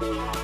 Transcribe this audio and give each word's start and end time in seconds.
Thank. 0.00 0.39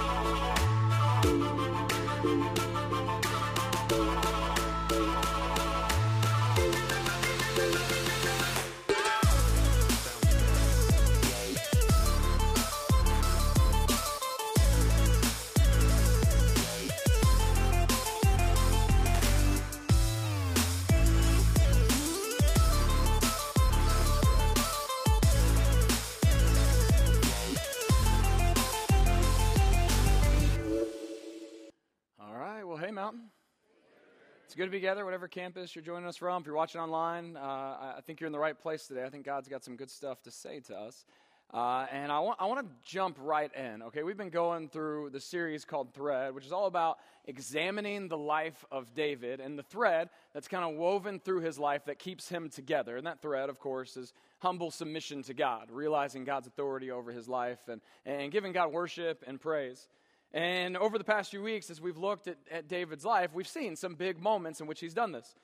Good 34.57 34.65
to 34.65 34.71
be 34.71 34.79
together, 34.79 35.05
whatever 35.05 35.29
campus 35.29 35.77
you're 35.77 35.85
joining 35.85 36.09
us 36.09 36.17
from. 36.17 36.41
If 36.41 36.47
you're 36.47 36.57
watching 36.57 36.81
online, 36.81 37.37
uh, 37.37 37.41
I 37.41 38.01
think 38.07 38.21
you're 38.21 38.27
in 38.27 38.33
the 38.33 38.39
right 38.39 38.59
place 38.59 38.87
today. 38.87 39.05
I 39.05 39.11
think 39.11 39.27
God's 39.27 39.49
got 39.49 39.63
some 39.63 39.77
good 39.77 39.91
stuff 39.91 40.23
to 40.23 40.31
say 40.31 40.61
to 40.61 40.75
us. 40.75 41.05
Uh, 41.53 41.85
and 41.93 42.11
I 42.11 42.19
want, 42.21 42.41
I 42.41 42.47
want 42.47 42.67
to 42.67 42.73
jump 42.83 43.19
right 43.21 43.51
in, 43.55 43.83
okay? 43.83 44.03
We've 44.03 44.17
been 44.17 44.31
going 44.31 44.71
through 44.71 45.11
the 45.11 45.21
series 45.21 45.67
called 45.67 45.93
Thread, 45.93 46.35
which 46.35 46.47
is 46.47 46.53
all 46.53 46.67
about 46.67 46.97
examining 47.27 48.09
the 48.09 48.17
life 48.17 48.65
of 48.73 48.95
David 48.95 49.41
and 49.41 49.59
the 49.59 49.63
thread 49.63 50.09
that's 50.33 50.49
kind 50.49 50.65
of 50.65 50.75
woven 50.75 51.21
through 51.21 51.43
his 51.43 51.59
life 51.59 51.85
that 51.85 51.99
keeps 51.99 52.27
him 52.27 52.49
together. 52.49 52.97
And 52.97 53.07
that 53.07 53.21
thread, 53.21 53.51
of 53.51 53.61
course, 53.61 53.99
is 53.99 54.15
humble 54.39 54.71
submission 54.71 55.23
to 55.25 55.35
God, 55.35 55.71
realizing 55.71 56.25
God's 56.25 56.47
authority 56.47 56.91
over 56.91 57.13
his 57.13 57.29
life 57.29 57.69
and, 57.69 57.83
and 58.07 58.33
giving 58.33 58.53
God 58.53 58.73
worship 58.73 59.23
and 59.27 59.39
praise. 59.39 59.87
And 60.33 60.77
over 60.77 60.99
the 60.99 61.05
past 61.05 61.31
few 61.31 61.43
weeks, 61.43 61.71
as 61.71 61.81
we've 61.81 61.97
looked 61.97 62.29
at, 62.29 62.37
at 62.51 62.69
David's 62.69 63.05
life, 63.05 63.31
we've 63.33 63.49
seen 63.49 63.77
some 63.77 63.95
big 63.95 64.21
moments 64.21 64.61
in 64.61 64.67
which 64.67 64.81
he's 64.81 64.95
done 64.95 65.13
this. 65.13 65.35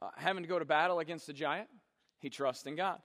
Uh, 0.00 0.08
having 0.16 0.42
to 0.42 0.48
go 0.48 0.58
to 0.58 0.64
battle 0.64 0.98
against 0.98 1.28
a 1.28 1.32
giant, 1.32 1.68
he 2.18 2.28
trusts 2.28 2.66
in 2.66 2.74
God. 2.74 2.98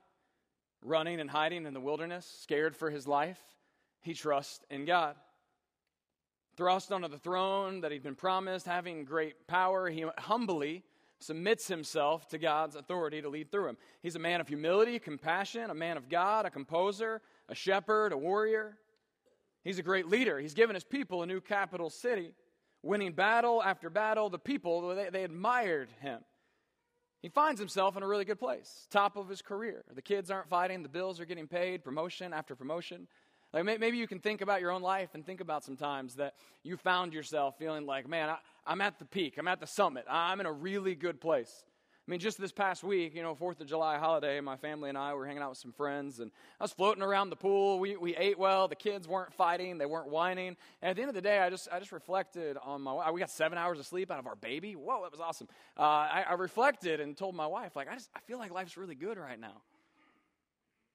Running 0.82 1.20
and 1.20 1.30
hiding 1.30 1.66
in 1.66 1.74
the 1.74 1.80
wilderness, 1.80 2.26
scared 2.42 2.76
for 2.76 2.90
his 2.90 3.08
life, 3.08 3.40
he 4.02 4.14
trusts 4.14 4.64
in 4.70 4.86
God. 4.86 5.16
Thrust 6.56 6.92
onto 6.92 7.08
the 7.08 7.20
throne 7.20 7.82
that 7.82 7.92
he'd 7.92 8.04
been 8.04 8.16
promised, 8.16 8.66
having 8.66 9.06
great 9.06 9.48
power, 9.48 9.90
he 9.90 10.06
humbly 10.18 10.84
submits 11.20 11.68
himself 11.68 12.28
to 12.30 12.38
God's 12.38 12.76
authority 12.76 13.22
to 13.22 13.30
lead 13.30 13.52
through 13.52 13.70
him. 13.70 13.78
He's 14.02 14.16
a 14.16 14.20
man 14.20 14.42
of 14.42 14.48
humility, 14.48 15.00
compassion, 15.00 15.70
a 15.70 15.76
man 15.76 15.98
of 15.98 16.10
God, 16.10 16.46
a 16.46 16.50
composer, 16.50 17.22
a 17.50 17.56
shepherd, 17.56 18.12
a 18.12 18.18
warrior. 18.18 18.78
He's 19.68 19.80
a 19.80 19.84
great 19.84 20.08
leader. 20.08 20.40
He's 20.40 20.54
given 20.54 20.76
his 20.76 20.86
people 20.86 21.24
a 21.24 21.26
new 21.26 21.42
capital 21.42 21.90
city, 21.90 22.32
winning 22.84 23.12
battle 23.12 23.62
after 23.62 23.90
battle. 23.90 24.30
The 24.30 24.40
people, 24.40 24.96
they, 24.96 25.10
they 25.10 25.26
admired 25.26 25.90
him. 26.00 26.22
He 27.22 27.28
finds 27.28 27.60
himself 27.60 27.98
in 27.98 28.02
a 28.02 28.08
really 28.08 28.24
good 28.24 28.40
place, 28.40 28.88
top 28.90 29.18
of 29.18 29.28
his 29.28 29.42
career. 29.42 29.84
The 29.94 30.02
kids 30.02 30.32
aren't 30.32 30.48
fighting, 30.48 30.84
the 30.84 30.90
bills 30.90 31.20
are 31.20 31.26
getting 31.26 31.50
paid, 31.50 31.84
promotion 31.84 32.32
after 32.32 32.56
promotion. 32.56 33.10
Like 33.52 33.66
maybe 33.66 33.98
you 33.98 34.08
can 34.08 34.22
think 34.22 34.40
about 34.40 34.62
your 34.62 34.72
own 34.72 34.82
life 34.82 35.10
and 35.16 35.26
think 35.26 35.42
about 35.42 35.66
some 35.66 35.76
times 35.76 36.16
that 36.16 36.36
you 36.64 36.78
found 36.78 37.12
yourself 37.12 37.58
feeling 37.60 37.86
like, 37.86 38.08
man, 38.08 38.30
I, 38.30 38.38
I'm 38.66 38.80
at 38.80 39.00
the 39.00 39.06
peak, 39.06 39.38
I'm 39.38 39.50
at 39.50 39.60
the 39.60 39.68
summit, 39.68 40.06
I'm 40.10 40.40
in 40.40 40.46
a 40.46 40.52
really 40.54 40.96
good 40.96 41.20
place. 41.20 41.66
I 42.08 42.12
mean, 42.12 42.22
just 42.22 42.40
this 42.40 42.54
past 42.54 42.86
week, 42.86 43.14
you 43.16 43.22
know, 43.22 43.36
Fourth 43.36 43.60
of 43.60 43.68
July 43.68 43.98
holiday, 43.98 44.40
my 44.40 44.56
family 44.56 44.88
and 44.88 44.98
I 44.98 45.14
were 45.14 45.26
hanging 45.26 45.42
out 45.42 45.50
with 45.50 45.58
some 45.58 45.74
friends, 45.74 46.20
and 46.20 46.32
I 46.58 46.64
was 46.64 46.72
floating 46.72 47.04
around 47.04 47.32
the 47.32 47.36
pool. 47.36 47.80
We, 47.80 47.98
we 47.98 48.16
ate 48.16 48.40
well. 48.40 48.70
The 48.70 48.76
kids 48.76 49.10
weren't 49.10 49.34
fighting. 49.34 49.78
They 49.78 49.86
weren't 49.86 50.08
whining. 50.08 50.56
And 50.82 50.92
at 50.92 50.96
the 50.96 51.02
end 51.02 51.10
of 51.10 51.16
the 51.16 51.22
day, 51.22 51.40
I 51.40 51.50
just 51.50 51.68
I 51.70 51.80
just 51.80 51.92
reflected 51.92 52.56
on 52.64 52.82
my. 52.82 53.12
We 53.12 53.20
got 53.20 53.30
seven 53.30 53.58
hours 53.58 53.78
of 53.78 53.86
sleep 53.86 54.10
out 54.10 54.20
of 54.20 54.28
our 54.28 54.38
baby. 54.38 54.78
Whoa, 54.78 55.02
that 55.02 55.12
was 55.12 55.20
awesome. 55.20 55.50
Uh, 55.78 55.82
I, 55.82 56.26
I 56.30 56.34
reflected 56.36 57.02
and 57.02 57.18
told 57.18 57.36
my 57.36 57.48
wife, 57.48 57.76
like, 57.76 57.90
I 57.90 57.96
just 57.96 58.10
I 58.16 58.20
feel 58.22 58.38
like 58.38 58.52
life's 58.52 58.78
really 58.78 58.96
good 58.96 59.18
right 59.18 59.40
now. 59.40 59.62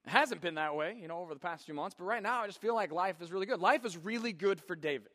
It 0.06 0.10
hasn't 0.10 0.40
been 0.40 0.54
that 0.54 0.74
way, 0.74 0.96
you 0.98 1.08
know, 1.08 1.18
over 1.18 1.34
the 1.34 1.40
past 1.40 1.66
few 1.66 1.74
months, 1.74 1.94
but 1.96 2.04
right 2.04 2.22
now 2.22 2.40
I 2.40 2.46
just 2.46 2.60
feel 2.60 2.74
like 2.74 2.90
life 2.90 3.20
is 3.20 3.30
really 3.30 3.46
good. 3.46 3.60
Life 3.60 3.84
is 3.84 3.98
really 3.98 4.32
good 4.32 4.60
for 4.62 4.74
David. 4.74 5.10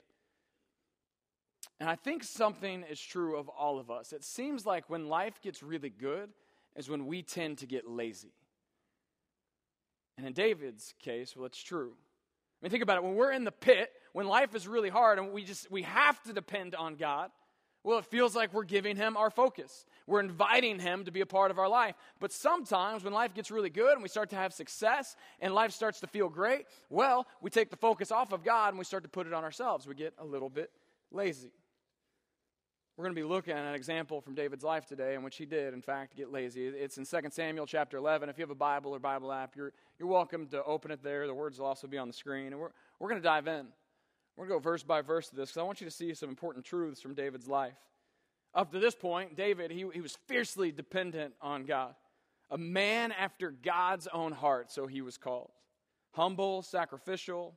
And 1.80 1.90
I 1.90 1.96
think 1.96 2.24
something 2.24 2.84
is 2.90 3.00
true 3.00 3.38
of 3.38 3.50
all 3.50 3.80
of 3.80 3.92
us. 3.92 4.12
It 4.12 4.24
seems 4.24 4.66
like 4.66 4.90
when 4.90 5.08
life 5.08 5.42
gets 5.42 5.62
really 5.62 5.90
good 5.90 6.30
is 6.76 6.90
when 6.90 7.06
we 7.06 7.22
tend 7.22 7.60
to 7.60 7.68
get 7.68 7.88
lazy. 7.88 8.34
And 10.18 10.26
in 10.26 10.34
David's 10.34 10.96
case, 11.00 11.36
well, 11.36 11.46
it's 11.46 11.62
true. 11.62 11.94
I 11.94 12.66
mean, 12.66 12.72
think 12.72 12.82
about 12.82 12.98
it. 12.98 13.04
When 13.04 13.16
we're 13.16 13.32
in 13.32 13.44
the 13.44 13.52
pit, 13.52 13.92
when 14.14 14.28
life 14.28 14.56
is 14.56 14.68
really 14.68 14.90
hard 14.90 15.20
and 15.20 15.32
we 15.32 15.44
just 15.44 15.70
we 15.70 15.84
have 15.84 16.22
to 16.24 16.34
depend 16.34 16.74
on 16.74 16.96
God, 16.96 17.30
well, 17.84 18.00
it 18.00 18.06
feels 18.06 18.36
like 18.36 18.54
we're 18.54 18.64
giving 18.64 18.96
him 18.96 19.16
our 19.16 19.30
focus. 19.30 19.86
We're 20.08 20.20
inviting 20.20 20.80
him 20.80 21.06
to 21.06 21.12
be 21.12 21.22
a 21.22 21.26
part 21.28 21.52
of 21.52 21.60
our 21.60 21.70
life. 21.70 21.96
But 22.20 22.32
sometimes 22.32 23.04
when 23.04 23.14
life 23.14 23.36
gets 23.36 23.52
really 23.52 23.70
good 23.70 23.94
and 23.94 24.02
we 24.02 24.10
start 24.10 24.32
to 24.32 24.36
have 24.36 24.52
success 24.52 25.16
and 25.40 25.54
life 25.54 25.72
starts 25.72 26.00
to 26.00 26.08
feel 26.08 26.28
great, 26.28 26.66
well, 26.90 27.28
we 27.40 27.52
take 27.52 27.70
the 27.70 27.78
focus 27.78 28.12
off 28.12 28.34
of 28.34 28.44
God 28.44 28.70
and 28.70 28.80
we 28.80 28.86
start 28.86 29.04
to 29.04 29.10
put 29.10 29.28
it 29.28 29.34
on 29.34 29.44
ourselves. 29.44 29.88
We 29.88 29.94
get 29.94 30.14
a 30.18 30.26
little 30.26 30.50
bit 30.50 30.72
lazy. 31.12 31.52
We're 32.98 33.04
going 33.04 33.16
to 33.16 33.22
be 33.22 33.28
looking 33.28 33.54
at 33.54 33.64
an 33.64 33.76
example 33.76 34.22
from 34.22 34.34
David's 34.34 34.64
life 34.64 34.88
today 34.88 35.14
in 35.14 35.22
which 35.22 35.38
he 35.38 35.46
did, 35.46 35.76
in 35.76 35.84
fact, 35.84 36.18
get 36.18 36.32
lazy. 36.32 36.66
It's 36.66 36.98
in 36.98 37.06
2 37.06 37.30
Samuel 37.30 37.68
chapter 37.68 37.96
11. 37.98 38.28
If 38.28 38.40
you 38.40 38.42
have 38.42 38.50
a 38.50 38.56
Bible 38.56 38.92
or 38.92 38.98
Bible 38.98 39.32
app, 39.32 39.56
you're, 39.56 39.72
you're 40.00 40.08
welcome 40.08 40.48
to 40.48 40.64
open 40.64 40.90
it 40.90 41.04
there. 41.04 41.28
The 41.28 41.34
words 41.34 41.60
will 41.60 41.68
also 41.68 41.86
be 41.86 42.00
on 42.00 42.08
the 42.08 42.14
screen. 42.14 42.48
And 42.48 42.60
we're, 42.60 42.72
we're 42.98 43.10
going 43.10 43.22
to 43.22 43.24
dive 43.24 43.46
in. 43.46 43.68
We're 44.36 44.48
going 44.48 44.60
to 44.60 44.64
go 44.66 44.72
verse 44.72 44.82
by 44.82 45.02
verse 45.02 45.30
to 45.30 45.36
this 45.36 45.50
because 45.50 45.60
I 45.60 45.64
want 45.64 45.80
you 45.80 45.86
to 45.86 45.92
see 45.92 46.12
some 46.16 46.28
important 46.28 46.66
truths 46.66 47.00
from 47.00 47.14
David's 47.14 47.48
life. 47.48 47.78
Up 48.56 48.72
to 48.72 48.80
this 48.80 48.96
point, 48.96 49.38
David, 49.38 49.70
he, 49.70 49.86
he 49.94 50.02
was 50.02 50.18
fiercely 50.28 50.72
dependent 50.72 51.36
on 51.40 51.66
God. 51.66 51.94
A 52.50 52.58
man 52.58 53.12
after 53.12 53.52
God's 53.52 54.08
own 54.08 54.32
heart, 54.32 54.72
so 54.72 54.88
he 54.88 55.04
was 55.04 55.20
called. 55.20 55.52
Humble, 56.14 56.64
sacrificial, 56.64 57.54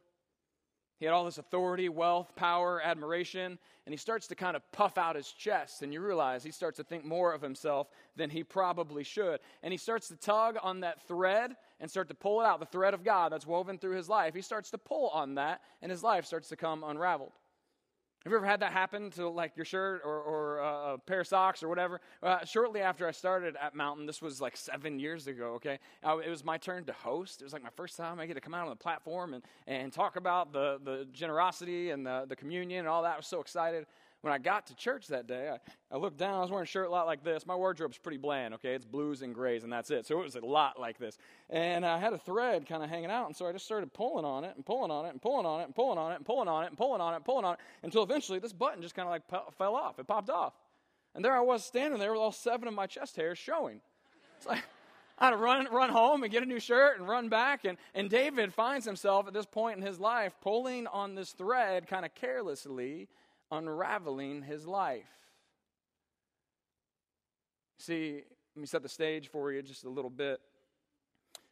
he 1.01 1.07
had 1.07 1.15
all 1.15 1.25
this 1.25 1.39
authority, 1.39 1.89
wealth, 1.89 2.37
power, 2.37 2.79
admiration, 2.85 3.59
and 3.87 3.93
he 3.93 3.97
starts 3.97 4.27
to 4.27 4.35
kind 4.35 4.55
of 4.55 4.71
puff 4.71 4.99
out 4.99 5.17
his 5.17 5.33
chest, 5.33 5.81
and 5.81 5.95
you 5.95 6.03
realize 6.03 6.45
he 6.45 6.51
starts 6.51 6.77
to 6.77 6.85
think 6.85 7.07
more 7.07 7.33
of 7.33 7.41
himself 7.41 7.89
than 8.17 8.29
he 8.29 8.45
probably 8.45 9.03
should. 9.03 9.41
And 9.63 9.73
he 9.73 9.79
starts 9.79 10.09
to 10.09 10.17
tug 10.17 10.59
on 10.63 10.81
that 10.81 11.01
thread 11.09 11.57
and 11.81 11.91
start 11.91 12.09
to 12.09 12.15
pull 12.15 12.43
it 12.43 12.45
out, 12.45 12.61
the 12.61 12.67
thread 12.67 12.93
of 12.93 13.03
God 13.03 13.33
that's 13.33 13.47
woven 13.47 13.79
through 13.79 13.97
his 13.97 14.11
life. 14.11 14.35
He 14.35 14.43
starts 14.43 14.71
to 14.73 14.79
pull 14.79 15.09
on 15.09 15.37
that, 15.37 15.63
and 15.81 15.91
his 15.91 16.03
life 16.03 16.27
starts 16.27 16.51
to 16.51 16.57
come 16.57 16.85
unraveled. 16.85 17.33
Have 18.25 18.33
you 18.33 18.37
ever 18.37 18.47
had 18.47 18.61
that 18.61 18.73
happen 18.73 19.11
to 19.13 19.31
like 19.31 19.57
your 19.57 19.65
shirt 19.65 20.03
or, 20.05 20.21
or 20.21 20.63
uh, 20.63 20.93
a 20.95 20.99
pair 20.99 21.21
of 21.21 21.27
socks 21.27 21.63
or 21.63 21.69
whatever? 21.69 22.03
Uh, 22.23 22.45
shortly 22.45 22.83
after 22.83 23.09
I 23.09 23.13
started 23.13 23.57
at 23.57 23.75
Mountain, 23.75 24.05
this 24.05 24.21
was 24.21 24.43
like 24.43 24.59
seven 24.59 24.99
years 24.99 25.27
ago, 25.27 25.55
okay? 25.55 25.79
Uh, 26.07 26.19
it 26.19 26.29
was 26.29 26.45
my 26.45 26.59
turn 26.59 26.85
to 26.85 26.93
host. 26.93 27.41
It 27.41 27.45
was 27.45 27.55
like 27.55 27.63
my 27.63 27.71
first 27.77 27.97
time 27.97 28.21
I 28.21 28.27
get 28.27 28.35
to 28.35 28.41
come 28.43 28.53
out 28.53 28.65
on 28.65 28.71
the 28.71 28.77
platform 28.77 29.33
and, 29.33 29.43
and 29.67 29.91
talk 29.91 30.17
about 30.17 30.53
the, 30.53 30.79
the 30.85 31.07
generosity 31.13 31.91
and 31.91 32.05
the, 32.05 32.27
the 32.29 32.37
communion 32.37 32.81
and 32.81 32.89
all 32.89 33.03
that. 33.05 33.15
I 33.15 33.17
was 33.17 33.27
so 33.27 33.41
excited 33.41 33.87
when 34.23 34.33
I 34.35 34.39
got 34.39 34.67
to 34.67 34.75
church 34.75 35.07
that 35.09 35.27
day, 35.27 35.49
I, 35.49 35.95
I 35.95 35.99
looked 35.99 36.19
down. 36.19 36.35
I 36.35 36.41
was 36.41 36.51
wearing 36.51 36.65
a 36.65 36.67
shirt 36.67 36.89
a 36.89 36.91
lot 36.91 37.07
like 37.07 37.25
this. 37.25 37.47
My 37.47 37.55
wardrobe's 37.55 37.97
pretty 37.97 38.19
bland, 38.19 38.55
okay? 38.55 38.75
It's 38.75 38.85
blues 38.85 39.23
and 39.23 39.35
grays, 39.35 39.65
and 39.65 39.73
that's 39.73 39.91
it. 39.91 40.07
So 40.07 40.21
it 40.21 40.25
was 40.25 40.37
a 40.37 40.45
lot 40.45 40.79
like 40.79 40.99
this. 40.99 41.17
And 41.49 41.87
I 41.87 41.99
had 41.99 42.13
a 42.13 42.19
thread 42.19 42.67
kind 42.67 42.83
of 42.83 42.91
hanging 42.91 43.11
out, 43.11 43.27
and 43.27 43.37
so 43.37 43.47
I 43.47 43.53
just 43.53 43.65
started 43.65 43.93
pulling 43.95 44.27
on 44.27 44.45
it 44.45 44.53
and 44.57 44.65
pulling 44.65 44.91
on 44.91 45.07
it 45.07 45.11
and 45.11 45.23
pulling 45.23 45.47
on 45.47 45.61
it 45.63 45.65
and 45.65 45.75
pulling 45.75 45.99
on 45.99 46.13
it 46.13 46.17
and 46.17 46.27
pulling 46.27 46.49
on 46.49 46.65
it 46.65 46.67
and 46.67 46.77
pulling 46.77 47.01
on 47.01 47.13
it 47.15 47.17
and 47.17 47.25
pulling 47.25 47.45
on 47.45 47.55
it 47.55 47.61
until 47.83 48.03
eventually 48.03 48.39
this 48.39 48.53
button 48.53 48.83
just 48.83 48.95
kind 48.95 49.07
of 49.07 49.11
like 49.11 49.55
fell 49.57 49.75
off. 49.75 49.99
It 49.99 50.07
popped 50.07 50.31
off. 50.31 50.53
And 51.15 51.25
there 51.25 51.35
I 51.35 51.41
was 51.41 51.65
standing 51.65 51.99
there 51.99 52.13
with 52.13 52.21
all 52.21 52.33
seven 52.33 52.69
of 52.69 52.75
my 52.75 52.87
chest 52.87 53.17
hairs 53.17 53.39
showing. 53.39 53.81
It's 54.37 54.47
like. 54.47 54.63
I 55.19 55.27
had 55.27 55.31
to 55.33 55.37
run, 55.37 55.69
run 55.71 55.91
home 55.91 56.23
and 56.23 56.33
get 56.33 56.43
a 56.43 56.47
new 56.47 56.59
shirt 56.59 56.99
and 56.99 57.07
run 57.07 57.29
back. 57.29 57.67
And, 57.67 57.77
and 57.95 58.09
David 58.09 58.55
finds 58.55 58.87
himself 58.87 59.29
at 59.29 59.35
this 59.35 59.45
point 59.45 59.77
in 59.77 59.83
his 59.83 60.01
life 60.01 60.33
pulling 60.41 60.87
on 60.87 61.15
this 61.15 61.33
thread 61.33 61.87
kind 61.87 62.07
of 62.07 62.15
carelessly 62.15 63.07
unraveling 63.51 64.43
his 64.43 64.67
life. 64.67 65.05
See, 67.79 68.23
let 68.55 68.61
me 68.61 68.67
set 68.67 68.83
the 68.83 68.89
stage 68.89 69.29
for 69.29 69.53
you 69.53 69.63
just 69.63 69.85
a 69.85 69.89
little 69.89 70.11
bit. 70.11 70.41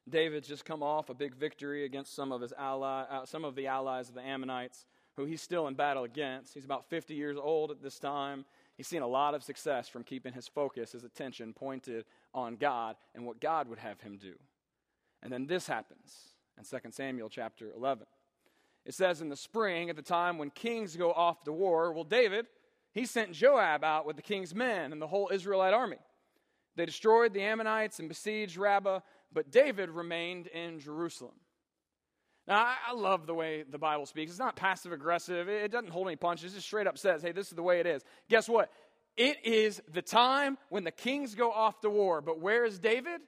David's 0.09 0.49
just 0.49 0.65
come 0.65 0.83
off 0.83 1.11
a 1.11 1.15
big 1.15 1.35
victory 1.35 1.85
against 1.85 2.15
some 2.15 2.33
of 2.33 2.41
his 2.41 2.53
ally, 2.59 3.05
uh, 3.11 3.25
some 3.25 3.45
of 3.45 3.55
the 3.55 3.67
allies 3.67 4.09
of 4.09 4.15
the 4.15 4.23
Ammonites, 4.23 4.87
who 5.17 5.25
he's 5.25 5.43
still 5.43 5.67
in 5.69 5.75
battle 5.75 6.05
against. 6.05 6.55
He's 6.55 6.65
about 6.65 6.89
50 6.89 7.15
years 7.15 7.37
old 7.37 7.71
at 7.71 7.83
this 7.83 7.99
time. 7.99 8.45
He's 8.77 8.87
seen 8.87 9.03
a 9.03 9.06
lot 9.06 9.35
of 9.35 9.43
success 9.43 9.89
from 9.89 10.05
keeping 10.05 10.33
his 10.33 10.47
focus, 10.47 10.93
his 10.93 11.05
attention 11.05 11.53
pointed 11.53 12.05
on 12.33 12.56
God 12.56 12.97
and 13.15 13.25
what 13.27 13.41
God 13.41 13.69
would 13.69 13.79
have 13.79 14.00
him 14.00 14.17
do. 14.17 14.35
And 15.23 15.33
then 15.33 15.47
this 15.47 15.67
happens 15.67 16.35
in 16.56 16.65
2 16.65 16.91
Samuel 16.91 17.29
chapter 17.29 17.73
11. 17.75 18.06
It 18.88 18.94
says 18.94 19.20
in 19.20 19.29
the 19.29 19.37
spring, 19.37 19.90
at 19.90 19.96
the 19.96 20.02
time 20.02 20.38
when 20.38 20.49
kings 20.49 20.96
go 20.96 21.12
off 21.12 21.44
to 21.44 21.52
war, 21.52 21.93
well, 21.93 22.05
David, 22.05 22.46
he 22.94 23.05
sent 23.05 23.32
Joab 23.32 23.85
out 23.85 24.06
with 24.06 24.17
the 24.17 24.23
king's 24.23 24.55
men 24.55 24.93
and 24.93 25.00
the 25.00 25.06
whole 25.06 25.29
Israelite 25.31 25.75
army. 25.75 25.99
They 26.75 26.87
destroyed 26.87 27.35
the 27.35 27.43
Ammonites 27.43 27.99
and 27.99 28.08
besieged 28.08 28.56
Rabbah, 28.56 29.00
but 29.31 29.50
David 29.50 29.90
remained 29.90 30.46
in 30.46 30.81
Jerusalem. 30.81 31.35
Now, 32.46 32.67
I, 32.88 32.94
love 32.94 33.26
the 33.26 33.35
way 33.35 33.62
the 33.62 33.76
Bible 33.76 34.06
speaks. 34.06 34.31
It's 34.31 34.40
not 34.40 34.56
passive 34.56 34.93
aggressive, 34.93 35.50
it 35.50 35.70
doesn't 35.70 35.90
hold 35.90 36.06
any 36.06 36.17
punches. 36.17 36.52
It 36.52 36.56
just 36.56 36.67
straight 36.67 36.87
up 36.87 36.96
says, 36.96 37.20
hey, 37.20 37.32
this 37.32 37.49
is 37.49 37.56
the 37.56 37.62
way 37.62 37.81
it 37.81 37.87
is. 37.87 38.02
Guess 38.31 38.49
what? 38.49 38.70
It 39.19 39.44
is 39.44 39.82
the 39.93 40.00
time 40.00 40.56
when 40.70 40.85
the 40.85 40.93
kings 40.93 41.35
go 41.35 41.52
off 41.52 41.79
to 41.82 41.90
war. 41.90 42.23
But 42.23 42.40
where 42.40 42.64
is 42.64 42.79
David? 42.79 43.20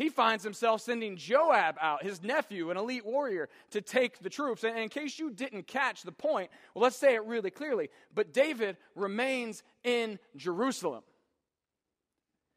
He 0.00 0.08
finds 0.08 0.42
himself 0.42 0.80
sending 0.80 1.18
Joab 1.18 1.76
out, 1.78 2.02
his 2.02 2.22
nephew, 2.22 2.70
an 2.70 2.78
elite 2.78 3.04
warrior, 3.04 3.50
to 3.72 3.82
take 3.82 4.18
the 4.20 4.30
troops. 4.30 4.64
And 4.64 4.78
in 4.78 4.88
case 4.88 5.18
you 5.18 5.30
didn't 5.30 5.66
catch 5.66 6.04
the 6.04 6.10
point, 6.10 6.50
well, 6.72 6.84
let's 6.84 6.96
say 6.96 7.14
it 7.16 7.24
really 7.26 7.50
clearly. 7.50 7.90
But 8.14 8.32
David 8.32 8.78
remains 8.94 9.62
in 9.84 10.18
Jerusalem. 10.36 11.02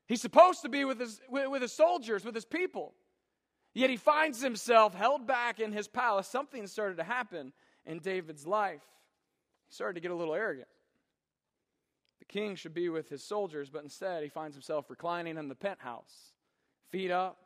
He's 0.08 0.22
supposed 0.22 0.62
to 0.62 0.70
be 0.70 0.86
with 0.86 1.02
his, 1.02 1.20
with 1.30 1.62
his 1.62 1.74
soldiers, 1.74 2.24
with 2.24 2.34
his 2.34 2.46
people. 2.46 2.94
Yet 3.74 3.90
he 3.90 3.98
finds 3.98 4.42
himself 4.42 4.94
held 4.94 5.28
back 5.28 5.60
in 5.60 5.74
his 5.74 5.90
palace. 5.90 6.30
Something 6.30 6.66
started 6.66 6.96
to 6.96 7.04
happen 7.04 7.52
in 7.86 8.00
David's 8.00 8.48
life. 8.48 8.84
He 9.68 9.76
started 9.76 9.96
to 9.96 10.02
get 10.02 10.12
a 10.12 10.16
little 10.16 10.34
arrogant. 10.34 10.70
The 12.20 12.26
king 12.26 12.56
should 12.56 12.74
be 12.74 12.88
with 12.88 13.10
his 13.10 13.22
soldiers, 13.22 13.70
but 13.70 13.84
instead 13.84 14.24
he 14.24 14.30
finds 14.30 14.56
himself 14.56 14.90
reclining 14.90 15.38
in 15.38 15.50
the 15.50 15.56
penthouse, 15.56 16.33
feet 16.94 17.10
up, 17.10 17.38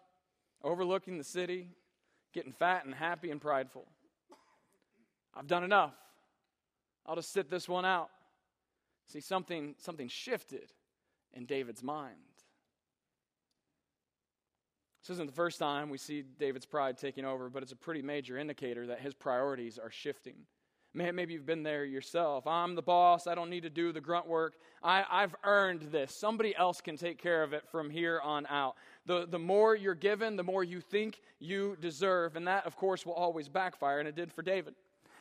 overlooking 0.61 1.17
the 1.17 1.23
city, 1.23 1.69
getting 2.33 2.51
fat 2.51 2.83
and 2.83 2.93
happy 2.93 3.31
and 3.31 3.39
prideful. 3.39 3.85
I've 5.33 5.47
done 5.47 5.63
enough. 5.63 5.93
I'll 7.05 7.15
just 7.15 7.31
sit 7.31 7.49
this 7.49 7.69
one 7.69 7.85
out. 7.85 8.09
See, 9.07 9.21
something, 9.21 9.75
something 9.77 10.09
shifted 10.09 10.73
in 11.33 11.45
David's 11.45 11.81
mind. 11.81 12.17
This 15.01 15.11
isn't 15.11 15.27
the 15.27 15.35
first 15.35 15.59
time 15.59 15.89
we 15.89 15.97
see 15.97 16.23
David's 16.37 16.65
pride 16.65 16.97
taking 16.97 17.23
over, 17.23 17.49
but 17.49 17.63
it's 17.63 17.71
a 17.71 17.77
pretty 17.77 18.01
major 18.01 18.37
indicator 18.37 18.87
that 18.87 18.99
his 18.99 19.13
priorities 19.13 19.79
are 19.79 19.89
shifting. 19.89 20.35
Maybe 20.97 21.33
you've 21.33 21.45
been 21.45 21.63
there 21.63 21.85
yourself. 21.85 22.47
I'm 22.47 22.73
the 22.73 22.81
boss. 22.81 23.27
I 23.27 23.35
don't 23.35 23.49
need 23.49 23.63
to 23.63 23.69
do 23.69 23.91
the 23.91 24.01
grunt 24.01 24.27
work. 24.27 24.55
I, 24.83 25.03
have 25.09 25.35
earned 25.43 25.83
this. 25.91 26.13
Somebody 26.13 26.55
else 26.55 26.81
can 26.81 26.97
take 26.97 27.21
care 27.21 27.43
of 27.43 27.53
it 27.53 27.63
from 27.71 27.89
here 27.89 28.19
on 28.23 28.47
out. 28.47 28.75
The, 29.05 29.27
the 29.27 29.39
more 29.39 29.75
you're 29.75 29.95
given, 29.95 30.35
the 30.35 30.43
more 30.43 30.63
you 30.63 30.81
think 30.81 31.21
you 31.39 31.77
deserve. 31.79 32.35
And 32.35 32.47
that, 32.47 32.65
of 32.65 32.75
course, 32.75 33.05
will 33.05 33.13
always 33.13 33.47
backfire, 33.47 33.99
and 33.99 34.07
it 34.07 34.15
did 34.15 34.33
for 34.33 34.41
David 34.41 34.73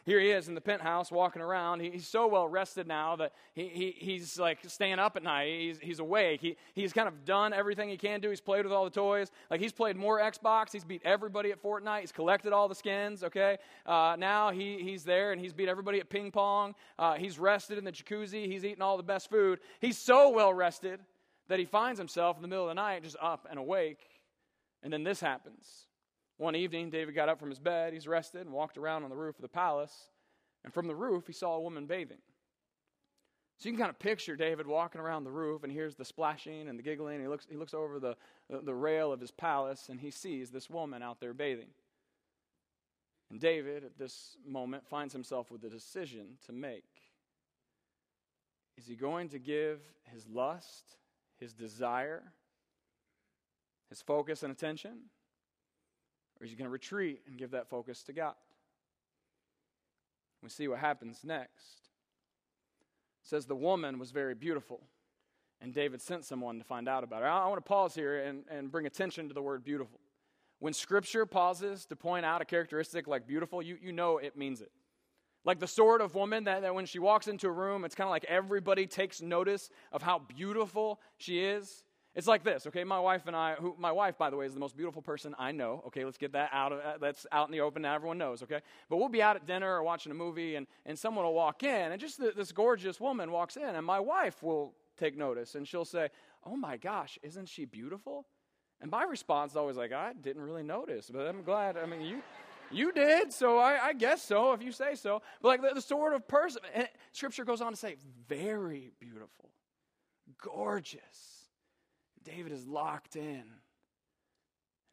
here 0.06 0.20
he 0.20 0.30
is 0.30 0.46
in 0.46 0.54
the 0.54 0.60
penthouse 0.60 1.10
walking 1.10 1.42
around. 1.42 1.80
He, 1.80 1.90
he's 1.90 2.06
so 2.06 2.28
well 2.28 2.46
rested 2.46 2.86
now 2.86 3.16
that 3.16 3.32
he, 3.54 3.66
he, 3.66 3.94
he's 3.98 4.38
like 4.38 4.60
staying 4.68 5.00
up 5.00 5.16
at 5.16 5.24
night. 5.24 5.48
He's, 5.58 5.78
he's 5.80 5.98
awake. 5.98 6.40
He, 6.40 6.56
he's 6.74 6.92
kind 6.92 7.08
of 7.08 7.24
done 7.24 7.52
everything 7.52 7.88
he 7.88 7.96
can 7.96 8.20
do. 8.20 8.30
He's 8.30 8.40
played 8.40 8.64
with 8.64 8.72
all 8.72 8.84
the 8.84 8.90
toys. 8.90 9.32
Like 9.50 9.60
he's 9.60 9.72
played 9.72 9.96
more 9.96 10.20
Xbox. 10.20 10.72
He's 10.72 10.84
beat 10.84 11.02
everybody 11.04 11.50
at 11.50 11.60
Fortnite. 11.60 12.02
He's 12.02 12.12
collected 12.12 12.52
all 12.52 12.68
the 12.68 12.74
skins, 12.76 13.24
okay? 13.24 13.58
Uh, 13.84 14.14
now 14.16 14.52
he, 14.52 14.78
he's 14.80 15.02
there 15.02 15.32
and 15.32 15.40
he's 15.40 15.52
beat 15.52 15.68
everybody 15.68 15.98
at 15.98 16.08
ping 16.08 16.30
pong. 16.30 16.76
Uh, 17.00 17.14
he's 17.14 17.36
rested 17.36 17.76
in 17.76 17.82
the 17.82 17.92
jacuzzi. 17.92 18.46
He's 18.46 18.64
eaten 18.64 18.82
all 18.82 18.96
the 18.96 19.02
best 19.02 19.28
food. 19.28 19.58
He's 19.80 19.98
so 19.98 20.30
well 20.30 20.54
rested 20.54 21.00
that 21.48 21.58
he 21.58 21.64
finds 21.64 21.98
himself 21.98 22.36
in 22.36 22.42
the 22.42 22.48
middle 22.48 22.64
of 22.64 22.70
the 22.70 22.74
night 22.74 23.02
just 23.02 23.16
up 23.20 23.48
and 23.50 23.58
awake. 23.58 23.98
And 24.84 24.92
then 24.92 25.02
this 25.02 25.18
happens. 25.18 25.85
One 26.38 26.54
evening, 26.54 26.90
David 26.90 27.14
got 27.14 27.28
up 27.28 27.38
from 27.38 27.50
his 27.50 27.58
bed. 27.58 27.92
He's 27.92 28.06
rested 28.06 28.42
and 28.42 28.52
walked 28.52 28.76
around 28.76 29.04
on 29.04 29.10
the 29.10 29.16
roof 29.16 29.36
of 29.36 29.42
the 29.42 29.48
palace. 29.48 30.10
And 30.64 30.72
from 30.74 30.86
the 30.86 30.94
roof, 30.94 31.26
he 31.26 31.32
saw 31.32 31.54
a 31.54 31.60
woman 31.60 31.86
bathing. 31.86 32.18
So 33.58 33.68
you 33.68 33.72
can 33.72 33.78
kind 33.78 33.90
of 33.90 33.98
picture 33.98 34.36
David 34.36 34.66
walking 34.66 35.00
around 35.00 35.24
the 35.24 35.30
roof 35.30 35.62
and 35.62 35.72
hears 35.72 35.94
the 35.94 36.04
splashing 36.04 36.68
and 36.68 36.78
the 36.78 36.82
giggling. 36.82 37.20
He 37.20 37.28
looks, 37.28 37.46
he 37.48 37.56
looks 37.56 37.72
over 37.72 37.98
the, 37.98 38.16
the, 38.50 38.60
the 38.60 38.74
rail 38.74 39.12
of 39.12 39.20
his 39.20 39.30
palace 39.30 39.88
and 39.88 39.98
he 39.98 40.10
sees 40.10 40.50
this 40.50 40.68
woman 40.68 41.02
out 41.02 41.20
there 41.20 41.32
bathing. 41.32 41.70
And 43.30 43.40
David, 43.40 43.82
at 43.82 43.98
this 43.98 44.36
moment, 44.46 44.86
finds 44.86 45.12
himself 45.12 45.50
with 45.50 45.64
a 45.64 45.70
decision 45.70 46.36
to 46.46 46.52
make. 46.52 46.84
Is 48.76 48.86
he 48.86 48.94
going 48.94 49.30
to 49.30 49.38
give 49.38 49.80
his 50.04 50.26
lust, 50.28 50.96
his 51.38 51.54
desire, 51.54 52.22
his 53.88 54.02
focus 54.02 54.42
and 54.42 54.52
attention? 54.52 54.98
Or 56.40 56.44
is 56.44 56.50
he 56.50 56.56
going 56.56 56.66
to 56.66 56.72
retreat 56.72 57.22
and 57.26 57.38
give 57.38 57.52
that 57.52 57.68
focus 57.68 58.02
to 58.04 58.12
God? 58.12 58.34
We 60.42 60.50
see 60.50 60.68
what 60.68 60.78
happens 60.78 61.20
next. 61.24 61.90
It 63.22 63.28
says 63.28 63.46
the 63.46 63.56
woman 63.56 63.98
was 63.98 64.10
very 64.10 64.34
beautiful, 64.34 64.80
and 65.60 65.72
David 65.72 66.00
sent 66.00 66.24
someone 66.24 66.58
to 66.58 66.64
find 66.64 66.88
out 66.88 67.02
about 67.02 67.22
her. 67.22 67.28
I, 67.28 67.46
want 67.48 67.56
to 67.56 67.68
pause 67.68 67.94
here 67.94 68.22
and, 68.22 68.44
and 68.50 68.70
bring 68.70 68.86
attention 68.86 69.28
to 69.28 69.34
the 69.34 69.42
word 69.42 69.64
beautiful. 69.64 69.98
When 70.58 70.72
Scripture 70.72 71.26
pauses 71.26 71.86
to 71.86 71.96
point 71.96 72.24
out 72.24 72.40
a 72.40 72.44
characteristic 72.44 73.06
like 73.06 73.26
beautiful, 73.26 73.62
you, 73.62 73.76
you 73.80 73.92
know 73.92 74.18
it 74.18 74.36
means 74.36 74.60
it. 74.60 74.70
Like 75.44 75.60
the 75.60 75.66
sort 75.66 76.00
of 76.00 76.14
woman 76.14 76.44
that, 76.44 76.62
that 76.62 76.74
when 76.74 76.86
she 76.86 76.98
walks 76.98 77.28
into 77.28 77.46
a 77.46 77.52
room, 77.52 77.84
it's 77.84 77.94
kind 77.94 78.06
of 78.06 78.10
like 78.10 78.24
everybody 78.24 78.86
takes 78.86 79.22
notice 79.22 79.70
of 79.92 80.02
how 80.02 80.18
beautiful 80.18 81.00
she 81.18 81.40
is. 81.40 81.84
It's 82.16 82.26
like 82.26 82.42
this, 82.42 82.66
okay? 82.68 82.82
My 82.82 82.98
wife 82.98 83.26
and 83.26 83.36
I, 83.36 83.56
who, 83.56 83.76
my 83.78 83.92
wife, 83.92 84.16
by 84.16 84.30
the 84.30 84.36
way, 84.36 84.46
is 84.46 84.54
the 84.54 84.60
most 84.60 84.74
beautiful 84.74 85.02
person 85.02 85.34
I 85.38 85.52
know. 85.52 85.82
Okay, 85.88 86.02
let's 86.02 86.16
get 86.16 86.32
that 86.32 86.48
out 86.50 86.72
of 86.72 86.78
uh, 86.78 86.96
that's 86.98 87.26
out 87.30 87.46
in 87.46 87.52
the 87.52 87.60
open. 87.60 87.82
Now 87.82 87.94
everyone 87.94 88.16
knows, 88.16 88.42
okay? 88.42 88.60
But 88.88 88.96
we'll 88.96 89.10
be 89.10 89.20
out 89.20 89.36
at 89.36 89.46
dinner 89.46 89.70
or 89.70 89.82
watching 89.82 90.10
a 90.10 90.14
movie, 90.14 90.54
and, 90.54 90.66
and 90.86 90.98
someone 90.98 91.26
will 91.26 91.34
walk 91.34 91.62
in, 91.62 91.92
and 91.92 92.00
just 92.00 92.18
the, 92.18 92.32
this 92.34 92.52
gorgeous 92.52 92.98
woman 92.98 93.30
walks 93.30 93.58
in, 93.58 93.68
and 93.68 93.84
my 93.84 94.00
wife 94.00 94.42
will 94.42 94.72
take 94.98 95.14
notice, 95.14 95.56
and 95.56 95.68
she'll 95.68 95.84
say, 95.84 96.08
"Oh 96.46 96.56
my 96.56 96.78
gosh, 96.78 97.18
isn't 97.22 97.50
she 97.50 97.66
beautiful?" 97.66 98.24
And 98.80 98.90
my 98.90 99.04
response 99.04 99.52
is 99.52 99.56
always 99.58 99.76
like, 99.76 99.92
"I 99.92 100.14
didn't 100.14 100.42
really 100.42 100.62
notice, 100.62 101.10
but 101.12 101.26
I'm 101.26 101.42
glad. 101.42 101.76
I 101.76 101.84
mean, 101.84 102.00
you." 102.00 102.22
You 102.72 102.90
did, 102.90 103.32
so 103.32 103.58
I, 103.58 103.78
I, 103.80 103.92
guess 103.92 104.24
so, 104.24 104.52
if 104.52 104.60
you 104.60 104.72
say 104.72 104.96
so. 104.96 105.22
But 105.40 105.48
like 105.48 105.62
the, 105.62 105.70
the 105.74 105.80
sort 105.80 106.14
of 106.14 106.26
person, 106.26 106.62
Scripture 107.12 107.44
goes 107.44 107.60
on 107.60 107.70
to 107.70 107.76
say, 107.76 107.94
very 108.26 108.90
beautiful, 108.98 109.50
gorgeous 110.42 111.35
David 112.26 112.52
is 112.52 112.66
locked 112.66 113.16
in. 113.16 113.44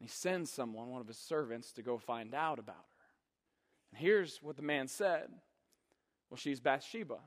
he 0.00 0.08
sends 0.08 0.50
someone, 0.50 0.88
one 0.88 1.00
of 1.00 1.08
his 1.08 1.18
servants, 1.18 1.72
to 1.72 1.82
go 1.82 1.98
find 1.98 2.34
out 2.34 2.58
about 2.58 2.76
her. 2.76 3.04
And 3.92 4.00
here's 4.00 4.38
what 4.42 4.56
the 4.56 4.62
man 4.62 4.88
said 4.88 5.28
Well, 6.30 6.38
she's 6.38 6.60
Bathsheba, 6.60 7.18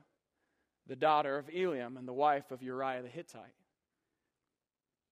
the 0.86 0.96
daughter 0.96 1.38
of 1.38 1.48
Eliam 1.48 1.96
and 1.98 2.08
the 2.08 2.12
wife 2.12 2.50
of 2.50 2.62
Uriah 2.62 3.02
the 3.02 3.08
Hittite. 3.08 3.54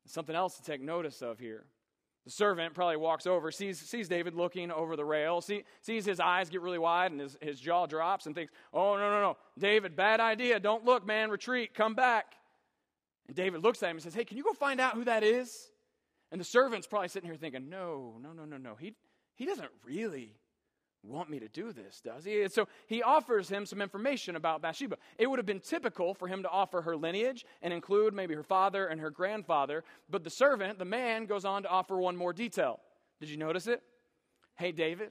something 0.07 0.37
else 0.37 0.57
to 0.57 0.63
take 0.63 0.81
notice 0.81 1.23
of 1.23 1.39
here. 1.39 1.65
The 2.25 2.33
servant 2.33 2.75
probably 2.75 2.97
walks 2.97 3.25
over, 3.25 3.53
sees, 3.53 3.79
sees 3.79 4.09
David 4.09 4.35
looking 4.35 4.73
over 4.73 4.97
the 4.97 5.05
rail, 5.05 5.41
see, 5.41 5.63
sees 5.81 6.05
his 6.05 6.19
eyes 6.19 6.51
get 6.51 6.61
really 6.61 6.79
wide 6.79 7.13
and 7.13 7.21
his, 7.21 7.37
his 7.41 7.61
jaw 7.61 7.87
drops 7.87 8.27
and 8.27 8.35
thinks, 8.35 8.53
Oh, 8.73 8.97
no, 8.97 9.11
no, 9.11 9.21
no. 9.21 9.37
David, 9.57 9.95
bad 9.95 10.19
idea. 10.19 10.59
Don't 10.59 10.85
look, 10.85 11.07
man. 11.07 11.31
Retreat. 11.31 11.73
Come 11.73 11.95
back. 11.95 12.35
And 13.27 13.37
David 13.37 13.63
looks 13.63 13.83
at 13.83 13.91
him 13.91 13.97
and 13.97 14.03
says, 14.03 14.15
Hey, 14.15 14.25
can 14.25 14.37
you 14.37 14.45
go 14.45 14.53
find 14.53 14.81
out 14.81 14.95
who 14.95 15.05
that 15.05 15.23
is? 15.23 15.71
And 16.33 16.41
the 16.41 16.45
servant's 16.45 16.87
probably 16.87 17.09
sitting 17.09 17.29
here 17.29 17.37
thinking, 17.37 17.69
No, 17.69 18.15
no, 18.21 18.33
no, 18.33 18.45
no, 18.45 18.57
no. 18.57 18.75
He, 18.75 18.95
he 19.35 19.47
doesn't 19.47 19.71
really 19.85 20.37
want 21.03 21.31
me 21.31 21.39
to 21.39 21.49
do 21.49 21.73
this, 21.73 22.01
does 22.01 22.25
he? 22.25 22.43
And 22.43 22.53
so 22.53 22.67
he 22.87 23.03
offers 23.03 23.49
him 23.49 23.65
some 23.65 23.81
information 23.81 24.37
about 24.37 24.63
Bathsheba. 24.63 24.97
It 25.19 25.29
would 25.29 25.39
have 25.39 25.47
been 25.47 25.61
typical 25.61 26.15
for 26.15 26.27
him 26.29 26.43
to 26.43 26.49
offer 26.49 26.83
her 26.83 26.97
lineage 26.97 27.45
and 27.63 27.73
include 27.73 28.15
maybe 28.15 28.35
her 28.35 28.43
father 28.43 28.87
and 28.87 29.01
her 29.01 29.11
grandfather, 29.11 29.85
but 30.11 30.25
the 30.25 30.31
servant, 30.31 30.79
the 30.79 30.85
man, 30.85 31.27
goes 31.27 31.45
on 31.45 31.63
to 31.63 31.69
offer 31.69 31.97
one 31.97 32.17
more 32.17 32.33
detail. 32.33 32.81
Did 33.21 33.29
you 33.29 33.37
notice 33.37 33.67
it? 33.67 33.83
Hey, 34.59 34.73
David, 34.73 35.11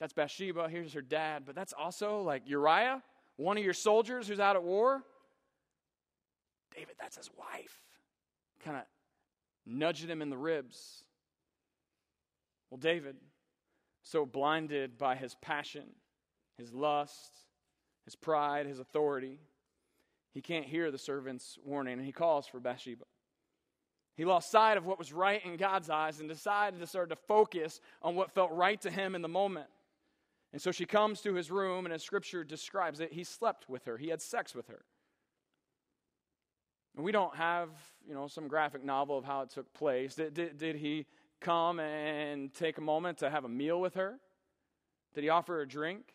that's 0.00 0.12
Bathsheba. 0.12 0.68
Here's 0.68 0.92
her 0.94 1.02
dad, 1.02 1.42
but 1.44 1.54
that's 1.54 1.72
also 1.72 2.22
like 2.22 2.48
Uriah, 2.48 3.02
one 3.36 3.58
of 3.58 3.64
your 3.64 3.74
soldiers 3.74 4.26
who's 4.26 4.40
out 4.40 4.56
at 4.56 4.62
war. 4.62 5.02
David, 6.74 6.94
that's 7.00 7.16
his 7.16 7.30
wife. 7.38 7.80
Kind 8.64 8.76
of 8.76 8.84
nudging 9.66 10.08
him 10.08 10.22
in 10.22 10.30
the 10.30 10.36
ribs. 10.36 11.04
Well, 12.70 12.78
David, 12.78 13.16
so 14.02 14.24
blinded 14.24 14.98
by 14.98 15.14
his 15.16 15.34
passion, 15.42 15.84
his 16.58 16.72
lust, 16.72 17.32
his 18.04 18.16
pride, 18.16 18.66
his 18.66 18.78
authority, 18.78 19.38
he 20.32 20.40
can't 20.40 20.64
hear 20.64 20.90
the 20.90 20.98
servant's 20.98 21.58
warning 21.64 21.94
and 21.94 22.06
he 22.06 22.12
calls 22.12 22.46
for 22.46 22.60
Bathsheba. 22.60 23.04
He 24.16 24.24
lost 24.24 24.50
sight 24.50 24.76
of 24.76 24.84
what 24.84 24.98
was 24.98 25.12
right 25.12 25.44
in 25.44 25.56
God's 25.56 25.90
eyes 25.90 26.20
and 26.20 26.28
decided 26.28 26.80
to 26.80 26.86
start 26.86 27.10
to 27.10 27.16
focus 27.16 27.80
on 28.02 28.14
what 28.14 28.30
felt 28.30 28.50
right 28.52 28.80
to 28.82 28.90
him 28.90 29.14
in 29.14 29.22
the 29.22 29.28
moment. 29.28 29.68
And 30.52 30.60
so 30.60 30.70
she 30.70 30.84
comes 30.84 31.22
to 31.22 31.32
his 31.32 31.50
room, 31.50 31.86
and 31.86 31.94
as 31.94 32.02
scripture 32.02 32.44
describes 32.44 33.00
it, 33.00 33.12
he 33.12 33.24
slept 33.24 33.70
with 33.70 33.86
her, 33.86 33.96
he 33.96 34.08
had 34.08 34.20
sex 34.20 34.54
with 34.54 34.68
her. 34.68 34.84
We 36.96 37.10
don't 37.10 37.34
have, 37.36 37.70
you 38.06 38.14
know, 38.14 38.26
some 38.26 38.48
graphic 38.48 38.84
novel 38.84 39.16
of 39.16 39.24
how 39.24 39.42
it 39.42 39.50
took 39.50 39.72
place. 39.72 40.14
Did, 40.14 40.34
did, 40.34 40.58
did, 40.58 40.76
he 40.76 41.06
come 41.40 41.80
and 41.80 42.52
take 42.52 42.78
a 42.78 42.82
moment 42.82 43.18
to 43.18 43.30
have 43.30 43.44
a 43.44 43.48
meal 43.48 43.80
with 43.80 43.94
her? 43.94 44.18
Did 45.14 45.24
he 45.24 45.30
offer 45.30 45.54
her 45.54 45.60
a 45.62 45.68
drink? 45.68 46.14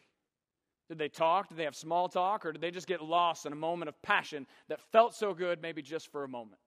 Did 0.88 1.00
they 1.00 1.10
talk? 1.10 1.50
Did 1.50 1.58
they 1.58 1.64
have 1.64 1.76
small 1.76 2.08
talk? 2.08 2.46
Or 2.46 2.52
did 2.52 2.62
they 2.62 2.72
just 2.72 2.88
get 2.88 3.02
lost 3.02 3.46
in 3.46 3.54
a 3.54 3.56
moment 3.56 3.90
of 3.90 4.02
passion 4.02 4.46
that 4.70 4.80
felt 4.92 5.16
so 5.16 5.34
good, 5.34 5.62
maybe 5.62 5.82
just 5.82 6.12
for 6.12 6.24
a 6.24 6.28
moment? 6.28 6.62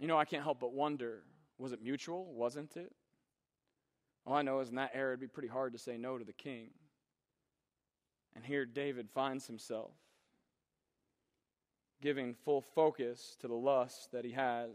You 0.00 0.08
know, 0.08 0.18
I 0.18 0.24
can't 0.24 0.42
help 0.42 0.60
but 0.60 0.72
wonder 0.72 1.22
was 1.56 1.72
it 1.72 1.80
mutual? 1.80 2.32
Wasn't 2.34 2.76
it? 2.76 2.92
All 4.26 4.34
I 4.34 4.42
know 4.42 4.58
is 4.60 4.70
in 4.70 4.74
that 4.74 4.90
era, 4.92 5.10
it'd 5.10 5.20
be 5.20 5.28
pretty 5.28 5.48
hard 5.48 5.72
to 5.72 5.78
say 5.78 5.96
no 5.96 6.18
to 6.18 6.24
the 6.24 6.32
king. 6.32 6.70
And 8.34 8.44
here 8.44 8.66
David 8.66 9.08
finds 9.14 9.46
himself 9.46 9.92
giving 12.00 12.34
full 12.44 12.60
focus 12.60 13.36
to 13.40 13.48
the 13.48 13.54
lust 13.54 14.12
that 14.12 14.24
he 14.24 14.32
has. 14.32 14.70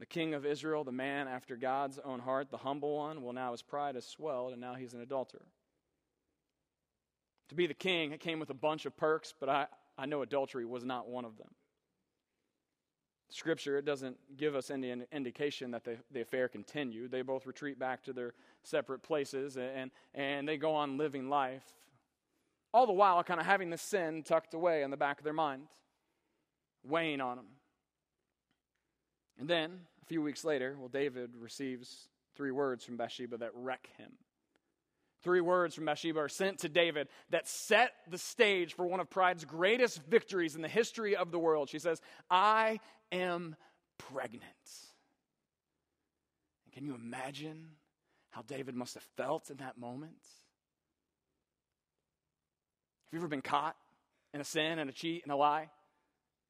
The 0.00 0.06
king 0.06 0.34
of 0.34 0.44
Israel, 0.44 0.84
the 0.84 0.92
man 0.92 1.28
after 1.28 1.56
God's 1.56 1.98
own 2.04 2.20
heart, 2.20 2.50
the 2.50 2.56
humble 2.56 2.96
one, 2.96 3.22
well, 3.22 3.32
now 3.32 3.52
his 3.52 3.62
pride 3.62 3.94
has 3.94 4.06
swelled, 4.06 4.52
and 4.52 4.60
now 4.60 4.74
he's 4.74 4.94
an 4.94 5.00
adulterer. 5.00 5.46
To 7.48 7.54
be 7.54 7.66
the 7.66 7.74
king, 7.74 8.12
it 8.12 8.20
came 8.20 8.40
with 8.40 8.50
a 8.50 8.54
bunch 8.54 8.86
of 8.86 8.96
perks, 8.96 9.32
but 9.38 9.48
I, 9.48 9.66
I 9.96 10.06
know 10.06 10.22
adultery 10.22 10.64
was 10.64 10.84
not 10.84 11.08
one 11.08 11.24
of 11.24 11.36
them. 11.36 11.50
Scripture, 13.30 13.78
it 13.78 13.84
doesn't 13.84 14.16
give 14.36 14.54
us 14.54 14.70
any 14.70 14.94
indication 15.10 15.72
that 15.72 15.84
the, 15.84 15.96
the 16.12 16.20
affair 16.20 16.48
continued. 16.48 17.10
They 17.10 17.22
both 17.22 17.46
retreat 17.46 17.78
back 17.78 18.04
to 18.04 18.12
their 18.12 18.34
separate 18.62 19.02
places 19.02 19.56
and, 19.56 19.90
and 20.14 20.46
they 20.46 20.56
go 20.56 20.74
on 20.74 20.98
living 20.98 21.28
life, 21.28 21.64
all 22.74 22.86
the 22.86 22.92
while 22.92 23.22
kind 23.22 23.38
of 23.38 23.46
having 23.46 23.70
the 23.70 23.78
sin 23.78 24.24
tucked 24.24 24.52
away 24.52 24.82
in 24.82 24.90
the 24.90 24.96
back 24.96 25.18
of 25.18 25.24
their 25.24 25.32
mind, 25.32 25.62
weighing 26.82 27.20
on 27.20 27.36
them. 27.36 27.46
And 29.38 29.48
then, 29.48 29.78
a 30.02 30.06
few 30.06 30.20
weeks 30.20 30.44
later, 30.44 30.76
well, 30.76 30.88
David 30.88 31.30
receives 31.38 32.08
three 32.34 32.50
words 32.50 32.84
from 32.84 32.96
Bathsheba 32.96 33.38
that 33.38 33.52
wreck 33.54 33.88
him. 33.96 34.10
Three 35.22 35.40
words 35.40 35.76
from 35.76 35.84
Bathsheba 35.84 36.18
are 36.18 36.28
sent 36.28 36.58
to 36.58 36.68
David 36.68 37.08
that 37.30 37.48
set 37.48 37.92
the 38.10 38.18
stage 38.18 38.74
for 38.74 38.86
one 38.86 38.98
of 38.98 39.08
pride's 39.08 39.44
greatest 39.44 40.02
victories 40.02 40.56
in 40.56 40.60
the 40.60 40.68
history 40.68 41.14
of 41.14 41.30
the 41.30 41.38
world. 41.38 41.70
She 41.70 41.78
says, 41.78 42.02
I 42.28 42.80
am 43.12 43.54
pregnant. 43.98 44.42
Can 46.72 46.84
you 46.84 46.96
imagine 46.96 47.68
how 48.30 48.42
David 48.42 48.74
must 48.74 48.94
have 48.94 49.04
felt 49.16 49.48
in 49.48 49.58
that 49.58 49.78
moment? 49.78 50.18
You 53.14 53.20
ever 53.20 53.28
been 53.28 53.42
caught 53.42 53.76
in 54.32 54.40
a 54.40 54.44
sin 54.44 54.80
and 54.80 54.90
a 54.90 54.92
cheat 54.92 55.22
and 55.22 55.30
a 55.30 55.36
lie? 55.36 55.70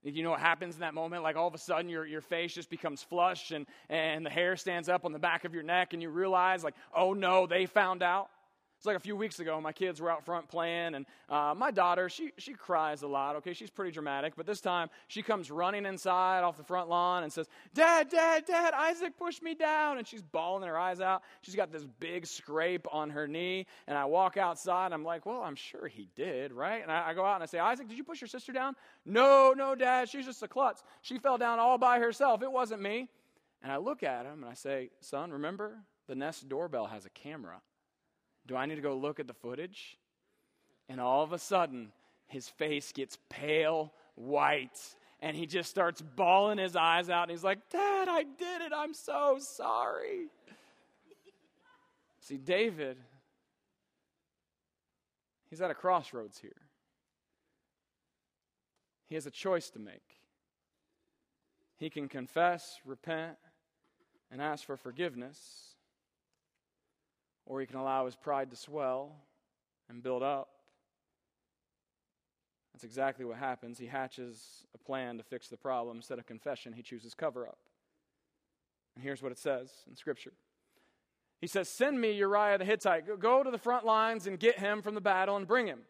You 0.03 0.23
know 0.23 0.31
what 0.31 0.41
happens 0.41 0.77
in 0.77 0.81
that 0.81 0.95
moment? 0.95 1.23
Like 1.23 1.37
all 1.37 1.47
of 1.47 1.53
a 1.53 1.59
sudden 1.59 1.91
your, 1.91 2.07
your 2.07 2.23
face 2.23 2.55
just 2.55 2.71
becomes 2.71 3.03
flush 3.03 3.51
and, 3.51 3.67
and 3.91 4.25
the 4.25 4.31
hair 4.31 4.57
stands 4.57 4.89
up 4.89 5.05
on 5.05 5.13
the 5.13 5.19
back 5.19 5.45
of 5.45 5.53
your 5.53 5.63
neck 5.63 5.93
and 5.93 6.01
you 6.01 6.09
realize, 6.09 6.65
like, 6.65 6.73
oh 6.97 7.13
no, 7.13 7.47
they 7.47 7.67
found 7.67 8.03
out. 8.03 8.31
It's 8.77 8.87
like 8.87 8.97
a 8.97 9.01
few 9.01 9.17
weeks 9.17 9.41
ago, 9.41 9.61
my 9.61 9.73
kids 9.73 10.01
were 10.01 10.11
out 10.11 10.25
front 10.25 10.49
playing, 10.49 10.95
and 10.95 11.07
uh, 11.31 11.55
my 11.57 11.71
daughter, 11.71 12.09
she, 12.09 12.33
she 12.37 12.53
cries 12.53 13.03
a 13.03 13.07
lot, 13.07 13.37
okay? 13.37 13.55
She's 13.55 13.71
pretty 13.71 13.93
dramatic, 13.93 14.35
but 14.37 14.45
this 14.45 14.61
time 14.61 14.91
she 15.09 15.23
comes 15.23 15.51
running 15.51 15.87
inside 15.87 16.43
off 16.43 16.57
the 16.59 16.65
front 16.65 16.91
lawn 16.91 17.23
and 17.23 17.33
says, 17.33 17.49
Dad, 17.73 18.11
Dad, 18.11 18.45
Dad, 18.47 18.75
Isaac 18.75 19.17
pushed 19.17 19.43
me 19.43 19.55
down. 19.55 19.99
And 19.99 20.07
she's 20.07 20.23
bawling 20.23 20.69
her 20.69 20.79
eyes 20.79 21.01
out. 21.01 21.23
She's 21.43 21.55
got 21.55 21.73
this 21.73 21.85
big 22.01 22.27
scrape 22.27 22.87
on 22.93 23.11
her 23.11 23.27
knee, 23.27 23.67
and 23.87 23.97
I 23.97 24.05
walk 24.05 24.37
outside, 24.37 24.87
and 24.87 24.95
I'm 24.95 25.05
like, 25.05 25.27
Well, 25.27 25.43
I'm 25.43 25.57
sure 25.57 25.89
he 25.89 26.09
did, 26.15 26.53
right? 26.53 26.83
And 26.83 26.91
I, 26.91 27.11
I 27.11 27.15
go 27.15 27.25
out 27.25 27.35
and 27.35 27.43
I 27.43 27.47
say, 27.47 27.59
Isaac, 27.59 27.89
did 27.89 27.97
you 27.97 28.05
push 28.05 28.21
your 28.21 28.29
sister 28.29 28.53
down? 28.53 28.75
No, 29.05 29.55
no, 29.57 29.75
Dad, 29.75 30.09
she's 30.09 30.27
just 30.27 30.43
a 30.43 30.49
klutz. 30.49 30.83
She 31.03 31.19
fell 31.19 31.39
down 31.39 31.59
all 31.59 31.79
by 31.79 31.99
herself. 31.99 32.43
It 32.43 32.51
wasn't 32.51 32.83
me. 32.83 33.09
And 33.63 33.73
I 33.73 33.79
look 33.79 34.03
at 34.03 34.27
him 34.27 34.43
and 34.43 34.51
I 34.51 34.55
say, 34.55 34.91
Son, 35.01 35.31
remember, 35.31 35.79
the 36.07 36.15
Nest 36.15 36.49
doorbell 36.49 36.87
has 36.87 37.07
a 37.07 37.11
camera. 37.11 37.61
Do 38.47 38.57
I 38.57 38.67
need 38.67 38.77
to 38.77 38.83
go 38.83 38.97
look 38.97 39.21
at 39.21 39.27
the 39.27 39.35
footage? 39.35 39.99
And 40.89 41.01
all 41.01 41.23
of 41.23 41.33
a 41.33 41.39
sudden, 41.39 41.93
his 42.27 42.49
face 42.49 42.93
gets 42.93 43.19
pale 43.31 43.93
white 44.15 44.79
and 45.21 45.37
he 45.37 45.47
just 45.47 45.71
starts 45.71 46.03
bawling 46.03 46.59
his 46.59 46.77
eyes 46.77 47.09
out 47.09 47.23
and 47.23 47.31
he's 47.31 47.45
like, 47.45 47.71
Dad, 47.71 48.09
I 48.09 48.25
did 48.25 48.63
it. 48.63 48.73
I'm 48.75 48.93
so 48.93 49.39
sorry. 49.41 50.27
See, 52.21 52.37
David, 52.37 52.99
he's 55.49 55.63
at 55.63 55.71
a 55.71 55.75
crossroads 55.75 56.39
here. 56.39 56.53
He 59.07 59.15
has 59.15 59.27
a 59.27 59.31
choice 59.31 59.71
to 59.71 59.79
make. 59.79 60.03
He 61.77 61.91
can 61.91 62.09
confess, 62.09 62.79
repent, 62.85 63.37
and 64.31 64.41
ask 64.41 64.65
for 64.65 64.77
forgiveness 64.77 65.74
or 67.47 67.61
he 67.61 67.67
can 67.67 67.77
allow 67.77 68.07
his 68.07 68.17
pride 68.17 68.51
to 68.51 68.57
swell 68.57 69.15
and 69.89 70.03
build 70.03 70.23
up. 70.23 70.49
That's 72.73 72.85
exactly 72.85 73.25
what 73.25 73.37
happens. 73.37 73.79
He 73.79 73.87
hatches 73.87 74.67
a 74.75 74.79
plan 74.79 75.17
to 75.19 75.23
fix 75.23 75.49
the 75.49 75.57
problem. 75.57 75.99
Instead 75.99 76.19
of 76.19 76.27
confession, 76.27 76.73
he 76.73 76.83
chooses 76.83 77.15
cover 77.15 77.47
up. 77.47 77.59
And 78.95 79.05
here's 79.05 79.23
what 79.23 79.33
it 79.33 79.39
says 79.39 79.71
in 79.89 79.97
Scripture 79.97 80.33
He 81.41 81.47
says, 81.47 81.69
Send 81.69 82.01
me 82.01 82.13
Uriah 82.13 82.59
the 82.59 82.65
Hittite. 82.65 83.21
Go 83.21 83.43
to 83.43 83.51
the 83.51 83.59
front 83.59 83.85
lines 83.85 84.27
and 84.27 84.39
get 84.41 84.59
him 84.59 84.83
from 84.83 84.95
the 84.95 85.01
battle 85.01 85.37
and 85.37 85.47
bring 85.47 85.67
him. 85.67 85.81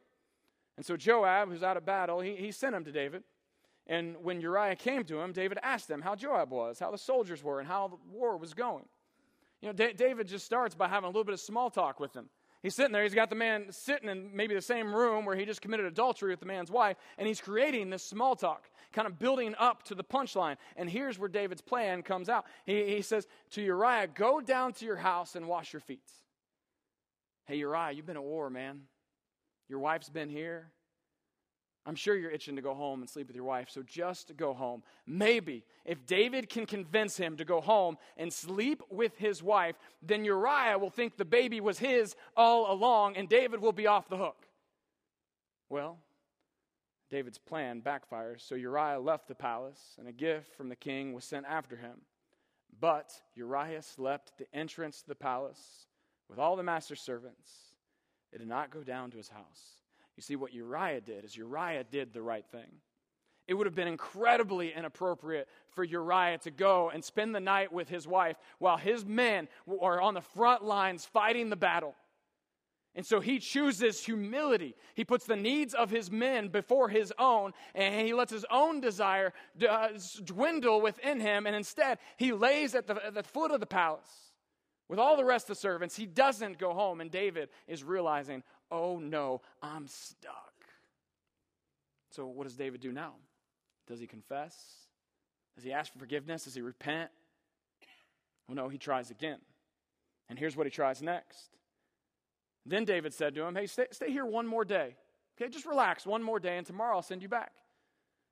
And 0.76 0.84
so 0.84 0.96
Joab, 0.96 1.49
who's 1.49 1.62
out 1.62 1.76
of 1.76 1.87
battle, 1.87 2.20
he, 2.20 2.34
he 2.34 2.52
sent 2.52 2.75
him 2.75 2.84
to 2.84 2.92
David. 2.92 3.23
And 3.87 4.16
when 4.23 4.40
Uriah 4.40 4.76
came 4.76 5.04
to 5.04 5.20
him, 5.20 5.32
David 5.32 5.58
asked 5.62 5.90
him 5.90 6.02
how 6.02 6.14
Joab 6.14 6.50
was, 6.50 6.78
how 6.78 6.90
the 6.90 6.99
soldiers 6.99 7.42
were, 7.42 7.61
and 7.61 7.68
how 7.68 7.88
the 7.88 7.96
war 8.11 8.37
was 8.37 8.54
going. 8.54 8.87
You 9.64 9.71
know, 9.71 9.73
D- 9.73 9.94
David 9.94 10.28
just 10.28 10.44
starts 10.44 10.75
by 10.75 10.88
having 10.88 11.06
a 11.06 11.09
little 11.09 11.25
bit 11.25 11.33
of 11.33 11.40
small 11.40 11.71
talk 11.71 11.99
with 11.99 12.14
him. 12.14 12.28
He's 12.62 12.75
sitting 12.75 12.92
there, 12.92 13.02
he's 13.02 13.14
got 13.14 13.30
the 13.30 13.37
man 13.37 13.73
sitting 13.73 14.11
in 14.11 14.28
maybe 14.37 14.54
the 14.54 14.61
same 14.61 14.94
room 14.94 15.25
where 15.25 15.35
he 15.35 15.47
just 15.47 15.62
committed 15.62 15.87
adultery 15.87 16.30
with 16.30 16.40
the 16.40 16.44
man's 16.44 16.71
wife, 16.71 16.99
and 17.16 17.26
he's 17.26 17.40
creating 17.40 17.88
this 17.88 18.04
small 18.04 18.37
talk, 18.37 18.68
kind 18.92 19.09
of 19.09 19.18
building 19.18 19.54
up 19.59 19.83
to 19.85 19.94
the 19.94 20.04
punchline. 20.04 20.56
And 20.76 20.90
here's 20.90 21.18
where 21.18 21.30
David's 21.30 21.62
plan 21.62 22.02
comes 22.02 22.28
out. 22.28 22.44
He, 22.66 22.94
he 22.97 23.00
says 23.00 23.26
to 23.52 23.62
Uriah, 23.62 24.06
Go 24.14 24.42
down 24.42 24.75
to 24.75 24.85
your 24.85 24.97
house 24.97 25.35
and 25.35 25.49
wash 25.49 25.73
your 25.73 25.80
feet. 25.80 26.11
Hey, 27.47 27.56
Uriah, 27.56 27.92
you've 27.92 28.04
been 28.04 28.18
at 28.18 28.23
war, 28.23 28.50
man. 28.50 28.83
Your 29.71 29.78
wife's 29.78 30.11
been 30.11 30.28
here. 30.28 30.74
I'm 31.87 31.95
sure 31.95 32.17
you're 32.17 32.31
itching 32.31 32.57
to 32.57 32.62
go 32.62 32.75
home 32.75 33.00
and 33.00 33.11
sleep 33.11 33.26
with 33.26 33.37
your 33.37 33.45
wife, 33.45 33.69
so 33.71 33.83
just 33.83 34.35
go 34.37 34.55
home. 34.55 34.83
Maybe 35.07 35.64
if 35.85 36.07
David 36.07 36.49
can 36.49 36.64
convince 36.64 37.17
him 37.17 37.37
to 37.37 37.45
go 37.45 37.61
home 37.61 37.99
and 38.17 38.33
sleep 38.33 38.83
with 38.91 39.19
his 39.19 39.43
wife, 39.43 39.76
then 40.03 40.25
Uriah 40.25 40.79
will 40.79 40.91
think 40.91 41.17
the 41.17 41.26
baby 41.26 41.61
was 41.61 41.79
his 41.79 42.17
all 42.37 42.73
along 42.73 43.17
and 43.17 43.29
David 43.29 43.61
will 43.61 43.73
be 43.73 43.87
off 43.87 44.09
the 44.09 44.17
hook. 44.17 44.47
Well, 45.69 45.99
David's 47.11 47.38
plan 47.38 47.83
backfires, 47.83 48.41
so 48.41 48.55
Uriah 48.55 48.99
left 48.99 49.29
the 49.29 49.35
palace, 49.35 49.95
and 49.99 50.09
a 50.09 50.12
gift 50.12 50.55
from 50.55 50.69
the 50.69 50.76
king 50.76 51.12
was 51.12 51.25
sent 51.25 51.47
after 51.47 51.76
him. 51.76 52.00
But 52.81 53.12
Uriah 53.35 53.83
slept 53.83 54.33
at 54.33 54.38
the 54.38 54.59
entrance 54.59 55.03
to 55.03 55.09
the 55.09 55.14
palace 55.14 55.87
with 56.29 56.38
all 56.38 56.57
the 56.57 56.62
master's 56.62 57.00
servants. 57.00 57.50
It 58.33 58.38
did 58.38 58.49
not 58.49 58.71
go 58.71 58.83
down 58.83 59.11
to 59.12 59.17
his 59.17 59.29
house. 59.29 59.84
You 60.16 60.23
see, 60.23 60.37
what 60.37 60.52
Uriah 60.52 61.00
did 61.00 61.25
is 61.25 61.37
Uriah 61.37 61.85
did 61.85 62.12
the 62.12 62.23
right 62.23 62.47
thing. 62.47 62.80
It 63.47 63.54
would 63.54 63.66
have 63.66 63.75
been 63.75 63.88
incredibly 63.88 64.73
inappropriate 64.73 65.49
for 65.71 65.85
Uriah 65.85 66.38
to 66.38 66.50
go 66.50 66.90
and 66.90 67.04
spend 67.04 67.35
the 67.35 67.40
night 67.40 67.73
with 67.73 67.88
his 67.88 68.06
wife 68.06 68.37
while 68.59 68.78
his 68.78 69.04
men 69.04 69.49
are 69.80 70.00
on 70.00 70.14
the 70.14 70.23
front 70.23 70.64
lines 70.64 71.04
fighting 71.04 71.50
the 71.50 71.56
battle. 71.56 71.94
And 72.94 73.04
so 73.04 73.21
he 73.21 73.40
chooses 73.40 74.04
humility. 74.04 74.76
He 74.94 75.04
puts 75.04 75.26
the 75.26 75.37
needs 75.37 75.75
of 75.75 75.90
his 75.90 76.11
men 76.11 76.49
before 76.49 76.88
his 76.88 77.12
own, 77.18 77.52
and 77.75 78.06
he 78.06 78.14
lets 78.14 78.33
his 78.33 78.47
own 78.50 78.80
desire 78.80 79.33
uh, 79.68 79.88
dwindle 80.23 80.80
within 80.80 81.18
him, 81.18 81.47
and 81.47 81.56
instead 81.56 81.99
he 82.16 82.33
lays 82.33 82.75
at 82.75 82.87
the, 82.87 83.04
at 83.04 83.14
the 83.14 83.25
foot 83.25 83.50
of 83.50 83.59
the 83.59 83.66
palace 83.66 84.33
with 84.88 84.99
all 84.99 85.16
the 85.16 85.25
rest 85.25 85.50
of 85.50 85.56
the 85.56 85.61
servants. 85.61 85.97
He 85.97 86.06
doesn't 86.06 86.59
go 86.59 86.73
home, 86.73 87.00
and 87.00 87.11
David 87.11 87.49
is 87.66 87.83
realizing, 87.83 88.44
oh 88.71 88.99
no, 88.99 89.40
I'm 89.62 89.87
stuck. 89.87 90.52
So, 92.11 92.26
what 92.26 92.44
does 92.44 92.56
David 92.56 92.80
do 92.80 92.92
now? 92.92 93.14
Does 93.87 94.00
he 94.00 94.06
confess? 94.06 94.56
Does 95.54 95.64
he 95.64 95.73
ask 95.73 95.92
for 95.92 95.99
forgiveness? 95.99 96.44
Does 96.44 96.54
he 96.54 96.61
repent? 96.61 97.11
Well, 98.49 98.56
no, 98.56 98.68
he 98.68 98.78
tries 98.78 99.11
again. 99.11 99.38
And 100.28 100.38
here's 100.38 100.56
what 100.56 100.66
he 100.66 100.71
tries 100.71 101.02
next. 101.02 101.50
Then 102.66 102.85
David 102.85 103.12
said 103.12 103.35
to 103.35 103.42
him, 103.42 103.54
Hey, 103.54 103.66
stay, 103.66 103.87
stay 103.90 104.11
here 104.11 104.25
one 104.25 104.47
more 104.47 104.64
day. 104.64 104.97
Okay, 105.37 105.50
just 105.50 105.66
relax 105.66 106.06
one 106.06 106.23
more 106.23 106.38
day, 106.38 106.56
and 106.56 106.66
tomorrow 106.66 106.97
I'll 106.97 107.02
send 107.02 107.23
you 107.23 107.28
back. 107.28 107.52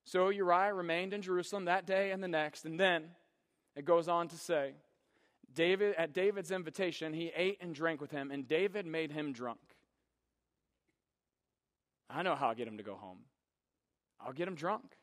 So 0.05 0.31
Uriah 0.31 0.75
remained 0.75 1.13
in 1.13 1.23
Jerusalem 1.23 1.67
that 1.67 1.87
day 1.87 2.11
and 2.11 2.23
the 2.23 2.29
next. 2.29 2.65
And 2.65 2.79
then 2.79 3.05
it 3.77 3.85
goes 3.85 4.09
on 4.09 4.29
to 4.29 4.37
say, 4.37 4.75
David, 5.55 5.95
at 5.97 6.13
David's 6.13 6.51
invitation, 6.51 7.13
he 7.13 7.31
ate 7.37 7.59
and 7.61 7.75
drank 7.75 8.01
with 8.01 8.11
him, 8.11 8.31
and 8.31 8.49
David 8.49 8.87
made 8.87 9.13
him 9.13 9.33
drunk. 9.33 9.61
I 12.13 12.23
know 12.23 12.35
how 12.35 12.49
I'll 12.49 12.55
get 12.55 12.69
him 12.69 12.77
to 12.77 12.83
go 12.83 12.95
home. 12.95 13.19
I'll 14.21 14.33
get 14.33 14.47
him 14.49 14.55
drunk. 14.55 14.97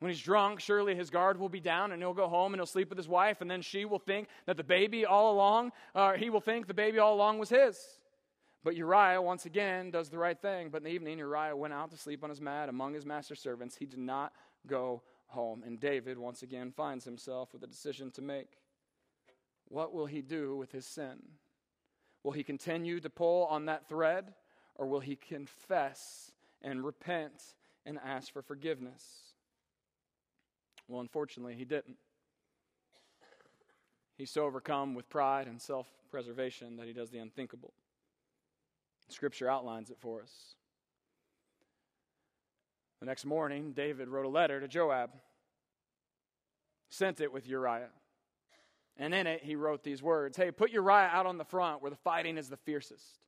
When 0.00 0.10
he's 0.10 0.20
drunk, 0.20 0.60
surely 0.60 0.94
his 0.94 1.10
guard 1.10 1.38
will 1.38 1.48
be 1.48 1.60
down 1.60 1.92
and 1.92 2.00
he'll 2.02 2.14
go 2.14 2.28
home 2.28 2.54
and 2.54 2.60
he'll 2.60 2.66
sleep 2.66 2.88
with 2.88 2.98
his 2.98 3.08
wife, 3.08 3.40
and 3.40 3.50
then 3.50 3.60
she 3.60 3.84
will 3.84 3.98
think 3.98 4.28
that 4.46 4.56
the 4.56 4.64
baby 4.64 5.04
all 5.04 5.32
along, 5.32 5.72
uh, 5.94 6.14
he 6.14 6.30
will 6.30 6.40
think 6.40 6.66
the 6.66 6.74
baby 6.74 6.98
all 6.98 7.14
along 7.14 7.38
was 7.38 7.50
his. 7.50 7.78
But 8.62 8.76
Uriah, 8.76 9.20
once 9.20 9.46
again, 9.46 9.90
does 9.90 10.10
the 10.10 10.18
right 10.18 10.40
thing. 10.40 10.68
But 10.70 10.78
in 10.78 10.84
the 10.84 10.90
evening, 10.90 11.18
Uriah 11.18 11.56
went 11.56 11.74
out 11.74 11.90
to 11.90 11.96
sleep 11.96 12.22
on 12.22 12.30
his 12.30 12.40
mat 12.40 12.68
among 12.68 12.94
his 12.94 13.06
master's 13.06 13.40
servants. 13.40 13.76
He 13.76 13.86
did 13.86 13.98
not 13.98 14.32
go 14.66 15.02
home. 15.26 15.62
And 15.64 15.80
David, 15.80 16.18
once 16.18 16.42
again, 16.42 16.72
finds 16.76 17.04
himself 17.04 17.52
with 17.52 17.62
a 17.62 17.66
decision 17.66 18.10
to 18.12 18.22
make. 18.22 18.58
what 19.68 19.94
will 19.94 20.06
he 20.06 20.20
do 20.20 20.56
with 20.56 20.72
his 20.72 20.84
sin? 20.84 21.16
Will 22.24 22.32
he 22.32 22.42
continue 22.42 23.00
to 23.00 23.08
pull 23.08 23.46
on 23.46 23.66
that 23.66 23.88
thread, 23.88 24.34
or 24.80 24.86
will 24.86 25.00
he 25.00 25.14
confess 25.14 26.32
and 26.62 26.82
repent 26.82 27.34
and 27.84 27.98
ask 28.02 28.32
for 28.32 28.40
forgiveness? 28.40 29.04
Well, 30.88 31.02
unfortunately, 31.02 31.54
he 31.54 31.66
didn't. 31.66 31.98
He's 34.16 34.30
so 34.30 34.46
overcome 34.46 34.94
with 34.94 35.08
pride 35.10 35.46
and 35.48 35.60
self 35.60 35.86
preservation 36.10 36.78
that 36.78 36.86
he 36.86 36.94
does 36.94 37.10
the 37.10 37.18
unthinkable. 37.18 37.74
Scripture 39.10 39.50
outlines 39.50 39.90
it 39.90 39.98
for 40.00 40.22
us. 40.22 40.54
The 43.00 43.06
next 43.06 43.26
morning, 43.26 43.72
David 43.72 44.08
wrote 44.08 44.24
a 44.24 44.30
letter 44.30 44.60
to 44.60 44.68
Joab, 44.68 45.10
sent 46.88 47.20
it 47.20 47.32
with 47.32 47.46
Uriah. 47.46 47.90
And 48.96 49.14
in 49.14 49.26
it, 49.26 49.42
he 49.42 49.56
wrote 49.56 49.84
these 49.84 50.02
words 50.02 50.38
Hey, 50.38 50.50
put 50.50 50.70
Uriah 50.70 51.10
out 51.12 51.26
on 51.26 51.36
the 51.36 51.44
front 51.44 51.82
where 51.82 51.90
the 51.90 51.96
fighting 51.98 52.38
is 52.38 52.48
the 52.48 52.56
fiercest. 52.56 53.20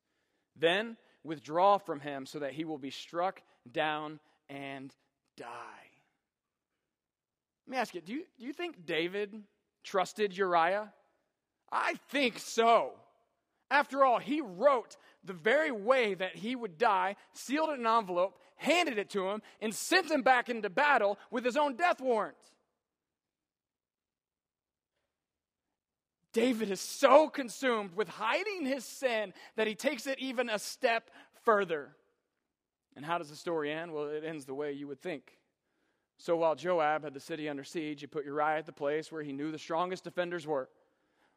Then 0.55 0.97
withdraw 1.23 1.77
from 1.77 1.99
him 1.99 2.25
so 2.25 2.39
that 2.39 2.53
he 2.53 2.65
will 2.65 2.77
be 2.77 2.91
struck 2.91 3.41
down 3.71 4.19
and 4.49 4.93
die. 5.37 5.47
Let 7.67 7.71
me 7.71 7.77
ask 7.77 7.95
you 7.95 8.01
do 8.01 8.13
you, 8.13 8.23
do 8.37 8.45
you 8.45 8.53
think 8.53 8.85
David 8.85 9.41
trusted 9.83 10.35
Uriah? 10.37 10.93
I 11.71 11.95
think 12.09 12.39
so. 12.39 12.91
After 13.71 14.05
all, 14.05 14.19
he 14.19 14.41
wrote 14.41 14.97
the 15.23 15.33
very 15.33 15.71
way 15.71 16.13
that 16.13 16.35
he 16.35 16.55
would 16.55 16.77
die, 16.77 17.15
sealed 17.31 17.69
it 17.69 17.79
in 17.79 17.87
an 17.87 17.97
envelope, 17.97 18.37
handed 18.57 18.99
it 18.99 19.09
to 19.11 19.29
him, 19.29 19.41
and 19.61 19.73
sent 19.73 20.11
him 20.11 20.21
back 20.21 20.49
into 20.49 20.69
battle 20.69 21.17
with 21.31 21.43
his 21.43 21.57
own 21.57 21.75
death 21.75 21.99
warrant. 21.99 22.35
David 26.33 26.71
is 26.71 26.81
so 26.81 27.29
consumed 27.29 27.95
with 27.95 28.09
hiding 28.09 28.65
his 28.65 28.83
sin 28.83 29.33
that 29.55 29.67
he 29.67 29.75
takes 29.75 30.07
it 30.07 30.19
even 30.19 30.49
a 30.49 30.59
step 30.59 31.11
further. 31.43 31.95
And 32.95 33.05
how 33.05 33.19
does 33.19 33.29
the 33.29 33.35
story 33.35 33.71
end? 33.71 33.93
Well, 33.93 34.05
it 34.05 34.23
ends 34.25 34.45
the 34.45 34.53
way 34.53 34.71
you 34.71 34.87
would 34.87 35.01
think. 35.01 35.37
So 36.17 36.35
while 36.35 36.55
Joab 36.55 37.03
had 37.03 37.13
the 37.13 37.19
city 37.19 37.49
under 37.49 37.63
siege, 37.63 38.01
he 38.01 38.07
put 38.07 38.25
Uriah 38.25 38.57
at 38.57 38.65
the 38.65 38.71
place 38.71 39.11
where 39.11 39.23
he 39.23 39.31
knew 39.31 39.51
the 39.51 39.57
strongest 39.59 40.03
defenders 40.03 40.45
were. 40.47 40.69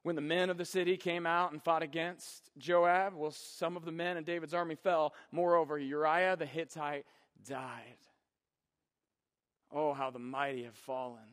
When 0.02 0.14
the 0.14 0.22
men 0.22 0.50
of 0.50 0.58
the 0.58 0.64
city 0.64 0.96
came 0.96 1.26
out 1.26 1.52
and 1.52 1.62
fought 1.62 1.82
against 1.82 2.50
Joab, 2.58 3.14
well, 3.14 3.32
some 3.32 3.76
of 3.76 3.84
the 3.84 3.92
men 3.92 4.16
in 4.16 4.24
David's 4.24 4.54
army 4.54 4.76
fell. 4.76 5.14
Moreover, 5.32 5.78
Uriah 5.78 6.36
the 6.36 6.46
Hittite 6.46 7.04
died. 7.44 7.98
Oh, 9.72 9.92
how 9.92 10.10
the 10.10 10.20
mighty 10.20 10.64
have 10.64 10.76
fallen. 10.76 11.24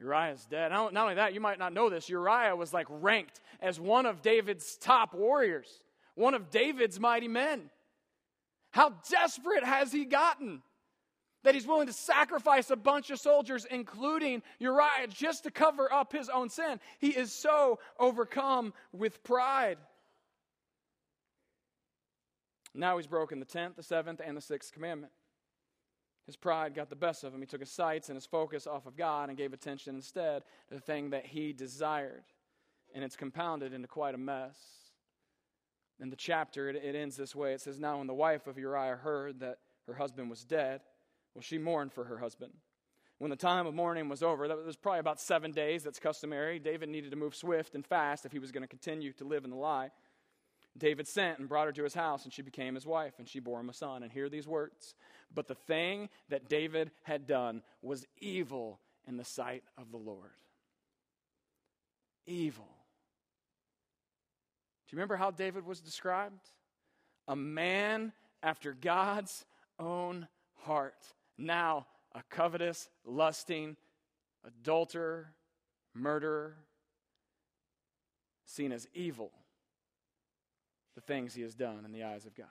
Uriah's 0.00 0.46
dead. 0.46 0.70
Not 0.70 0.96
only 0.96 1.14
that, 1.16 1.34
you 1.34 1.40
might 1.40 1.58
not 1.58 1.74
know 1.74 1.90
this. 1.90 2.08
Uriah 2.08 2.56
was 2.56 2.72
like 2.72 2.86
ranked 2.88 3.40
as 3.60 3.78
one 3.78 4.06
of 4.06 4.22
David's 4.22 4.76
top 4.76 5.14
warriors, 5.14 5.68
one 6.14 6.32
of 6.34 6.50
David's 6.50 6.98
mighty 6.98 7.28
men. 7.28 7.70
How 8.70 8.94
desperate 9.10 9.64
has 9.64 9.92
he 9.92 10.06
gotten 10.06 10.62
that 11.42 11.54
he's 11.54 11.66
willing 11.66 11.86
to 11.86 11.92
sacrifice 11.92 12.70
a 12.70 12.76
bunch 12.76 13.10
of 13.10 13.18
soldiers, 13.18 13.66
including 13.70 14.42
Uriah, 14.58 15.08
just 15.08 15.44
to 15.44 15.50
cover 15.50 15.92
up 15.92 16.12
his 16.12 16.28
own 16.28 16.48
sin? 16.48 16.80
He 16.98 17.08
is 17.08 17.32
so 17.32 17.78
overcome 17.98 18.72
with 18.92 19.22
pride. 19.22 19.78
Now 22.74 22.96
he's 22.96 23.06
broken 23.06 23.40
the 23.40 23.46
10th, 23.46 23.76
the 23.76 23.82
7th, 23.82 24.20
and 24.24 24.36
the 24.36 24.40
6th 24.40 24.72
commandment. 24.72 25.12
His 26.30 26.36
pride 26.36 26.76
got 26.76 26.88
the 26.88 26.94
best 26.94 27.24
of 27.24 27.34
him. 27.34 27.40
He 27.40 27.46
took 27.46 27.58
his 27.58 27.72
sights 27.72 28.08
and 28.08 28.16
his 28.16 28.24
focus 28.24 28.64
off 28.64 28.86
of 28.86 28.96
God 28.96 29.30
and 29.30 29.36
gave 29.36 29.52
attention 29.52 29.96
instead 29.96 30.44
to 30.68 30.74
the 30.74 30.80
thing 30.80 31.10
that 31.10 31.26
he 31.26 31.52
desired. 31.52 32.22
And 32.94 33.02
it's 33.02 33.16
compounded 33.16 33.72
into 33.72 33.88
quite 33.88 34.14
a 34.14 34.18
mess. 34.18 34.56
In 35.98 36.08
the 36.08 36.14
chapter, 36.14 36.68
it, 36.68 36.76
it 36.76 36.94
ends 36.94 37.16
this 37.16 37.34
way 37.34 37.52
it 37.52 37.60
says, 37.60 37.80
Now, 37.80 37.98
when 37.98 38.06
the 38.06 38.14
wife 38.14 38.46
of 38.46 38.58
Uriah 38.58 38.94
heard 38.94 39.40
that 39.40 39.58
her 39.88 39.94
husband 39.94 40.30
was 40.30 40.44
dead, 40.44 40.82
well, 41.34 41.42
she 41.42 41.58
mourned 41.58 41.92
for 41.92 42.04
her 42.04 42.18
husband. 42.18 42.52
When 43.18 43.30
the 43.30 43.36
time 43.36 43.66
of 43.66 43.74
mourning 43.74 44.08
was 44.08 44.22
over, 44.22 44.46
that 44.46 44.64
was 44.64 44.76
probably 44.76 45.00
about 45.00 45.20
seven 45.20 45.50
days, 45.50 45.82
that's 45.82 45.98
customary. 45.98 46.60
David 46.60 46.90
needed 46.90 47.10
to 47.10 47.16
move 47.16 47.34
swift 47.34 47.74
and 47.74 47.84
fast 47.84 48.24
if 48.24 48.30
he 48.30 48.38
was 48.38 48.52
going 48.52 48.62
to 48.62 48.68
continue 48.68 49.12
to 49.14 49.24
live 49.24 49.42
in 49.42 49.50
the 49.50 49.56
lie. 49.56 49.90
David 50.78 51.08
sent 51.08 51.38
and 51.38 51.48
brought 51.48 51.66
her 51.66 51.72
to 51.72 51.84
his 51.84 51.94
house, 51.94 52.24
and 52.24 52.32
she 52.32 52.42
became 52.42 52.74
his 52.74 52.86
wife, 52.86 53.14
and 53.18 53.28
she 53.28 53.40
bore 53.40 53.60
him 53.60 53.68
a 53.68 53.74
son. 53.74 54.02
And 54.02 54.12
hear 54.12 54.28
these 54.28 54.46
words 54.46 54.94
But 55.34 55.48
the 55.48 55.54
thing 55.54 56.08
that 56.28 56.48
David 56.48 56.90
had 57.02 57.26
done 57.26 57.62
was 57.82 58.06
evil 58.18 58.80
in 59.06 59.16
the 59.16 59.24
sight 59.24 59.64
of 59.76 59.90
the 59.90 59.98
Lord. 59.98 60.30
Evil. 62.26 62.68
Do 64.86 64.94
you 64.94 64.98
remember 64.98 65.16
how 65.16 65.30
David 65.30 65.64
was 65.66 65.80
described? 65.80 66.50
A 67.28 67.36
man 67.36 68.12
after 68.42 68.72
God's 68.72 69.44
own 69.78 70.26
heart. 70.62 71.06
Now, 71.38 71.86
a 72.14 72.22
covetous, 72.28 72.88
lusting, 73.04 73.76
adulterer, 74.44 75.32
murderer, 75.94 76.56
seen 78.46 78.72
as 78.72 78.88
evil 78.94 79.32
the 80.94 81.00
things 81.00 81.34
he 81.34 81.42
has 81.42 81.54
done 81.54 81.84
in 81.84 81.92
the 81.92 82.04
eyes 82.04 82.26
of 82.26 82.34
God. 82.34 82.46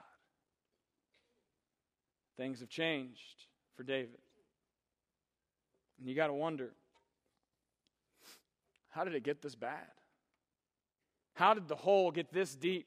Things 2.36 2.60
have 2.60 2.68
changed 2.68 3.46
for 3.76 3.82
David. 3.82 4.18
And 5.98 6.08
you 6.08 6.14
got 6.14 6.28
to 6.28 6.32
wonder 6.32 6.70
how 8.88 9.04
did 9.04 9.14
it 9.14 9.22
get 9.22 9.42
this 9.42 9.54
bad? 9.54 9.86
How 11.34 11.54
did 11.54 11.68
the 11.68 11.76
hole 11.76 12.10
get 12.10 12.32
this 12.32 12.54
deep? 12.54 12.86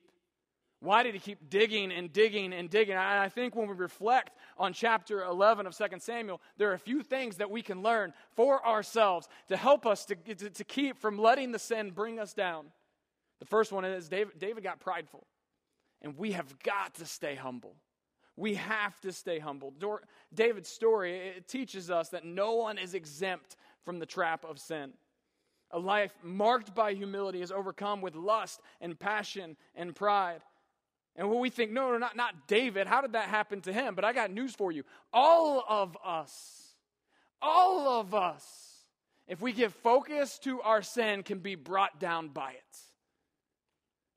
Why 0.79 1.01
did 1.01 1.13
he 1.13 1.19
keep 1.19 1.49
digging 1.49 1.93
and 1.93 2.11
digging 2.11 2.51
and 2.51 2.69
digging? 2.69 2.95
And 2.95 3.01
I 3.01 3.29
think 3.29 3.55
when 3.55 3.69
we 3.69 3.73
reflect 3.73 4.31
on 4.57 4.73
chapter 4.73 5.23
11 5.23 5.65
of 5.65 5.77
2 5.77 5.85
Samuel, 5.99 6.41
there 6.57 6.69
are 6.71 6.73
a 6.73 6.79
few 6.79 7.03
things 7.03 7.37
that 7.37 7.49
we 7.49 7.61
can 7.61 7.81
learn 7.81 8.13
for 8.35 8.65
ourselves 8.65 9.29
to 9.47 9.55
help 9.55 9.85
us 9.85 10.03
to, 10.05 10.15
to, 10.15 10.49
to 10.49 10.63
keep 10.65 10.99
from 10.99 11.17
letting 11.17 11.53
the 11.53 11.59
sin 11.59 11.91
bring 11.91 12.19
us 12.19 12.33
down. 12.33 12.65
The 13.39 13.45
first 13.45 13.71
one 13.71 13.85
is 13.85 14.09
David, 14.09 14.37
David 14.39 14.63
got 14.63 14.81
prideful. 14.81 15.25
And 16.03 16.17
we 16.17 16.33
have 16.33 16.59
got 16.59 16.95
to 16.95 17.05
stay 17.05 17.35
humble. 17.35 17.75
We 18.35 18.55
have 18.55 18.99
to 19.01 19.11
stay 19.11 19.39
humble. 19.39 19.73
David's 20.33 20.69
story 20.69 21.17
it 21.17 21.47
teaches 21.47 21.91
us 21.91 22.09
that 22.09 22.25
no 22.25 22.53
one 22.53 22.77
is 22.77 22.93
exempt 22.93 23.55
from 23.85 23.99
the 23.99 24.05
trap 24.05 24.43
of 24.43 24.59
sin. 24.59 24.93
A 25.71 25.79
life 25.79 26.13
marked 26.23 26.75
by 26.75 26.93
humility 26.93 27.41
is 27.41 27.51
overcome 27.51 28.01
with 28.01 28.15
lust 28.15 28.59
and 28.81 28.99
passion 28.99 29.55
and 29.75 29.95
pride. 29.95 30.41
And 31.15 31.29
when 31.29 31.39
we 31.39 31.49
think, 31.49 31.71
no, 31.71 31.91
no, 31.91 31.97
not, 31.99 32.15
not 32.15 32.47
David, 32.47 32.87
how 32.87 33.01
did 33.01 33.13
that 33.13 33.29
happen 33.29 33.61
to 33.61 33.73
him? 33.73 33.93
But 33.93 34.03
I 34.03 34.13
got 34.13 34.31
news 34.31 34.55
for 34.55 34.71
you. 34.71 34.83
All 35.11 35.63
of 35.67 35.95
us, 36.03 36.75
all 37.41 37.99
of 37.99 38.15
us, 38.15 38.43
if 39.27 39.41
we 39.41 39.51
give 39.51 39.73
focus 39.75 40.39
to 40.39 40.61
our 40.61 40.81
sin, 40.81 41.23
can 41.23 41.39
be 41.39 41.55
brought 41.55 41.99
down 41.99 42.29
by 42.29 42.51
it. 42.51 42.77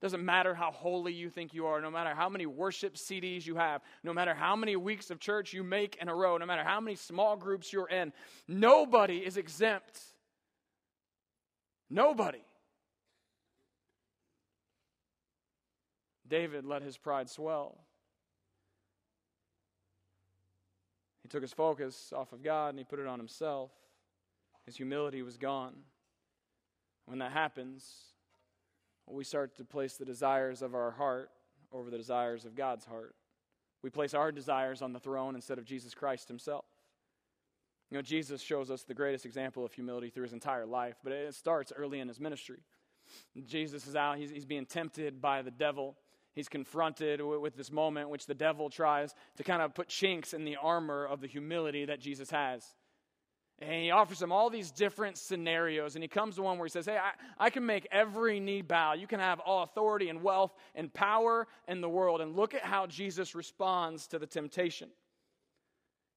Doesn't 0.03 0.25
matter 0.25 0.55
how 0.55 0.71
holy 0.71 1.13
you 1.13 1.31
think 1.31 1.55
you 1.55 1.67
are, 1.67 1.81
no 1.81 1.91
matter 1.91 2.15
how 2.15 2.29
many 2.29 2.45
worship 2.45 2.97
CDs 2.97 3.47
you 3.47 3.57
have, 3.57 3.81
no 4.05 4.13
matter 4.13 4.35
how 4.35 4.55
many 4.55 4.77
weeks 4.77 5.11
of 5.11 5.19
church 5.19 5.55
you 5.55 5.63
make 5.63 5.97
in 6.01 6.09
a 6.09 6.15
row, 6.15 6.37
no 6.37 6.45
matter 6.45 6.65
how 6.65 6.81
many 6.81 6.97
small 6.97 7.35
groups 7.35 7.73
you're 7.73 7.89
in, 7.89 8.13
nobody 8.47 9.19
is 9.19 9.39
exempt. 9.39 10.01
Nobody. 11.89 12.43
David 16.29 16.67
let 16.67 16.83
his 16.83 16.99
pride 16.99 17.31
swell. 17.31 17.79
He 21.23 21.29
took 21.29 21.43
his 21.43 21.53
focus 21.53 22.13
off 22.15 22.33
of 22.33 22.43
God 22.43 22.71
and 22.71 22.79
he 22.79 22.85
put 22.85 22.99
it 22.99 23.07
on 23.07 23.19
himself. 23.19 23.71
His 24.67 24.77
humility 24.77 25.23
was 25.23 25.37
gone. 25.37 25.75
When 27.07 27.21
that 27.21 27.33
happens, 27.33 27.85
we 29.15 29.25
start 29.25 29.57
to 29.57 29.65
place 29.65 29.97
the 29.97 30.05
desires 30.05 30.63
of 30.63 30.75
our 30.75 30.91
heart 30.91 31.31
over 31.73 31.91
the 31.91 31.99
desires 31.99 32.45
of 32.45 32.55
God's 32.55 32.85
heart. 32.85 33.15
We 33.83 33.91
place 33.91 34.15
our 34.15 34.33
desires 34.33 34.83
on 34.83 34.93
the 34.93 34.99
throne 34.99 35.35
instead 35.35 35.59
of 35.59 35.65
Jesus 35.65 35.95
Christ 35.95 36.29
himself. 36.29 36.65
You 37.91 37.99
know, 37.99 38.03
Jesus 38.03 38.41
shows 38.41 38.71
us 38.71 38.83
the 38.83 38.95
greatest 38.95 39.25
example 39.25 39.65
of 39.65 39.73
humility 39.73 40.11
through 40.11 40.25
his 40.25 40.33
entire 40.33 40.67
life, 40.67 40.97
but 41.05 41.13
it 41.13 41.35
starts 41.35 41.73
early 41.77 42.01
in 42.01 42.09
his 42.09 42.19
ministry. 42.19 42.59
Jesus 43.47 43.87
is 43.87 43.95
out, 43.95 44.19
he's, 44.19 44.31
he's 44.31 44.45
being 44.45 44.67
tempted 44.67 45.21
by 45.21 45.43
the 45.43 45.53
devil. 45.53 45.97
He's 46.33 46.49
confronted 46.49 47.21
with, 47.23 47.41
with 47.41 47.57
this 47.57 47.71
moment 47.71 48.11
which 48.11 48.27
the 48.27 48.35
devil 48.35 48.69
tries 48.69 49.15
to 49.37 49.45
kind 49.45 49.63
of 49.63 49.75
put 49.75 49.89
chinks 49.89 50.35
in 50.35 50.45
the 50.45 50.57
armor 50.57 51.07
of 51.07 51.21
the 51.21 51.29
humility 51.29 51.85
that 51.85 52.01
Jesus 52.01 52.31
has. 52.31 52.75
And 53.59 53.73
he 53.73 53.91
offers 53.91 54.19
them 54.19 54.33
all 54.33 54.51
these 54.51 54.71
different 54.71 55.17
scenarios. 55.17 55.95
And 55.97 56.05
he 56.05 56.09
comes 56.09 56.37
to 56.37 56.43
one 56.43 56.59
where 56.59 56.67
he 56.67 56.71
says, 56.71 56.85
Hey, 56.85 56.99
I, 56.99 57.13
I 57.39 57.51
can 57.51 57.65
make 57.65 57.87
every 57.91 58.39
knee 58.39 58.61
bow. 58.61 58.93
You 58.93 59.07
can 59.07 59.19
have 59.19 59.41
all 59.41 59.63
authority 59.63 60.11
and 60.11 60.23
wealth 60.23 60.55
and 60.75 60.93
power 60.93 61.47
in 61.67 61.81
the 61.81 61.89
world. 61.89 62.21
And 62.21 62.37
look 62.37 62.55
at 62.55 62.63
how 62.63 62.87
Jesus 62.87 63.35
responds 63.35 64.07
to 64.09 64.19
the 64.19 64.27
temptation. 64.27 64.89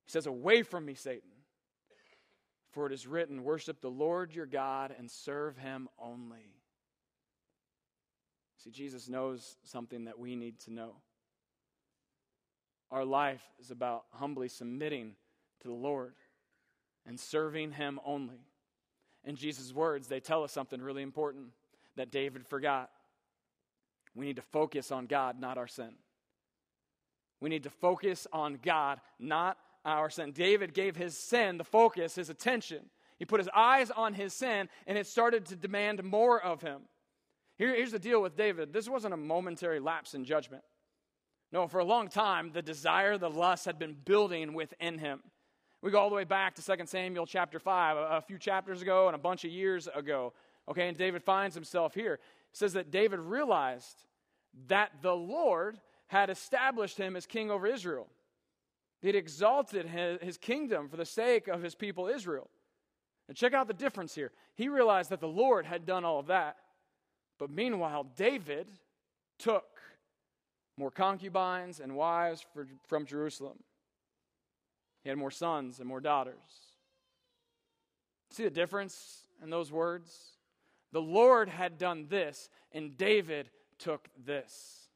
He 0.06 0.12
says, 0.12 0.26
Away 0.26 0.64
from 0.64 0.86
me, 0.86 0.96
Satan. 0.96 1.30
For 2.72 2.86
it 2.86 2.92
is 2.92 3.08
written, 3.08 3.44
Worship 3.44 3.80
the 3.80 3.90
Lord 3.90 4.36
your 4.36 4.46
God 4.46 4.94
and 4.98 5.10
serve 5.10 5.58
him 5.58 5.88
only. 5.98 6.54
See, 8.58 8.70
Jesus 8.70 9.08
knows 9.08 9.56
something 9.64 10.06
that 10.06 10.20
we 10.20 10.36
need 10.36 10.60
to 10.62 10.74
know. 10.74 10.96
Our 12.92 13.06
life 13.06 13.44
is 13.60 13.72
about 13.72 14.04
humbly 14.12 14.50
submitting 14.50 15.16
to 15.62 15.68
the 15.70 15.74
Lord 15.74 16.16
and 17.06 17.20
serving 17.20 17.72
him 17.72 18.00
only. 18.06 18.46
In 19.24 19.36
Jesus' 19.36 19.74
words, 19.74 20.08
they 20.08 20.20
tell 20.20 20.44
us 20.44 20.52
something 20.52 20.82
really 20.82 21.04
important 21.04 21.48
that 21.96 22.12
David 22.12 22.46
forgot. 22.48 22.90
We 24.16 24.26
need 24.26 24.38
to 24.38 24.42
focus 24.42 24.92
on 24.92 25.06
God, 25.06 25.40
not 25.40 25.58
our 25.58 25.68
sin. 25.68 25.94
We 27.42 27.50
need 27.50 27.64
to 27.64 27.70
focus 27.70 28.28
on 28.34 28.60
God, 28.62 29.00
not 29.20 29.58
our 29.86 30.10
sin. 30.10 30.32
David 30.32 30.74
gave 30.74 30.96
his 30.96 31.18
sin 31.18 31.58
the 31.58 31.64
focus, 31.64 32.16
his 32.16 32.30
attention. 32.30 32.90
He 33.18 33.26
put 33.26 33.40
his 33.40 33.50
eyes 33.54 33.92
on 33.92 34.14
his 34.14 34.34
sin, 34.34 34.70
and 34.88 34.98
it 34.98 35.08
started 35.08 35.46
to 35.48 35.56
demand 35.56 36.04
more 36.04 36.42
of 36.42 36.62
him. 36.62 36.82
Here, 37.58 37.76
here's 37.76 37.92
the 37.92 38.00
deal 38.00 38.22
with 38.22 38.38
David 38.38 38.72
this 38.74 38.90
wasn't 38.90 39.14
a 39.14 39.18
momentary 39.18 39.80
lapse 39.80 40.14
in 40.14 40.24
judgment. 40.24 40.64
No, 41.52 41.68
for 41.68 41.80
a 41.80 41.86
long 41.86 42.10
time, 42.10 42.52
the 42.54 42.62
desire, 42.62 43.18
the 43.18 43.30
lust 43.30 43.66
had 43.66 43.80
been 43.80 43.96
building 44.06 44.54
within 44.54 45.00
him. 45.00 45.22
We 45.82 45.92
go 45.92 46.00
all 46.00 46.10
the 46.10 46.16
way 46.16 46.26
back 46.26 46.56
to 46.56 46.78
2 46.78 46.86
Samuel 46.86 47.26
chapter 47.26 47.58
5, 47.58 47.98
a, 47.98 48.22
few 48.22 48.38
chapters 48.38 48.82
ago 48.82 49.08
and 49.08 49.16
a 49.16 49.20
bunch 49.20 49.46
of 49.46 49.52
years 49.52 49.88
ago. 49.94 50.34
Okay, 50.68 50.90
and 50.90 50.98
David 50.98 51.24
finds 51.24 51.56
himself 51.56 51.94
here. 51.94 52.16
It 52.16 52.22
says 52.52 52.74
that 52.74 52.92
David 52.92 53.20
realized 53.20 54.04
that 54.68 54.92
the 55.02 55.16
Lord 55.16 55.80
had 56.08 56.30
established 56.30 56.98
him 56.98 57.16
as 57.16 57.26
king 57.26 57.50
over 57.50 57.66
Israel. 57.66 58.08
He'd 59.02 59.16
exalted 59.16 59.86
his, 59.86 60.20
his 60.22 60.38
kingdom 60.38 60.90
for 60.90 60.98
the 60.98 61.06
sake 61.06 61.48
of 61.48 61.62
his 61.62 61.76
people 61.76 62.08
Israel. 62.08 62.50
And 63.30 63.38
check 63.38 63.54
out 63.54 63.68
the 63.68 63.74
difference 63.74 64.14
here. 64.14 64.32
He 64.56 64.68
realized 64.68 65.12
that 65.12 65.22
the 65.22 65.28
Lord 65.28 65.66
had 65.66 65.86
done 65.86 66.04
all 66.04 66.20
of 66.20 66.28
that. 66.28 66.58
But 67.38 67.52
meanwhile, 67.52 68.06
David 68.18 68.68
took 69.38 69.66
more 70.78 70.92
concubines 70.92 71.80
and 71.80 71.96
wives 71.96 72.46
for, 72.54 72.68
from 72.88 73.06
Jerusalem. 73.06 73.60
He 75.04 75.10
had 75.10 75.18
more 75.18 75.32
sons 75.32 75.80
and 75.80 75.88
more 75.88 76.02
daughters. 76.02 76.36
See 78.32 78.44
the 78.44 78.50
difference 78.50 79.26
in 79.42 79.50
those 79.50 79.72
words? 79.72 80.38
The 80.92 81.02
Lord 81.02 81.50
had 81.50 81.78
done 81.78 82.08
this, 82.10 82.50
and 82.72 82.98
David 82.98 83.50
took 83.78 84.08
this. 84.26 84.90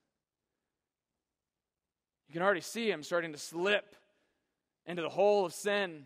You 2.27 2.33
can 2.33 2.41
already 2.41 2.61
see 2.61 2.89
him 2.89 3.03
starting 3.03 3.31
to 3.33 3.37
slip 3.37 3.95
into 4.85 5.01
the 5.01 5.09
hole 5.09 5.45
of 5.45 5.53
sin. 5.53 6.05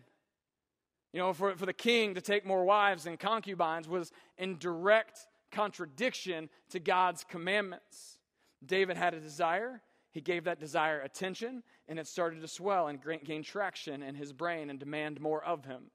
You 1.12 1.20
know, 1.20 1.32
for, 1.32 1.56
for 1.56 1.66
the 1.66 1.72
king 1.72 2.14
to 2.14 2.20
take 2.20 2.46
more 2.46 2.64
wives 2.64 3.06
and 3.06 3.18
concubines 3.18 3.88
was 3.88 4.12
in 4.36 4.58
direct 4.58 5.26
contradiction 5.50 6.50
to 6.70 6.80
God's 6.80 7.24
commandments. 7.24 8.18
David 8.64 8.96
had 8.96 9.14
a 9.14 9.20
desire, 9.20 9.80
he 10.10 10.20
gave 10.20 10.44
that 10.44 10.60
desire 10.60 11.00
attention, 11.00 11.62
and 11.88 11.98
it 11.98 12.06
started 12.06 12.40
to 12.42 12.48
swell 12.48 12.88
and 12.88 13.00
gain 13.24 13.42
traction 13.42 14.02
in 14.02 14.14
his 14.14 14.32
brain 14.32 14.70
and 14.70 14.78
demand 14.78 15.20
more 15.20 15.42
of 15.42 15.64
him. 15.64 15.90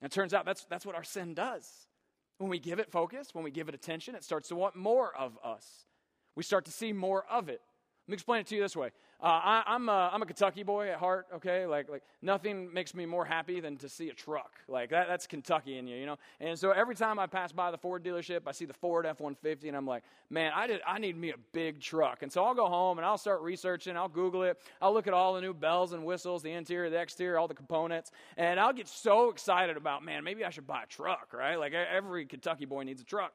And 0.00 0.10
it 0.10 0.14
turns 0.14 0.32
out 0.34 0.44
that's, 0.44 0.64
that's 0.64 0.86
what 0.86 0.96
our 0.96 1.04
sin 1.04 1.34
does. 1.34 1.86
When 2.38 2.50
we 2.50 2.58
give 2.58 2.78
it 2.78 2.90
focus, 2.90 3.28
when 3.32 3.44
we 3.44 3.50
give 3.50 3.68
it 3.68 3.74
attention, 3.74 4.14
it 4.14 4.24
starts 4.24 4.48
to 4.48 4.56
want 4.56 4.76
more 4.76 5.14
of 5.14 5.38
us. 5.44 5.86
We 6.34 6.42
start 6.42 6.64
to 6.64 6.72
see 6.72 6.92
more 6.92 7.24
of 7.30 7.48
it. 7.48 7.60
Let 8.06 8.10
me 8.10 8.14
explain 8.14 8.40
it 8.40 8.46
to 8.48 8.54
you 8.54 8.60
this 8.60 8.76
way. 8.76 8.90
Uh, 9.18 9.62
I, 9.66 9.74
am 9.74 9.88
a, 9.88 10.10
I'm 10.12 10.20
a 10.20 10.26
Kentucky 10.26 10.62
boy 10.62 10.90
at 10.90 10.98
heart, 10.98 11.26
okay? 11.36 11.64
Like, 11.64 11.88
like 11.88 12.02
nothing 12.20 12.70
makes 12.74 12.94
me 12.94 13.06
more 13.06 13.24
happy 13.24 13.60
than 13.60 13.78
to 13.78 13.88
see 13.88 14.10
a 14.10 14.12
truck. 14.12 14.50
Like, 14.68 14.90
that, 14.90 15.08
that's 15.08 15.26
Kentucky 15.26 15.78
in 15.78 15.86
you, 15.86 15.96
you 15.96 16.04
know? 16.04 16.18
And 16.38 16.58
so 16.58 16.72
every 16.72 16.94
time 16.94 17.18
I 17.18 17.26
pass 17.26 17.50
by 17.50 17.70
the 17.70 17.78
Ford 17.78 18.04
dealership, 18.04 18.42
I 18.46 18.52
see 18.52 18.66
the 18.66 18.74
Ford 18.74 19.06
F 19.06 19.20
150, 19.20 19.68
and 19.68 19.76
I'm 19.78 19.86
like, 19.86 20.02
man, 20.28 20.52
I, 20.54 20.66
did, 20.66 20.82
I 20.86 20.98
need 20.98 21.16
me 21.16 21.30
a 21.30 21.38
big 21.54 21.80
truck. 21.80 22.22
And 22.22 22.30
so 22.30 22.44
I'll 22.44 22.54
go 22.54 22.66
home 22.66 22.98
and 22.98 23.06
I'll 23.06 23.16
start 23.16 23.40
researching, 23.40 23.96
I'll 23.96 24.08
Google 24.08 24.42
it, 24.42 24.60
I'll 24.82 24.92
look 24.92 25.06
at 25.06 25.14
all 25.14 25.32
the 25.32 25.40
new 25.40 25.54
bells 25.54 25.94
and 25.94 26.04
whistles, 26.04 26.42
the 26.42 26.52
interior, 26.52 26.90
the 26.90 27.00
exterior, 27.00 27.38
all 27.38 27.48
the 27.48 27.54
components, 27.54 28.10
and 28.36 28.60
I'll 28.60 28.74
get 28.74 28.88
so 28.88 29.30
excited 29.30 29.78
about, 29.78 30.04
man, 30.04 30.24
maybe 30.24 30.44
I 30.44 30.50
should 30.50 30.66
buy 30.66 30.82
a 30.82 30.86
truck, 30.86 31.32
right? 31.32 31.56
Like, 31.56 31.72
every 31.72 32.26
Kentucky 32.26 32.66
boy 32.66 32.82
needs 32.82 33.00
a 33.00 33.06
truck. 33.06 33.32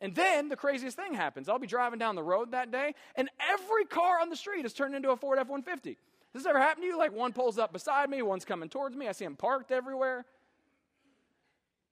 And 0.00 0.14
then 0.14 0.48
the 0.48 0.56
craziest 0.56 0.96
thing 0.96 1.12
happens. 1.14 1.48
I'll 1.48 1.58
be 1.58 1.66
driving 1.66 1.98
down 1.98 2.14
the 2.14 2.22
road 2.22 2.52
that 2.52 2.70
day, 2.70 2.94
and 3.16 3.28
every 3.50 3.84
car 3.84 4.18
on 4.20 4.30
the 4.30 4.36
street 4.36 4.64
is 4.64 4.72
turned 4.72 4.94
into 4.94 5.10
a 5.10 5.16
Ford 5.16 5.38
F 5.38 5.48
150. 5.48 5.98
Does 6.32 6.42
this 6.42 6.48
ever 6.48 6.58
happen 6.58 6.82
to 6.82 6.86
you? 6.86 6.96
Like 6.96 7.12
one 7.12 7.32
pulls 7.32 7.58
up 7.58 7.72
beside 7.72 8.08
me, 8.08 8.22
one's 8.22 8.44
coming 8.44 8.68
towards 8.68 8.96
me. 8.96 9.08
I 9.08 9.12
see 9.12 9.24
them 9.24 9.36
parked 9.36 9.70
everywhere. 9.70 10.24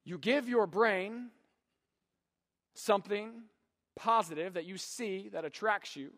You 0.04 0.16
give 0.16 0.48
your 0.48 0.66
brain 0.66 1.28
something 2.74 3.42
positive 3.94 4.54
that 4.54 4.64
you 4.64 4.78
see 4.78 5.28
that 5.32 5.44
attracts 5.44 5.96
you. 5.96 6.10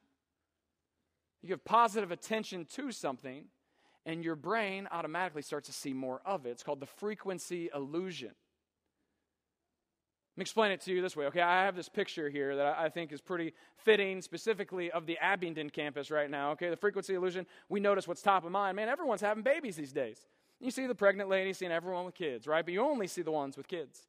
You 1.43 1.49
give 1.49 1.65
positive 1.65 2.13
attention 2.13 2.67
to 2.75 2.93
something, 2.93 3.47
and 4.07 4.23
your 4.23 4.37
brain 4.37 4.87
automatically 4.93 5.43
starts 5.43 5.67
to 5.69 5.73
see 5.73 5.93
more 5.93 6.21
of 6.25 6.47
it. 6.47 6.51
It's 6.51 6.63
called 6.63 6.81
the 6.81 6.87
frequency 6.87 7.69
illusion 7.75 8.33
me 10.41 10.43
explain 10.43 10.73
it 10.73 10.81
to 10.83 10.93
you 10.93 11.03
this 11.03 11.15
way, 11.17 11.27
okay? 11.27 11.43
I 11.43 11.65
have 11.65 11.77
this 11.77 11.89
picture 11.89 12.29
here 12.29 12.57
that 12.57 12.79
I 12.79 12.89
think 12.89 13.13
is 13.13 13.21
pretty 13.21 13.53
fitting, 13.77 14.23
specifically 14.23 14.91
of 14.91 15.07
the 15.07 15.19
Abingdon 15.19 15.71
campus 15.71 16.11
right 16.11 16.31
now, 16.31 16.53
okay? 16.53 16.71
The 16.71 16.77
frequency 16.77 17.15
illusion, 17.15 17.47
we 17.69 17.79
notice 17.79 18.09
what's 18.09 18.23
top 18.23 18.45
of 18.45 18.51
mind. 18.51 18.77
Man, 18.77 18.89
everyone's 18.89 19.21
having 19.21 19.43
babies 19.43 19.77
these 19.77 19.93
days. 19.93 20.27
You 20.59 20.71
see 20.71 20.87
the 20.87 20.95
pregnant 20.95 21.29
lady 21.29 21.53
seeing 21.53 21.73
everyone 21.73 22.05
with 22.05 22.15
kids, 22.15 22.47
right? 22.47 22.65
But 22.65 22.75
you 22.75 22.81
only 22.81 23.07
see 23.07 23.23
the 23.23 23.31
ones 23.31 23.57
with 23.57 23.69
kids. 23.69 24.07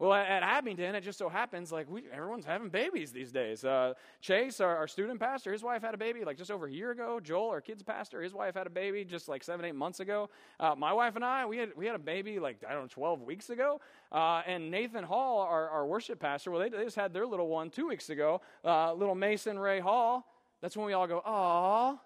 Well, 0.00 0.14
at, 0.14 0.42
Abingdon, 0.42 0.94
it 0.94 1.02
just 1.02 1.18
so 1.18 1.28
happens 1.28 1.70
like 1.70 1.86
we, 1.90 2.04
everyone's 2.10 2.46
having 2.46 2.70
babies 2.70 3.12
these 3.12 3.30
days. 3.30 3.66
Uh, 3.66 3.92
Chase, 4.22 4.58
our, 4.58 4.74
our, 4.74 4.88
student 4.88 5.20
pastor, 5.20 5.52
his 5.52 5.62
wife 5.62 5.82
had 5.82 5.92
a 5.92 5.98
baby 5.98 6.24
like 6.24 6.38
just 6.38 6.50
over 6.50 6.64
a 6.64 6.72
year 6.72 6.92
ago. 6.92 7.20
Joel, 7.20 7.50
our 7.50 7.60
kids 7.60 7.82
pastor, 7.82 8.22
his 8.22 8.32
wife 8.32 8.54
had 8.54 8.66
a 8.66 8.70
baby 8.70 9.04
just 9.04 9.28
like 9.28 9.44
seven, 9.44 9.66
eight 9.66 9.74
months 9.74 10.00
ago. 10.00 10.30
Uh, 10.58 10.74
my 10.74 10.90
wife 10.90 11.16
and 11.16 11.24
I, 11.24 11.44
we 11.44 11.58
had 11.58 11.68
we 11.76 11.84
had 11.84 11.94
a 11.94 11.98
baby 11.98 12.38
like 12.38 12.64
I 12.66 12.72
don't 12.72 12.84
know, 12.84 12.88
twelve 12.88 13.20
weeks 13.20 13.50
ago. 13.50 13.82
Uh, 14.10 14.40
and 14.46 14.70
Nathan 14.70 15.04
Hall, 15.04 15.40
our, 15.40 15.68
our 15.68 15.84
worship 15.84 16.18
pastor, 16.18 16.50
well, 16.50 16.62
they, 16.62 16.70
they 16.70 16.82
just 16.82 16.96
had 16.96 17.12
their 17.12 17.26
little 17.26 17.48
one 17.48 17.68
two 17.68 17.86
weeks 17.86 18.08
ago. 18.08 18.40
Uh, 18.64 18.94
little 18.94 19.14
Mason 19.14 19.58
Ray 19.58 19.80
Hall. 19.80 20.26
That's 20.62 20.78
when 20.78 20.86
we 20.86 20.94
all 20.94 21.06
go, 21.06 21.20
"Aw, 21.26 21.98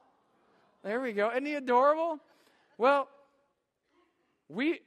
there 0.82 1.00
we 1.00 1.12
go." 1.12 1.30
Isn't 1.30 1.46
he 1.46 1.54
adorable? 1.54 2.18
Well, 2.76 3.08
we 4.48 4.80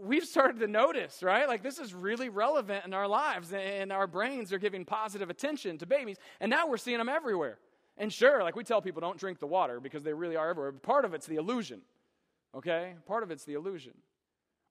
we've 0.00 0.24
started 0.24 0.60
to 0.60 0.66
notice, 0.66 1.22
right? 1.22 1.46
Like 1.46 1.62
this 1.62 1.78
is 1.78 1.94
really 1.94 2.28
relevant 2.28 2.84
in 2.84 2.94
our 2.94 3.06
lives, 3.08 3.52
and 3.52 3.92
our 3.92 4.06
brains 4.06 4.52
are 4.52 4.58
giving 4.58 4.84
positive 4.84 5.30
attention 5.30 5.78
to 5.78 5.86
babies, 5.86 6.16
and 6.40 6.50
now 6.50 6.66
we're 6.68 6.76
seeing 6.76 6.98
them 6.98 7.08
everywhere. 7.08 7.58
And 7.96 8.12
sure, 8.12 8.42
like 8.42 8.56
we 8.56 8.64
tell 8.64 8.80
people 8.80 9.00
don't 9.00 9.18
drink 9.18 9.38
the 9.38 9.46
water 9.46 9.78
because 9.80 10.02
they 10.02 10.14
really 10.14 10.36
are 10.36 10.48
everywhere, 10.48 10.72
but 10.72 10.82
part 10.82 11.04
of 11.04 11.12
it's 11.12 11.26
the 11.26 11.36
illusion, 11.36 11.82
okay? 12.56 12.94
Part 13.06 13.22
of 13.22 13.30
it's 13.30 13.44
the 13.44 13.54
illusion. 13.54 13.92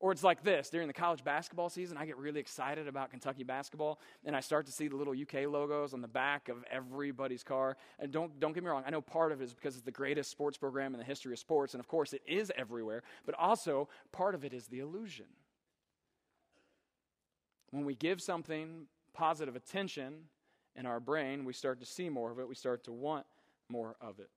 Or 0.01 0.13
it's 0.13 0.23
like 0.23 0.43
this 0.43 0.69
during 0.69 0.88
the 0.88 0.93
college 0.93 1.23
basketball 1.23 1.69
season, 1.69 1.97
I 1.97 2.05
get 2.05 2.17
really 2.17 2.39
excited 2.39 2.88
about 2.88 3.12
Kentucky 3.12 3.43
basketball, 3.43 3.99
and 4.23 4.33
I 4.33 4.39
start 4.39 4.65
to 4.67 4.71
see 4.71 4.88
the 4.88 4.95
little 4.95 5.13
UK 5.13 5.49
logos 5.49 5.93
on 5.93 6.01
the 6.01 6.07
back 6.07 6.47
of 6.47 6.63
everybody's 6.71 7.43
car. 7.43 7.75
And 7.99 8.12
don't, 8.12 8.39
don't 8.39 8.53
get 8.53 8.63
me 8.63 8.69
wrong, 8.69 8.83
I 8.85 8.91
know 8.91 9.01
part 9.01 9.33
of 9.33 9.41
it 9.41 9.45
is 9.45 9.53
because 9.53 9.75
it's 9.75 9.83
the 9.83 9.91
greatest 9.91 10.31
sports 10.31 10.57
program 10.57 10.93
in 10.93 10.99
the 10.99 11.05
history 11.05 11.33
of 11.33 11.39
sports, 11.39 11.73
and 11.73 11.81
of 11.81 11.88
course 11.88 12.13
it 12.13 12.21
is 12.25 12.49
everywhere, 12.55 13.03
but 13.25 13.35
also 13.35 13.89
part 14.13 14.35
of 14.35 14.45
it 14.45 14.53
is 14.53 14.67
the 14.67 14.79
illusion. 14.79 15.25
When 17.71 17.83
we 17.83 17.93
give 17.93 18.21
something 18.21 18.88
positive 19.13 19.55
attention 19.57 20.13
in 20.77 20.85
our 20.85 21.01
brain, 21.01 21.43
we 21.43 21.51
start 21.51 21.81
to 21.81 21.85
see 21.85 22.09
more 22.09 22.31
of 22.31 22.39
it, 22.39 22.47
we 22.47 22.55
start 22.55 22.85
to 22.85 22.93
want 22.93 23.25
more 23.67 23.97
of 23.99 24.19
it. 24.19 24.29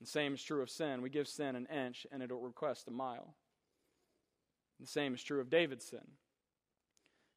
The 0.00 0.06
same 0.08 0.34
is 0.34 0.42
true 0.42 0.60
of 0.60 0.68
sin. 0.68 1.02
We 1.02 1.08
give 1.08 1.28
sin 1.28 1.54
an 1.54 1.66
inch, 1.66 2.04
and 2.10 2.20
it'll 2.20 2.40
request 2.40 2.88
a 2.88 2.90
mile. 2.90 3.34
The 4.80 4.86
same 4.86 5.14
is 5.14 5.22
true 5.22 5.40
of 5.40 5.50
David's 5.50 5.84
sin. 5.84 6.06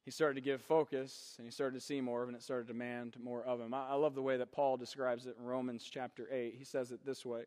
He 0.04 0.10
started 0.10 0.36
to 0.36 0.40
give 0.40 0.62
focus 0.62 1.34
and 1.36 1.46
he 1.46 1.50
started 1.50 1.78
to 1.78 1.84
see 1.84 2.00
more 2.00 2.22
of 2.22 2.28
it 2.28 2.32
and 2.32 2.36
it 2.36 2.42
started 2.42 2.66
to 2.66 2.72
demand 2.72 3.16
more 3.22 3.44
of 3.44 3.60
him. 3.60 3.74
I, 3.74 3.88
I 3.88 3.94
love 3.94 4.14
the 4.14 4.22
way 4.22 4.38
that 4.38 4.52
Paul 4.52 4.76
describes 4.76 5.26
it 5.26 5.36
in 5.38 5.44
Romans 5.44 5.86
chapter 5.90 6.26
8. 6.32 6.54
He 6.56 6.64
says 6.64 6.92
it 6.92 7.04
this 7.04 7.26
way 7.26 7.42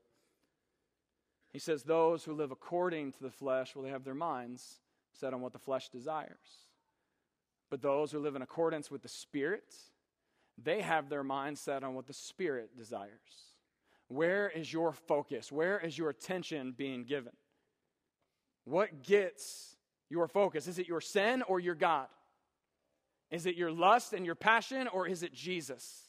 He 1.51 1.59
says, 1.59 1.83
Those 1.83 2.23
who 2.23 2.33
live 2.33 2.51
according 2.51 3.13
to 3.13 3.21
the 3.23 3.31
flesh 3.31 3.75
will 3.75 3.85
have 3.85 4.03
their 4.03 4.13
minds 4.13 4.79
set 5.11 5.33
on 5.33 5.41
what 5.41 5.53
the 5.53 5.59
flesh 5.59 5.89
desires. 5.89 6.67
But 7.71 7.81
those 7.81 8.11
who 8.11 8.19
live 8.19 8.35
in 8.35 8.41
accordance 8.41 8.91
with 8.91 9.01
the 9.01 9.09
Spirit, 9.09 9.73
they 10.61 10.81
have 10.81 11.09
their 11.09 11.23
minds 11.23 11.61
set 11.61 11.83
on 11.83 11.95
what 11.95 12.05
the 12.05 12.13
Spirit 12.13 12.77
desires. 12.77 13.55
Where 14.07 14.49
is 14.49 14.71
your 14.71 14.91
focus? 14.91 15.51
Where 15.51 15.79
is 15.79 15.97
your 15.97 16.09
attention 16.09 16.73
being 16.77 17.05
given? 17.05 17.33
What 18.65 19.03
gets 19.03 19.77
your 20.11 20.27
focus? 20.27 20.67
Is 20.67 20.77
it 20.77 20.87
your 20.87 21.01
sin 21.01 21.41
or 21.43 21.59
your 21.59 21.75
God? 21.75 22.07
Is 23.31 23.45
it 23.45 23.55
your 23.55 23.71
lust 23.71 24.13
and 24.13 24.25
your 24.25 24.35
passion 24.35 24.87
or 24.87 25.07
is 25.07 25.23
it 25.23 25.33
Jesus? 25.33 26.03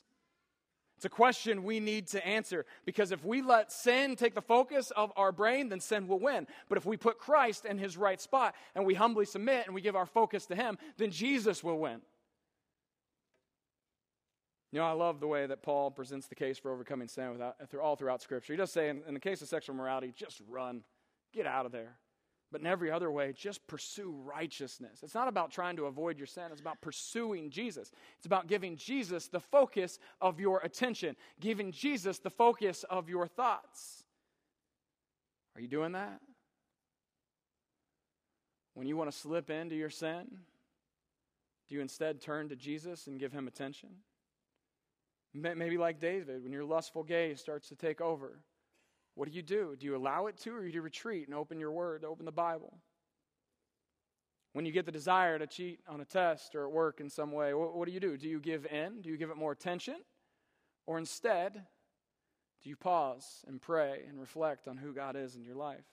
It's 0.97 1.05
a 1.05 1.09
question 1.09 1.65
we 1.65 1.81
need 1.81 2.09
to 2.09 2.25
answer 2.25 2.65
because 2.85 3.11
if 3.11 3.25
we 3.25 3.43
let 3.43 3.73
sin 3.73 4.15
take 4.15 4.35
the 4.35 4.43
focus 4.43 4.93
of 4.93 5.13
our 5.17 5.33
brain, 5.33 5.69
then 5.69 5.81
sin 5.81 6.07
will 6.07 6.21
win. 6.21 6.47
But 6.69 6.79
if 6.79 6.85
we 6.85 6.97
put 6.97 7.19
Christ 7.19 7.65
in 7.65 7.79
his 7.79 7.97
right 7.97 8.21
spot 8.21 8.55
and 8.75 8.85
we 8.85 8.95
humbly 8.95 9.25
submit 9.25 9.67
and 9.67 9.75
we 9.75 9.81
give 9.81 9.97
our 9.97 10.07
focus 10.07 10.47
to 10.47 10.55
him, 10.55 10.79
then 10.99 11.11
Jesus 11.11 11.65
will 11.65 11.79
win. 11.79 12.01
You 14.73 14.79
know, 14.79 14.87
I 14.87 14.93
love 14.93 15.21
the 15.21 15.27
way 15.27 15.47
that 15.47 15.63
Paul 15.63 15.91
presents 15.91 16.29
the 16.29 16.35
case 16.35 16.59
for 16.59 16.73
overcoming 16.73 17.09
sin 17.09 17.31
without, 17.33 17.57
all 17.83 17.95
throughout 17.95 18.23
Scripture. 18.23 18.55
He 18.55 18.57
does 18.57 18.73
say, 18.73 18.89
in, 18.89 19.03
in 19.07 19.15
the 19.15 19.21
case 19.21 19.43
of 19.43 19.49
sexual 19.49 19.77
morality, 19.77 20.15
just 20.17 20.41
run, 20.49 20.83
get 21.35 21.47
out 21.47 21.67
of 21.67 21.73
there. 21.73 21.99
But 22.53 22.61
in 22.61 22.67
every 22.67 22.91
other 22.91 23.11
way, 23.11 23.33
just 23.33 23.67
pursue 23.67 24.15
righteousness. 24.25 25.01
It's 25.03 25.15
not 25.15 25.27
about 25.27 25.51
trying 25.51 25.77
to 25.77 25.87
avoid 25.87 26.19
your 26.19 26.27
sin, 26.27 26.45
it's 26.53 26.61
about 26.61 26.83
pursuing 26.83 27.49
Jesus. 27.49 27.91
It's 28.19 28.27
about 28.27 28.47
giving 28.47 28.77
Jesus 28.77 29.27
the 29.27 29.41
focus 29.41 29.99
of 30.21 30.39
your 30.39 30.61
attention, 30.61 31.17
giving 31.41 31.73
Jesus 31.73 32.19
the 32.19 32.29
focus 32.29 32.85
of 32.91 33.09
your 33.09 33.27
thoughts. 33.27 34.05
Are 35.57 35.63
you 35.63 35.69
doing 35.69 35.93
that? 35.93 36.21
When 38.75 38.87
you 38.87 38.99
want 38.99 39.11
to 39.11 39.17
slip 39.17 39.49
into 39.49 39.75
your 39.75 39.91
sin, 39.91 40.27
do 41.69 41.75
you 41.75 41.81
instead 41.81 42.21
turn 42.21 42.51
to 42.51 42.57
Jesus 42.57 43.07
and 43.07 43.19
give 43.19 43.33
him 43.33 43.49
attention? 43.49 43.89
Maybe 45.35 45.79
like 45.79 46.01
David, 46.01 46.43
when 46.43 46.53
your 46.53 46.65
lustful 46.65 47.03
gaze 47.03 47.41
starts 47.41 47.69
to 47.69 47.77
take 47.77 48.03
over, 48.03 48.41
what 49.15 49.29
do 49.29 49.35
you 49.35 49.43
do? 49.43 49.77
Do 49.79 49.87
you 49.87 49.97
allow 49.97 50.27
it 50.27 50.37
to, 50.39 50.55
or 50.55 50.63
do 50.63 50.69
you 50.69 50.83
retreat 50.83 51.27
and 51.27 51.35
open 51.35 51.61
your 51.61 51.73
word, 51.73 52.05
open 52.05 52.25
the 52.25 52.33
Bible? 52.33 52.79
When 54.55 54.67
you 54.67 54.73
get 54.73 54.87
the 54.87 54.93
desire 54.93 55.39
to 55.39 55.47
cheat 55.47 55.81
on 55.89 56.01
a 56.01 56.05
test 56.05 56.55
or 56.55 56.67
at 56.67 56.73
work 56.73 57.01
in 57.01 57.09
some 57.09 57.33
way, 57.33 57.55
what, 57.55 57.75
what 57.75 57.87
do 57.87 57.93
you 57.93 58.01
do? 58.01 58.17
Do 58.17 58.29
you 58.29 58.41
give 58.41 58.67
in? 58.67 59.01
Do 59.01 59.09
you 59.09 59.17
give 59.17 59.31
it 59.31 59.37
more 59.37 59.53
attention? 59.53 59.97
Or 60.87 60.99
instead, 60.99 61.55
do 62.63 62.69
you 62.69 62.77
pause 62.77 63.45
and 63.47 63.61
pray 63.61 64.03
and 64.09 64.21
reflect 64.21 64.69
on 64.69 64.77
who 64.77 64.93
God 64.93 65.17
is 65.17 65.37
in 65.37 65.45
your 65.45 65.57
life? 65.57 65.85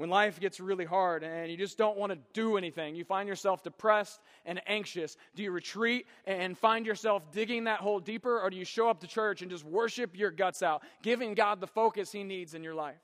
When 0.00 0.08
life 0.08 0.40
gets 0.40 0.60
really 0.60 0.86
hard 0.86 1.22
and 1.22 1.50
you 1.50 1.58
just 1.58 1.76
don't 1.76 1.98
want 1.98 2.10
to 2.10 2.18
do 2.32 2.56
anything, 2.56 2.94
you 2.94 3.04
find 3.04 3.28
yourself 3.28 3.62
depressed 3.62 4.22
and 4.46 4.58
anxious, 4.66 5.18
do 5.34 5.42
you 5.42 5.50
retreat 5.50 6.06
and 6.24 6.56
find 6.56 6.86
yourself 6.86 7.30
digging 7.32 7.64
that 7.64 7.80
hole 7.80 8.00
deeper, 8.00 8.40
or 8.40 8.48
do 8.48 8.56
you 8.56 8.64
show 8.64 8.88
up 8.88 8.98
to 9.00 9.06
church 9.06 9.42
and 9.42 9.50
just 9.50 9.62
worship 9.62 10.16
your 10.16 10.30
guts 10.30 10.62
out, 10.62 10.82
giving 11.02 11.34
God 11.34 11.60
the 11.60 11.66
focus 11.66 12.10
He 12.10 12.24
needs 12.24 12.54
in 12.54 12.64
your 12.64 12.74
life? 12.74 13.02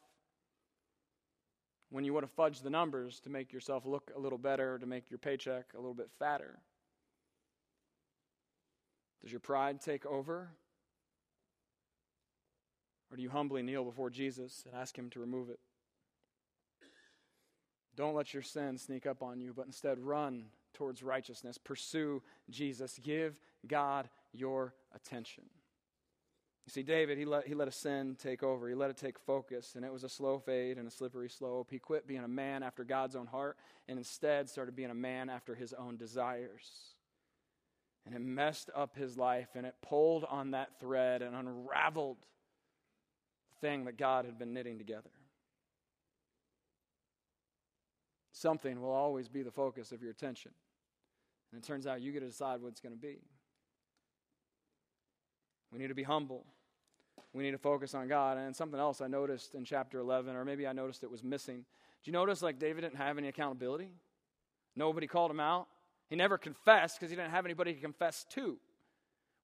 When 1.91 2.03
you 2.03 2.15
want 2.15 2.25
to 2.25 2.33
fudge 2.33 2.63
the 2.63 2.71
numbers 2.71 3.21
to 3.21 3.29
make 3.29 3.53
yourself 3.53 3.85
look 3.85 4.11
a 4.17 4.19
little 4.19 4.39
better, 4.39 4.79
to 4.79 4.87
make 4.87 5.11
your 5.11 5.19
paycheck 5.19 5.67
a 5.75 5.77
little 5.77 5.93
bit 5.93 6.09
fatter, 6.19 6.61
does 9.21 9.31
your 9.31 9.41
pride 9.41 9.83
take 9.83 10.07
over? 10.07 10.49
Or 13.11 13.19
do 13.19 13.23
you 13.23 13.29
humbly 13.29 13.63
kneel 13.63 13.85
before 13.85 14.09
Jesus 14.09 14.65
and 14.65 14.75
ask 14.75 14.97
Him 14.97 15.11
to 15.11 15.21
remove 15.21 15.51
it? 15.51 15.61
Don't 17.97 18.15
let 18.15 18.35
your 18.35 18.43
sin 18.43 18.77
sneak 18.79 19.07
up 19.07 19.23
on 19.23 19.41
you, 19.41 19.53
but 19.55 19.67
instead 19.67 19.99
run 19.99 20.47
towards 20.75 21.03
righteousness. 21.03 21.59
Pursue 21.59 22.23
Jesus. 22.51 22.99
Give 23.03 23.39
God 23.67 24.09
your 24.33 24.75
attention. 24.95 25.45
You 26.67 26.73
see, 26.73 26.83
David, 26.83 27.17
he 27.17 27.25
let, 27.25 27.47
he 27.47 27.55
let 27.55 27.69
a 27.69 27.73
sin 27.73 28.17
take 28.21 28.43
over. 28.43 28.69
He 28.69 28.75
let 28.75 28.91
it 28.91 28.97
take 28.97 29.21
focus, 29.21 29.75
and 29.77 29.85
it 29.85 29.93
was 29.93 30.03
a 30.03 30.09
slow 30.09 30.41
fade 30.41 30.79
and 30.79 30.89
a 30.89 30.91
slippery 30.91 31.31
slope. 31.31 31.69
He 31.71 31.79
quit 31.79 32.09
being 32.09 32.25
a 32.25 32.29
man 32.29 32.65
after 32.65 32.83
God's 32.83 33.15
own 33.15 33.27
heart 33.27 33.57
and 33.89 33.99
instead 33.99 34.51
started 34.51 34.75
being 34.75 34.91
a 34.91 34.95
man 34.95 35.31
after 35.31 35.55
his 35.55 35.73
own 35.73 35.97
desires. 35.97 36.97
And 38.05 38.15
it 38.15 38.21
messed 38.21 38.69
up 38.75 38.97
his 38.97 39.17
life, 39.17 39.49
and 39.55 39.65
it 39.65 39.75
pulled 39.81 40.25
on 40.25 40.53
that 40.53 40.79
thread 40.81 41.23
and 41.23 41.35
unraveled 41.35 42.19
the 43.51 43.67
thing 43.67 43.85
that 43.85 43.97
God 43.97 44.25
had 44.25 44.39
been 44.39 44.53
knitting 44.53 44.79
together. 44.79 45.11
Something 48.37 48.81
will 48.83 48.91
always 48.91 49.29
be 49.29 49.43
the 49.43 49.51
focus 49.51 49.93
of 49.93 50.03
your 50.03 50.11
attention. 50.11 50.51
And 51.51 51.63
it 51.63 51.67
turns 51.67 51.87
out 51.87 52.03
you 52.03 52.13
get 52.13 52.21
to 52.21 52.27
decide 52.27 52.61
what 52.61 52.69
it's 52.69 52.81
going 52.81 52.95
to 52.95 53.01
be. 53.01 53.19
We 55.73 55.79
need 55.79 55.89
to 55.89 55.95
be 55.95 56.03
humble. 56.03 56.45
We 57.33 57.43
need 57.43 57.53
to 57.53 57.59
focus 57.59 57.95
on 57.95 58.09
God. 58.09 58.37
And 58.37 58.55
something 58.55 58.79
else 58.79 59.01
I 59.01 59.07
noticed 59.07 59.55
in 59.55 59.65
chapter 59.65 59.99
11, 59.99 60.37
or 60.37 60.45
maybe 60.45 60.67
I 60.67 60.73
noticed 60.73 61.03
it 61.03 61.11
was 61.11 61.25
missing. 61.25 61.65
Did 62.03 62.11
you 62.11 62.13
notice 62.13 62.43
like 62.43 62.59
David 62.59 62.83
didn't 62.83 62.97
have 62.97 63.17
any 63.17 63.29
accountability? 63.29 63.89
Nobody 64.75 65.07
called 65.07 65.31
him 65.31 65.41
out. 65.41 65.67
He 66.09 66.17
never 66.17 66.37
confessed 66.37 67.01
because 67.01 67.11
he 67.11 67.17
didn't 67.17 67.31
have 67.31 67.47
anybody 67.47 67.73
to 67.73 67.81
confess 67.81 68.27
to. 68.31 68.59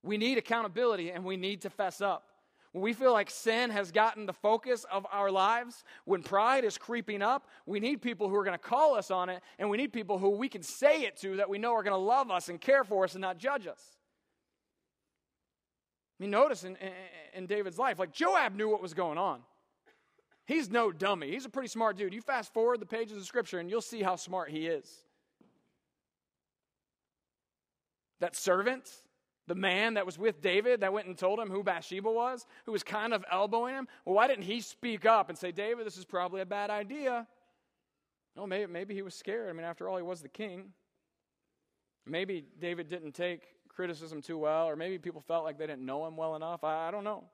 We 0.02 0.18
need 0.18 0.37
accountability 0.37 1.11
and 1.11 1.24
we 1.24 1.38
need 1.38 1.62
to 1.62 1.70
fess 1.70 2.02
up. 2.02 2.24
When 2.72 2.82
we 2.82 2.94
feel 2.94 3.12
like 3.12 3.28
sin 3.28 3.70
has 3.70 3.92
gotten 3.92 4.24
the 4.24 4.32
focus 4.32 4.85
of 4.90 5.06
our 5.12 5.30
lives, 5.30 5.85
when 6.06 6.22
pride 6.22 6.64
is 6.64 6.78
creeping 6.78 7.20
up, 7.20 7.46
we 7.66 7.80
need 7.80 8.00
people 8.00 8.30
who 8.30 8.37
are 8.37 8.44
going 8.44 8.58
to 8.58 8.58
call 8.58 8.94
us 8.94 9.11
on 9.11 9.28
it, 9.28 9.42
and 9.58 9.68
we 9.68 9.76
need 9.76 9.92
people 9.92 10.18
who 10.18 10.30
we 10.30 10.48
can 10.48 10.62
say 10.62 11.02
it 11.02 11.18
to 11.18 11.37
that 11.37 11.50
we 11.50 11.58
know 11.58 11.74
are 11.74 11.82
going 11.82 11.92
to 11.92 11.98
love 11.98 12.30
us 12.30 12.48
and 12.48 12.58
care 12.61 12.82
for 12.82 13.04
us 13.04 13.14
and 13.14 13.20
not 13.20 13.37
judge 13.37 13.66
us. 13.66 13.82
I 16.18 16.24
mean, 16.24 16.30
notice 16.30 16.64
in, 16.64 16.76
in, 16.76 16.92
in 17.35 17.46
David's 17.46 17.78
life, 17.78 17.98
like 17.98 18.12
Joab 18.12 18.54
knew 18.54 18.70
what 18.70 18.80
was 18.80 18.94
going 18.94 19.18
on. 19.18 19.40
He's 20.46 20.70
no 20.70 20.92
dummy. 20.92 21.30
He's 21.30 21.44
a 21.44 21.50
pretty 21.50 21.68
smart 21.68 21.98
dude. 21.98 22.14
You 22.14 22.22
fast 22.22 22.54
forward 22.54 22.80
the 22.80 22.87
pages 22.87 23.18
of 23.18 23.24
Scripture, 23.24 23.58
and 23.58 23.68
you'll 23.68 23.82
see 23.82 24.02
how 24.02 24.16
smart 24.16 24.50
he 24.50 24.66
is. 24.66 24.88
That 28.20 28.35
servant 28.35 28.90
the 29.48 29.55
man 29.55 29.94
that 29.94 30.07
was 30.07 30.18
with 30.18 30.40
David 30.40 30.81
that 30.81 30.92
went 30.92 31.07
and 31.07 31.18
told 31.18 31.40
him 31.40 31.50
who 31.50 31.62
Bathsheba 31.62 32.11
was, 32.11 32.46
who 32.64 32.72
was 32.72 32.83
kind 32.83 33.12
of 33.12 33.24
elbowing 33.31 33.74
him, 33.74 33.88
well, 34.05 34.14
why 34.14 34.28
didn't 34.28 34.44
he 34.44 34.61
speak 34.61 35.05
up 35.05 35.28
and 35.28 35.37
say, 35.37 35.50
David, 35.50 35.87
this 35.87 35.96
is 35.96 36.05
probably 36.05 36.40
a 36.40 36.46
bad 36.46 36.70
idea? 36.70 37.26
No, 38.37 38.46
maybe, 38.46 38.70
maybe 38.72 38.94
he 38.94 39.02
was 39.02 39.14
scared. 39.14 39.50
I 39.50 39.52
mean, 39.52 39.64
after 39.64 39.88
all, 39.88 39.96
he 39.96 40.02
was 40.02 40.22
the 40.22 40.28
king. 40.28 40.72
Maybe 42.07 42.44
David 42.61 42.88
didn't 42.88 43.12
take 43.12 43.42
criticism 43.68 44.22
too 44.22 44.38
well, 44.38 44.66
or 44.66 44.76
maybe 44.76 44.98
people 44.98 45.20
felt 45.20 45.44
like 45.44 45.59
they 45.59 45.66
didn't 45.66 45.85
know 45.85 46.07
him 46.07 46.16
well 46.16 46.37
enough. 46.37 46.62
I, 46.64 46.88
I 46.88 46.90
don't 46.90 47.05
know. 47.05 47.24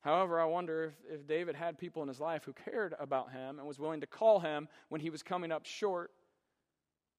However, 0.00 0.40
I 0.40 0.44
wonder 0.44 0.84
if, 0.84 1.20
if 1.20 1.26
David 1.26 1.54
had 1.54 1.78
people 1.78 2.02
in 2.02 2.08
his 2.08 2.20
life 2.20 2.44
who 2.44 2.52
cared 2.52 2.94
about 3.00 3.32
him 3.32 3.58
and 3.58 3.66
was 3.66 3.78
willing 3.78 4.00
to 4.00 4.06
call 4.06 4.40
him 4.40 4.68
when 4.88 5.00
he 5.00 5.10
was 5.10 5.22
coming 5.22 5.50
up 5.52 5.64
short 5.64 6.12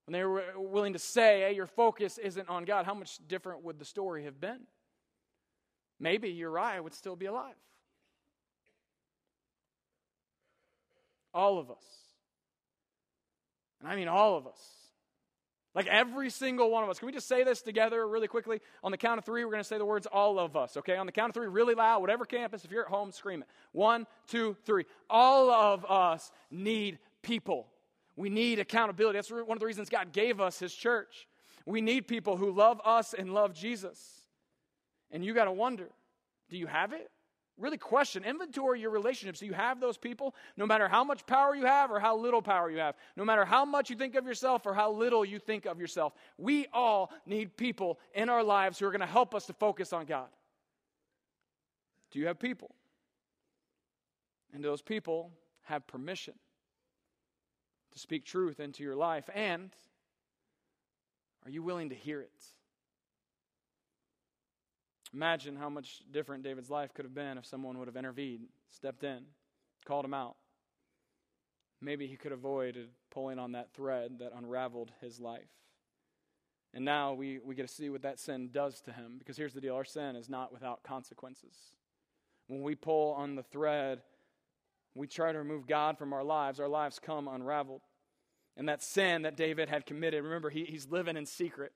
when 0.10 0.14
they 0.14 0.26
were 0.26 0.44
willing 0.56 0.94
to 0.94 1.00
say, 1.00 1.42
hey, 1.42 1.54
your 1.54 1.68
focus 1.68 2.18
isn't 2.18 2.50
on 2.50 2.66
God, 2.66 2.88
how 2.88 2.96
much 2.96 3.20
different 3.28 3.64
would 3.64 3.78
the 3.78 3.86
story 3.86 4.24
have 4.24 4.42
been? 4.42 4.62
Maybe 6.00 6.30
Uriah 6.30 6.82
would 6.82 6.96
still 6.96 7.16
be 7.16 7.28
alive. 7.28 7.54
All 11.32 11.60
of 11.60 11.70
us. 11.70 11.84
And 13.80 13.88
I 13.88 13.96
mean 13.96 14.08
all 14.08 14.36
of 14.36 14.48
us. 14.48 14.60
Like 15.76 15.86
every 15.86 16.32
single 16.32 16.72
one 16.72 16.84
of 16.84 16.90
us. 16.90 16.98
Can 16.98 17.06
we 17.06 17.12
just 17.12 17.28
say 17.28 17.44
this 17.44 17.62
together 17.62 18.08
really 18.08 18.28
quickly? 18.28 18.62
On 18.84 18.90
the 18.90 18.98
count 18.98 19.20
of 19.20 19.26
three, 19.26 19.46
we're 19.46 19.52
going 19.52 19.62
to 19.62 19.70
say 19.70 19.78
the 19.78 19.86
words 19.86 20.08
all 20.08 20.40
of 20.40 20.58
us, 20.58 20.76
okay? 20.78 20.98
On 20.98 21.06
the 21.06 21.12
count 21.12 21.30
of 21.30 21.34
three, 21.36 21.46
really 21.46 21.76
loud, 21.76 22.02
whatever 22.02 22.26
campus, 22.26 22.66
if 22.66 22.72
you're 22.72 22.86
at 22.86 22.90
home, 22.90 23.12
scream 23.12 23.44
it. 23.44 23.48
One, 23.74 24.08
two, 24.26 24.58
three. 24.66 24.86
All 25.08 25.52
of 25.52 25.86
us 25.86 26.32
need 26.50 26.98
people. 27.22 27.68
We 28.20 28.30
need 28.30 28.60
accountability. 28.60 29.18
That's 29.18 29.32
one 29.32 29.50
of 29.50 29.60
the 29.60 29.66
reasons 29.66 29.88
God 29.88 30.12
gave 30.12 30.42
us 30.42 30.60
His 30.60 30.74
church. 30.74 31.26
We 31.66 31.80
need 31.80 32.06
people 32.06 32.36
who 32.36 32.52
love 32.52 32.82
us 32.84 33.14
and 33.14 33.34
love 33.34 33.54
Jesus. 33.54 33.98
And 35.10 35.24
you 35.24 35.34
got 35.34 35.46
to 35.46 35.54
wonder 35.54 35.88
do 36.50 36.58
you 36.58 36.68
have 36.68 36.92
it? 36.92 37.10
Really 37.58 37.78
question, 37.78 38.26
inventory 38.26 38.82
your 38.82 38.90
relationships. 38.90 39.40
Do 39.40 39.46
you 39.46 39.54
have 39.54 39.80
those 39.80 39.98
people? 39.98 40.36
No 40.58 40.66
matter 40.66 40.90
how 40.90 41.02
much 41.06 41.26
power 41.28 41.56
you 41.56 41.66
have 41.66 41.92
or 41.92 42.00
how 42.02 42.18
little 42.18 42.42
power 42.42 42.70
you 42.70 42.80
have, 42.80 42.96
no 43.16 43.24
matter 43.24 43.46
how 43.46 43.64
much 43.64 43.90
you 43.90 43.96
think 43.96 44.16
of 44.16 44.26
yourself 44.26 44.66
or 44.66 44.74
how 44.74 44.92
little 44.92 45.24
you 45.24 45.40
think 45.40 45.66
of 45.66 45.80
yourself, 45.80 46.12
we 46.38 46.68
all 46.74 47.12
need 47.26 47.56
people 47.56 48.00
in 48.14 48.28
our 48.28 48.44
lives 48.44 48.80
who 48.80 48.86
are 48.86 48.92
going 48.92 49.00
to 49.00 49.06
help 49.06 49.34
us 49.34 49.46
to 49.46 49.54
focus 49.54 49.94
on 49.94 50.06
God. 50.06 50.28
Do 52.12 52.20
you 52.20 52.28
have 52.28 52.38
people? 52.38 52.76
And 54.54 54.62
those 54.62 54.82
people 54.82 55.32
have 55.62 55.88
permission 55.88 56.34
to 57.92 58.00
speak 58.00 58.26
truth 58.26 58.60
into 58.60 58.84
your 58.84 58.96
life? 58.96 59.30
And 59.34 59.72
are 61.46 61.52
you 61.52 61.64
willing 61.64 61.90
to 61.90 61.96
hear 61.96 62.22
it? 62.22 62.44
Imagine 65.14 65.56
how 65.56 65.70
much 65.70 66.02
different 66.12 66.44
David's 66.44 66.70
life 66.70 66.94
could 66.94 67.06
have 67.06 67.16
been 67.16 67.38
if 67.38 67.46
someone 67.46 67.80
would 67.80 67.88
have 67.88 67.98
intervened, 67.98 68.48
stepped 68.70 69.04
in, 69.04 69.24
called 69.86 70.06
him 70.06 70.14
out. 70.14 70.36
Maybe 71.82 72.08
he 72.08 72.16
could 72.16 72.32
have 72.32 72.42
avoided 72.42 72.90
pulling 73.10 73.40
on 73.40 73.54
that 73.54 73.74
thread 73.74 74.20
that 74.20 74.34
unraveled 74.36 74.92
his 75.02 75.20
life. 75.20 75.50
And 76.74 76.86
now 76.86 77.14
we, 77.14 77.40
we 77.40 77.56
get 77.56 77.68
to 77.68 77.74
see 77.74 77.90
what 77.90 78.04
that 78.04 78.20
sin 78.20 78.50
does 78.52 78.82
to 78.82 78.92
him. 78.92 79.16
Because 79.18 79.38
here's 79.38 79.54
the 79.54 79.62
deal 79.62 79.76
our 79.76 79.86
sin 79.86 80.16
is 80.16 80.30
not 80.30 80.54
without 80.54 80.84
consequences. 80.84 81.56
When 82.48 82.62
we 82.62 82.76
pull 82.76 83.14
on 83.14 83.36
the 83.36 83.44
thread 83.44 84.02
we 84.96 85.08
try 85.08 85.32
to 85.32 85.38
remove 85.38 85.68
God 85.68 85.98
from 85.98 86.14
our 86.14 86.24
lives, 86.24 86.60
our 86.60 86.68
lives 86.68 87.00
come 87.00 87.28
unraveled. 87.28 87.82
And 88.58 88.68
that 88.68 88.84
sin 88.84 89.22
that 89.22 89.38
David 89.38 89.70
had 89.70 89.86
committed, 89.86 90.24
remember, 90.24 90.50
he, 90.50 90.66
he's 90.66 90.88
living 90.90 91.16
in 91.16 91.26
secret. 91.26 91.72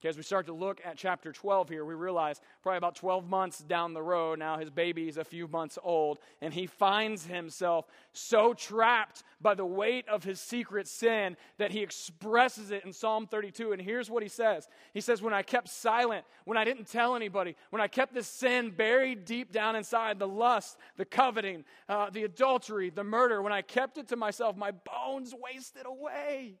Okay, 0.00 0.10
as 0.10 0.16
we 0.18 0.22
start 0.22 0.46
to 0.46 0.52
look 0.52 0.82
at 0.84 0.98
chapter 0.98 1.32
12 1.32 1.70
here, 1.70 1.84
we 1.84 1.94
realize 1.94 2.40
probably 2.62 2.76
about 2.76 2.94
12 2.94 3.26
months 3.26 3.60
down 3.60 3.94
the 3.94 4.02
road, 4.02 4.38
now 4.38 4.58
his 4.58 4.68
baby 4.68 5.08
is 5.08 5.16
a 5.16 5.24
few 5.24 5.48
months 5.48 5.78
old, 5.82 6.18
and 6.42 6.52
he 6.52 6.66
finds 6.66 7.24
himself 7.24 7.86
so 8.12 8.52
trapped 8.52 9.22
by 9.40 9.54
the 9.54 9.64
weight 9.64 10.06
of 10.08 10.22
his 10.22 10.40
secret 10.40 10.88
sin 10.88 11.38
that 11.56 11.70
he 11.70 11.82
expresses 11.82 12.70
it 12.70 12.84
in 12.84 12.92
Psalm 12.92 13.26
32. 13.26 13.72
And 13.72 13.80
here's 13.80 14.10
what 14.10 14.22
he 14.22 14.28
says 14.28 14.68
He 14.92 15.00
says, 15.00 15.22
When 15.22 15.32
I 15.32 15.42
kept 15.42 15.68
silent, 15.68 16.26
when 16.44 16.58
I 16.58 16.64
didn't 16.64 16.90
tell 16.90 17.16
anybody, 17.16 17.56
when 17.70 17.80
I 17.80 17.88
kept 17.88 18.12
this 18.12 18.26
sin 18.26 18.70
buried 18.70 19.24
deep 19.24 19.52
down 19.52 19.74
inside 19.74 20.18
the 20.18 20.28
lust, 20.28 20.76
the 20.98 21.06
coveting, 21.06 21.64
uh, 21.88 22.10
the 22.10 22.24
adultery, 22.24 22.90
the 22.90 23.04
murder, 23.04 23.40
when 23.40 23.52
I 23.54 23.62
kept 23.62 23.96
it 23.96 24.08
to 24.08 24.16
myself, 24.16 24.56
my 24.56 24.72
bones 24.72 25.34
wasted 25.34 25.86
away. 25.86 26.58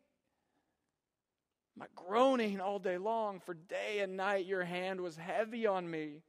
My 1.76 1.86
groaning 1.96 2.60
all 2.60 2.78
day 2.78 2.98
long, 2.98 3.40
for 3.40 3.54
day 3.54 4.00
and 4.00 4.16
night 4.16 4.46
your 4.46 4.64
hand 4.64 5.00
was 5.00 5.16
heavy 5.16 5.66
on 5.66 5.90
me, 5.90 6.22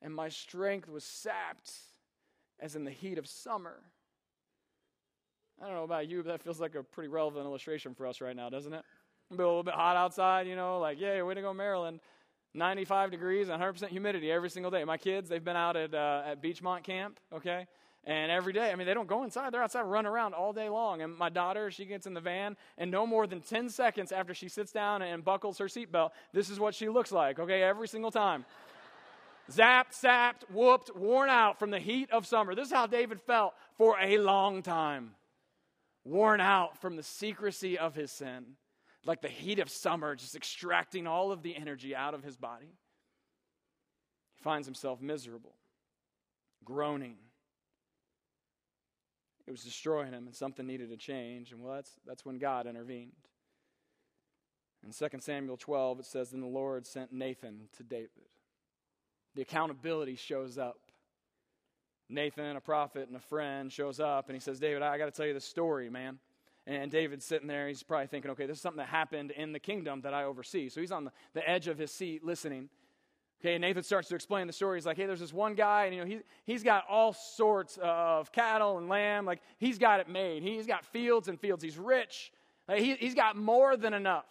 and 0.00 0.14
my 0.14 0.28
strength 0.28 0.88
was 0.88 1.04
sapped 1.04 1.72
as 2.60 2.76
in 2.76 2.84
the 2.84 2.90
heat 2.90 3.18
of 3.18 3.26
summer. 3.26 3.82
I 5.60 5.66
don't 5.66 5.74
know 5.74 5.84
about 5.84 6.08
you, 6.08 6.22
but 6.22 6.30
that 6.30 6.42
feels 6.42 6.60
like 6.60 6.74
a 6.74 6.82
pretty 6.82 7.08
relevant 7.08 7.44
illustration 7.44 7.94
for 7.94 8.06
us 8.06 8.20
right 8.20 8.34
now, 8.34 8.48
doesn't 8.48 8.72
it? 8.72 8.82
Be 9.30 9.42
a 9.42 9.46
little 9.46 9.62
bit 9.62 9.74
hot 9.74 9.96
outside, 9.96 10.46
you 10.46 10.56
know, 10.56 10.78
like, 10.78 11.00
yay, 11.00 11.20
way 11.22 11.34
to 11.34 11.42
go, 11.42 11.52
Maryland. 11.52 12.00
95 12.54 13.10
degrees 13.10 13.48
and 13.48 13.62
100% 13.62 13.88
humidity 13.88 14.30
every 14.32 14.50
single 14.50 14.70
day. 14.70 14.84
My 14.84 14.96
kids, 14.96 15.28
they've 15.28 15.44
been 15.44 15.56
out 15.56 15.76
at, 15.76 15.94
uh, 15.94 16.22
at 16.26 16.42
Beachmont 16.42 16.82
Camp, 16.82 17.20
okay? 17.32 17.66
And 18.04 18.32
every 18.32 18.54
day, 18.54 18.70
I 18.70 18.76
mean, 18.76 18.86
they 18.86 18.94
don't 18.94 19.06
go 19.06 19.24
inside. 19.24 19.52
They're 19.52 19.62
outside 19.62 19.82
running 19.82 20.10
around 20.10 20.32
all 20.32 20.52
day 20.52 20.70
long. 20.70 21.02
And 21.02 21.16
my 21.16 21.28
daughter, 21.28 21.70
she 21.70 21.84
gets 21.84 22.06
in 22.06 22.14
the 22.14 22.20
van, 22.20 22.56
and 22.78 22.90
no 22.90 23.06
more 23.06 23.26
than 23.26 23.40
10 23.40 23.68
seconds 23.68 24.10
after 24.10 24.32
she 24.32 24.48
sits 24.48 24.72
down 24.72 25.02
and 25.02 25.22
buckles 25.22 25.58
her 25.58 25.66
seatbelt, 25.66 26.10
this 26.32 26.48
is 26.48 26.58
what 26.58 26.74
she 26.74 26.88
looks 26.88 27.12
like, 27.12 27.38
okay, 27.38 27.62
every 27.62 27.88
single 27.88 28.10
time. 28.10 28.46
Zapped, 29.50 29.92
sapped, 29.92 30.44
whooped, 30.50 30.96
worn 30.96 31.28
out 31.28 31.58
from 31.58 31.70
the 31.70 31.78
heat 31.78 32.10
of 32.10 32.26
summer. 32.26 32.54
This 32.54 32.68
is 32.68 32.72
how 32.72 32.86
David 32.86 33.20
felt 33.20 33.52
for 33.76 33.96
a 34.00 34.16
long 34.18 34.62
time. 34.62 35.12
Worn 36.04 36.40
out 36.40 36.80
from 36.80 36.96
the 36.96 37.02
secrecy 37.02 37.76
of 37.76 37.94
his 37.94 38.10
sin, 38.10 38.56
like 39.04 39.20
the 39.20 39.28
heat 39.28 39.58
of 39.58 39.68
summer, 39.68 40.14
just 40.14 40.34
extracting 40.34 41.06
all 41.06 41.32
of 41.32 41.42
the 41.42 41.54
energy 41.54 41.94
out 41.94 42.14
of 42.14 42.22
his 42.22 42.38
body. 42.38 42.78
He 44.36 44.42
finds 44.42 44.66
himself 44.66 45.02
miserable, 45.02 45.56
groaning 46.64 47.16
it 49.50 49.52
was 49.52 49.64
destroying 49.64 50.12
him, 50.12 50.26
and 50.26 50.34
something 50.34 50.64
needed 50.64 50.90
to 50.90 50.96
change. 50.96 51.50
And 51.50 51.60
well, 51.60 51.74
that's, 51.74 51.90
that's 52.06 52.24
when 52.24 52.38
God 52.38 52.68
intervened. 52.68 53.10
In 54.84 54.92
2 54.92 55.18
Samuel 55.18 55.56
12, 55.56 55.98
it 55.98 56.06
says, 56.06 56.30
Then 56.30 56.40
the 56.40 56.46
Lord 56.46 56.86
sent 56.86 57.12
Nathan 57.12 57.62
to 57.76 57.82
David. 57.82 58.28
The 59.34 59.42
accountability 59.42 60.14
shows 60.14 60.56
up. 60.56 60.78
Nathan, 62.08 62.54
a 62.54 62.60
prophet 62.60 63.08
and 63.08 63.16
a 63.16 63.20
friend, 63.20 63.72
shows 63.72 63.98
up 63.98 64.28
and 64.28 64.36
he 64.36 64.40
says, 64.40 64.60
David, 64.60 64.82
I 64.82 64.98
got 64.98 65.06
to 65.06 65.10
tell 65.10 65.26
you 65.26 65.34
the 65.34 65.40
story, 65.40 65.90
man. 65.90 66.20
And 66.64 66.88
David's 66.88 67.24
sitting 67.24 67.48
there. 67.48 67.66
He's 67.66 67.82
probably 67.82 68.06
thinking, 68.06 68.30
okay, 68.30 68.46
this 68.46 68.58
is 68.58 68.62
something 68.62 68.78
that 68.78 68.88
happened 68.88 69.32
in 69.32 69.50
the 69.50 69.58
kingdom 69.58 70.02
that 70.02 70.14
I 70.14 70.24
oversee. 70.24 70.68
So 70.68 70.80
he's 70.80 70.92
on 70.92 71.06
the, 71.06 71.12
the 71.34 71.48
edge 71.48 71.66
of 71.66 71.76
his 71.76 71.90
seat 71.90 72.24
listening. 72.24 72.68
Okay, 73.40 73.56
Nathan 73.56 73.82
starts 73.82 74.08
to 74.08 74.14
explain 74.14 74.46
the 74.46 74.52
story. 74.52 74.76
He's 74.76 74.84
like, 74.84 74.98
hey, 74.98 75.06
there's 75.06 75.20
this 75.20 75.32
one 75.32 75.54
guy, 75.54 75.86
and 75.86 75.94
you 75.94 76.00
know, 76.02 76.06
he, 76.06 76.18
he's 76.44 76.62
got 76.62 76.84
all 76.90 77.14
sorts 77.14 77.78
of 77.82 78.30
cattle 78.32 78.76
and 78.76 78.86
lamb. 78.86 79.24
Like, 79.24 79.40
he's 79.56 79.78
got 79.78 79.98
it 80.00 80.10
made. 80.10 80.42
He's 80.42 80.66
got 80.66 80.84
fields 80.84 81.28
and 81.28 81.40
fields. 81.40 81.62
He's 81.62 81.78
rich. 81.78 82.32
Like, 82.68 82.80
he, 82.80 82.96
he's 82.96 83.14
got 83.14 83.36
more 83.36 83.78
than 83.78 83.94
enough. 83.94 84.26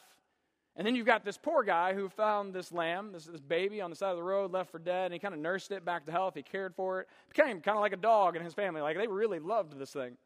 And 0.76 0.86
then 0.86 0.96
you've 0.96 1.08
got 1.08 1.26
this 1.26 1.38
poor 1.38 1.64
guy 1.64 1.96
who 1.96 2.08
found 2.08 2.54
this 2.54 2.72
lamb, 2.72 3.12
this, 3.12 3.26
this 3.26 3.42
baby 3.42 3.82
on 3.82 3.90
the 3.90 3.96
side 3.96 4.12
of 4.12 4.18
the 4.18 4.24
road, 4.24 4.52
left 4.52 4.72
for 4.72 4.80
dead, 4.80 5.06
and 5.06 5.14
he 5.14 5.20
kind 5.20 5.34
of 5.34 5.40
nursed 5.40 5.72
it 5.72 5.84
back 5.84 6.06
to 6.06 6.12
health. 6.12 6.36
He 6.36 6.44
cared 6.44 6.76
for 6.76 7.02
it. 7.02 7.08
Became 7.30 7.62
kind 7.62 7.78
of 7.78 7.82
like 7.82 7.94
a 7.94 7.98
dog 7.98 8.36
in 8.36 8.44
his 8.44 8.54
family. 8.54 8.80
Like, 8.80 8.96
they 8.96 9.08
really 9.08 9.40
loved 9.40 9.78
this 9.80 9.92
thing. 9.92 10.18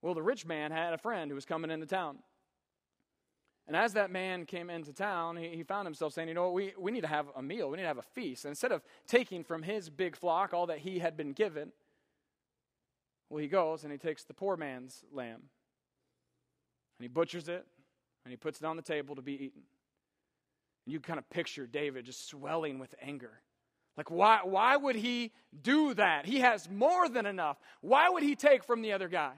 Well, 0.00 0.14
the 0.14 0.22
rich 0.22 0.46
man 0.46 0.72
had 0.72 0.94
a 0.94 0.98
friend 0.98 1.30
who 1.30 1.34
was 1.34 1.44
coming 1.44 1.70
into 1.70 1.86
town. 1.86 2.18
And 3.66 3.76
as 3.76 3.92
that 3.92 4.10
man 4.10 4.44
came 4.44 4.70
into 4.70 4.92
town, 4.92 5.36
he, 5.36 5.48
he, 5.48 5.62
found 5.62 5.86
himself 5.86 6.12
saying, 6.12 6.28
You 6.28 6.34
know 6.34 6.44
what, 6.44 6.54
we, 6.54 6.72
we 6.76 6.90
need 6.90 7.02
to 7.02 7.06
have 7.06 7.26
a 7.36 7.42
meal. 7.42 7.70
We 7.70 7.76
need 7.76 7.84
to 7.84 7.88
have 7.88 7.98
a 7.98 8.02
feast. 8.14 8.44
And 8.44 8.50
instead 8.50 8.72
of 8.72 8.82
taking 9.06 9.44
from 9.44 9.62
his 9.62 9.88
big 9.88 10.16
flock 10.16 10.52
all 10.52 10.66
that 10.66 10.78
he 10.78 10.98
had 10.98 11.16
been 11.16 11.32
given, 11.32 11.72
well, 13.30 13.40
he 13.40 13.48
goes 13.48 13.84
and 13.84 13.92
he 13.92 13.98
takes 13.98 14.24
the 14.24 14.34
poor 14.34 14.56
man's 14.56 15.04
lamb 15.12 15.42
and 16.98 17.04
he 17.04 17.08
butchers 17.08 17.48
it 17.48 17.64
and 18.24 18.30
he 18.30 18.36
puts 18.36 18.60
it 18.60 18.66
on 18.66 18.76
the 18.76 18.82
table 18.82 19.14
to 19.14 19.22
be 19.22 19.34
eaten. 19.34 19.62
And 20.84 20.92
you 20.92 21.00
kind 21.00 21.18
of 21.18 21.28
picture 21.30 21.66
David 21.66 22.04
just 22.04 22.28
swelling 22.28 22.78
with 22.78 22.94
anger. 23.00 23.40
Like, 23.96 24.10
why, 24.10 24.40
why 24.44 24.76
would 24.76 24.96
he 24.96 25.32
do 25.62 25.94
that? 25.94 26.26
He 26.26 26.40
has 26.40 26.68
more 26.68 27.08
than 27.08 27.26
enough. 27.26 27.58
Why 27.80 28.08
would 28.08 28.22
he 28.22 28.34
take 28.34 28.64
from 28.64 28.82
the 28.82 28.92
other 28.92 29.08
guy? 29.08 29.32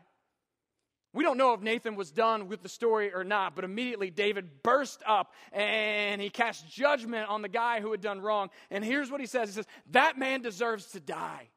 We 1.14 1.22
don't 1.22 1.38
know 1.38 1.54
if 1.54 1.60
Nathan 1.60 1.94
was 1.94 2.10
done 2.10 2.48
with 2.48 2.62
the 2.62 2.68
story 2.68 3.14
or 3.14 3.22
not, 3.22 3.54
but 3.54 3.64
immediately 3.64 4.10
David 4.10 4.64
burst 4.64 5.00
up 5.06 5.32
and 5.52 6.20
he 6.20 6.28
cast 6.28 6.68
judgment 6.68 7.28
on 7.28 7.40
the 7.40 7.48
guy 7.48 7.80
who 7.80 7.92
had 7.92 8.00
done 8.00 8.20
wrong. 8.20 8.50
And 8.68 8.84
here's 8.84 9.12
what 9.12 9.20
he 9.20 9.26
says 9.26 9.50
He 9.50 9.54
says, 9.54 9.66
That 9.92 10.18
man 10.18 10.42
deserves 10.42 10.86
to 10.88 11.00
die. 11.00 11.48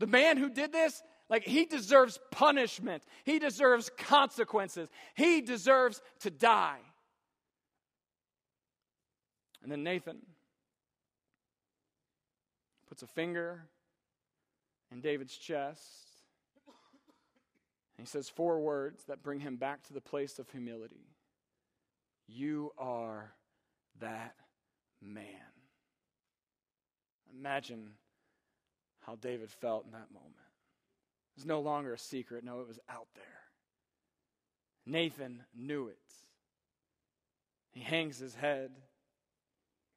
The 0.00 0.08
man 0.08 0.38
who 0.38 0.50
did 0.50 0.72
this, 0.72 1.00
like, 1.30 1.44
he 1.44 1.66
deserves 1.66 2.18
punishment, 2.32 3.04
he 3.22 3.38
deserves 3.38 3.88
consequences, 3.96 4.88
he 5.14 5.40
deserves 5.40 6.02
to 6.20 6.30
die. 6.30 6.80
And 9.62 9.70
then 9.70 9.84
Nathan 9.84 10.18
puts 12.88 13.04
a 13.04 13.06
finger 13.06 13.68
in 14.90 15.00
David's 15.00 15.36
chest 15.36 16.11
he 18.02 18.06
says 18.06 18.28
four 18.28 18.60
words 18.60 19.04
that 19.04 19.22
bring 19.22 19.40
him 19.40 19.56
back 19.56 19.84
to 19.84 19.92
the 19.92 20.00
place 20.00 20.38
of 20.38 20.50
humility 20.50 21.06
You 22.26 22.72
are 22.78 23.32
that 24.00 24.34
man. 25.00 25.24
Imagine 27.38 27.92
how 29.00 29.16
David 29.16 29.50
felt 29.50 29.84
in 29.86 29.92
that 29.92 30.12
moment. 30.12 30.34
It 30.36 31.40
was 31.40 31.46
no 31.46 31.60
longer 31.60 31.94
a 31.94 31.98
secret, 31.98 32.44
no, 32.44 32.60
it 32.60 32.68
was 32.68 32.78
out 32.90 33.08
there. 33.14 33.24
Nathan 34.84 35.44
knew 35.54 35.88
it. 35.88 35.98
He 37.70 37.80
hangs 37.80 38.18
his 38.18 38.34
head, 38.34 38.72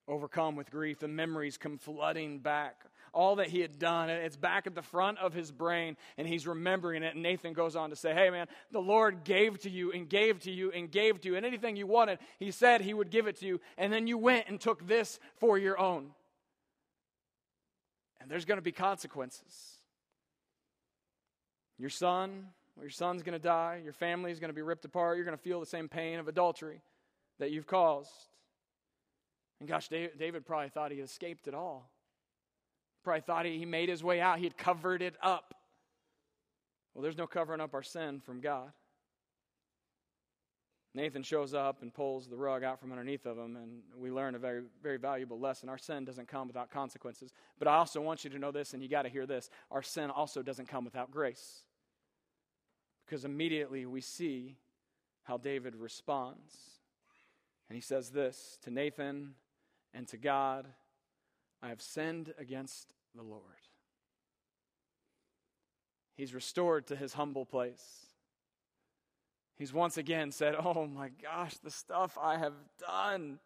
overcome 0.08 0.56
with 0.56 0.72
grief. 0.72 1.00
The 1.00 1.08
memories 1.08 1.58
come 1.58 1.78
flooding 1.78 2.39
back 2.39 2.86
all 3.15 3.38
that 3.38 3.47
he 3.47 3.62
had 3.62 3.80
done. 3.80 4.10
It's 4.10 4.36
back 4.36 4.67
at 4.67 4.75
the 4.75 4.82
front 4.82 5.17
of 5.19 5.34
his 5.34 5.51
brain, 5.51 5.97
and 6.17 6.28
he's 6.28 6.45
remembering 6.45 7.01
it. 7.01 7.15
And 7.15 7.23
Nathan 7.23 7.54
goes 7.54 7.75
on 7.75 7.89
to 7.89 7.95
say, 7.95 8.13
Hey, 8.13 8.30
man, 8.30 8.47
the 8.71 8.82
Lord 8.82 9.23
gave 9.23 9.60
to 9.62 9.69
you 9.69 9.91
and 9.91 10.08
gave 10.08 10.41
to 10.41 10.51
you 10.51 10.71
and 10.71 10.91
gave 10.91 11.21
to 11.21 11.30
you. 11.30 11.38
And 11.38 11.45
anything 11.45 11.75
you 11.75 11.88
wanted, 11.88 12.19
he 12.38 12.51
said 12.51 12.82
he 12.82 12.93
would 12.93 13.10
give 13.10 13.28
it 13.28 13.39
to 13.39 13.45
you. 13.47 13.62
And 13.78 13.91
then 13.91 14.06
you 14.06 14.17
went 14.17 14.47
and 14.47 14.60
took 14.60 14.86
this 14.86 15.19
for 15.38 15.58
your 15.58 15.80
own. 15.80 16.12
And 18.19 18.30
there's 18.30 18.45
going 18.45 18.58
to 18.58 18.63
be 18.63 18.71
consequences. 18.71 19.78
Your 21.78 21.89
son, 21.89 22.47
your 22.80 22.89
son's 22.89 23.23
going 23.23 23.34
to 23.34 23.43
die. 23.43 23.82
Your 23.84 23.93
family 23.93 24.32
is 24.32 24.39
going 24.39 24.49
to 24.49 24.56
be 24.56 24.62
ripped 24.62 24.86
apart. 24.86 25.17
You're 25.17 25.25
going 25.25 25.38
to 25.38 25.43
feel 25.43 25.60
the 25.60 25.65
same 25.65 25.88
pain 25.88 26.19
of 26.19 26.28
adultery 26.28 26.82
that 27.39 27.51
you've 27.51 27.67
caused. 27.67 28.12
And 29.60 29.69
gosh, 29.69 29.88
David 29.88 30.45
probably 30.45 30.69
thought 30.69 30.91
he 30.91 30.97
escaped 30.97 31.47
it 31.47 31.54
all. 31.54 31.89
Probably 33.06 33.22
thought 33.22 33.46
he 33.46 33.65
made 33.65 33.88
his 33.88 34.04
way 34.04 34.20
out, 34.20 34.39
he 34.39 34.46
had 34.46 34.58
covered 34.58 35.04
it 35.04 35.15
up. 35.22 35.54
Well, 36.96 37.04
there's 37.04 37.18
no 37.18 37.28
covering 37.28 37.62
up 37.62 37.76
our 37.76 37.84
sin 37.84 38.20
from 38.20 38.41
God. 38.41 38.72
Nathan 40.96 41.22
shows 41.22 41.54
up 41.54 41.84
and 41.84 41.94
pulls 41.94 42.28
the 42.28 42.36
rug 42.36 42.63
out 42.63 42.80
from 42.80 42.91
underneath 42.91 43.28
of 43.28 43.38
him, 43.38 43.58
and 43.58 43.84
we 43.96 44.10
learn 44.10 44.34
a 44.34 44.39
very, 44.39 44.63
very 44.82 44.98
valuable 44.98 45.39
lesson. 45.39 45.70
Our 45.70 45.78
sin 45.78 46.04
doesn't 46.04 46.28
come 46.28 46.48
without 46.48 46.72
consequences. 46.72 47.32
But 47.60 47.68
I 47.68 47.76
also 47.76 48.02
want 48.02 48.24
you 48.24 48.32
to 48.32 48.39
know 48.39 48.52
this, 48.52 48.74
and 48.74 48.82
you 48.82 48.89
got 48.89 49.04
to 49.04 49.10
hear 49.10 49.28
this 49.28 49.52
our 49.70 49.84
sin 49.84 50.10
also 50.10 50.41
doesn't 50.41 50.68
come 50.68 50.84
without 50.84 51.12
grace. 51.12 51.60
Because 53.06 53.24
immediately 53.24 53.86
we 53.86 54.02
see 54.02 54.56
how 55.26 55.38
David 55.38 55.76
responds. 55.76 56.56
And 57.70 57.76
he 57.76 57.82
says 57.82 58.10
this 58.10 58.58
to 58.64 58.72
Nathan 58.72 59.36
and 59.93 60.08
to 60.08 60.18
God 60.18 60.66
I 61.62 61.70
have 61.70 61.82
sinned 61.82 62.34
against 62.38 62.95
the 63.16 63.24
Lord. 63.24 63.41
He's 66.16 66.34
restored 66.34 66.88
to 66.88 66.95
his 66.95 67.13
humble 67.13 67.45
place. 67.45 68.05
He's 69.57 69.74
once 69.74 69.97
again 69.97 70.32
said, 70.32 70.55
Oh 70.55 70.86
my 70.86 71.09
gosh, 71.22 71.55
the 71.57 71.72
stuff 71.72 72.18
I 72.22 72.38
have 72.38 72.53
done. 72.80 73.39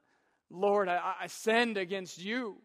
Lord, 0.49 0.87
I, 0.87 1.13
I 1.21 1.27
sinned 1.27 1.77
against 1.77 2.19
you. 2.19 2.57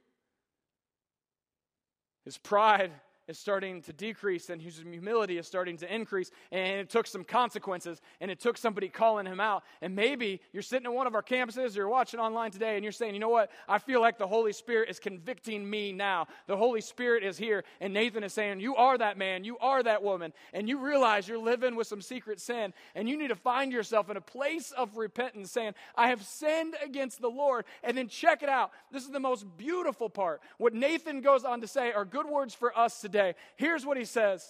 His 2.25 2.39
pride 2.39 2.91
is 3.27 3.39
starting 3.39 3.81
to 3.83 3.93
decrease 3.93 4.51
and 4.51 4.61
his 4.61 4.79
humility 4.79 5.39
is 5.39 5.47
starting 5.47 5.77
to 5.79 5.95
increase. 5.95 6.31
And 6.53 6.81
it 6.81 6.91
took 6.91 7.07
some 7.07 7.25
consequences 7.25 8.01
and 8.21 8.31
it 8.31 8.39
took 8.39 8.59
somebody 8.59 8.89
calling 8.89 9.27
him 9.27 9.41
out. 9.41 9.65
And 9.81 9.97
maybe 9.97 10.41
you're 10.53 10.63
sitting 10.63 10.87
at 10.87 10.93
one 10.93 11.07
of 11.07 11.15
our 11.15 11.23
campuses 11.23 11.75
or 11.75 11.79
you're 11.79 11.89
watching 11.89 12.21
online 12.21 12.51
today 12.51 12.75
and 12.75 12.83
you're 12.83 12.93
saying, 12.93 13.15
you 13.15 13.21
know 13.21 13.31
what? 13.31 13.51
I 13.69 13.79
feel 13.79 14.01
like 14.01 14.19
the 14.19 14.27
Holy 14.27 14.53
Spirit 14.53 14.91
is 14.91 14.99
convicting 14.99 15.69
me 15.69 15.93
now. 15.93 16.27
The 16.47 16.57
Holy 16.57 16.81
Spirit 16.81 17.25
is 17.25 17.39
here. 17.39 17.65
And 17.81 17.95
Nathan 17.95 18.25
is 18.25 18.33
saying, 18.33 18.61
You 18.61 18.77
are 18.77 18.99
that 18.99 19.17
man. 19.17 19.45
You 19.45 19.57
are 19.59 19.83
that 19.83 20.03
woman. 20.03 20.33
And 20.53 20.69
you 20.69 20.79
realize 20.79 21.27
you're 21.27 21.39
living 21.39 21.77
with 21.77 21.87
some 21.87 22.03
secret 22.03 22.41
sin. 22.41 22.75
And 22.95 23.09
you 23.09 23.17
need 23.17 23.29
to 23.29 23.37
find 23.37 23.73
yourself 23.73 24.11
in 24.11 24.17
a 24.17 24.21
place 24.21 24.73
of 24.73 24.97
repentance 24.97 25.51
saying, 25.51 25.75
I 25.95 26.09
have 26.09 26.23
sinned 26.23 26.75
against 26.85 27.21
the 27.21 27.31
Lord. 27.31 27.65
And 27.83 27.97
then 27.97 28.09
check 28.09 28.43
it 28.43 28.49
out. 28.49 28.73
This 28.91 29.05
is 29.05 29.11
the 29.11 29.21
most 29.21 29.47
beautiful 29.57 30.11
part. 30.11 30.43
What 30.59 30.75
Nathan 30.75 31.23
goes 31.23 31.45
on 31.45 31.63
to 31.63 31.67
say 31.67 31.93
are 31.93 32.05
good 32.05 32.27
words 32.27 32.55
for 32.55 32.77
us 32.77 33.01
today 33.01 33.14
Here's 33.57 33.87
what 33.87 33.97
he 33.97 34.05
says 34.05 34.47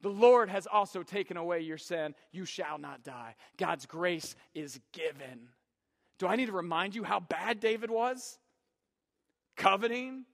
The 0.00 0.08
Lord 0.08 0.48
has 0.48 0.66
also 0.66 1.02
taken 1.02 1.36
away 1.36 1.60
your 1.60 1.78
sin. 1.78 2.14
You 2.32 2.44
shall 2.44 2.78
not 2.78 3.02
die. 3.02 3.34
God's 3.56 3.86
grace 3.86 4.36
is 4.54 4.80
given. 4.92 5.48
Do 6.18 6.26
I 6.26 6.36
need 6.36 6.46
to 6.46 6.52
remind 6.52 6.94
you 6.94 7.02
how 7.02 7.20
bad 7.20 7.60
David 7.60 7.90
was? 7.90 8.38
Coveting, 9.56 10.24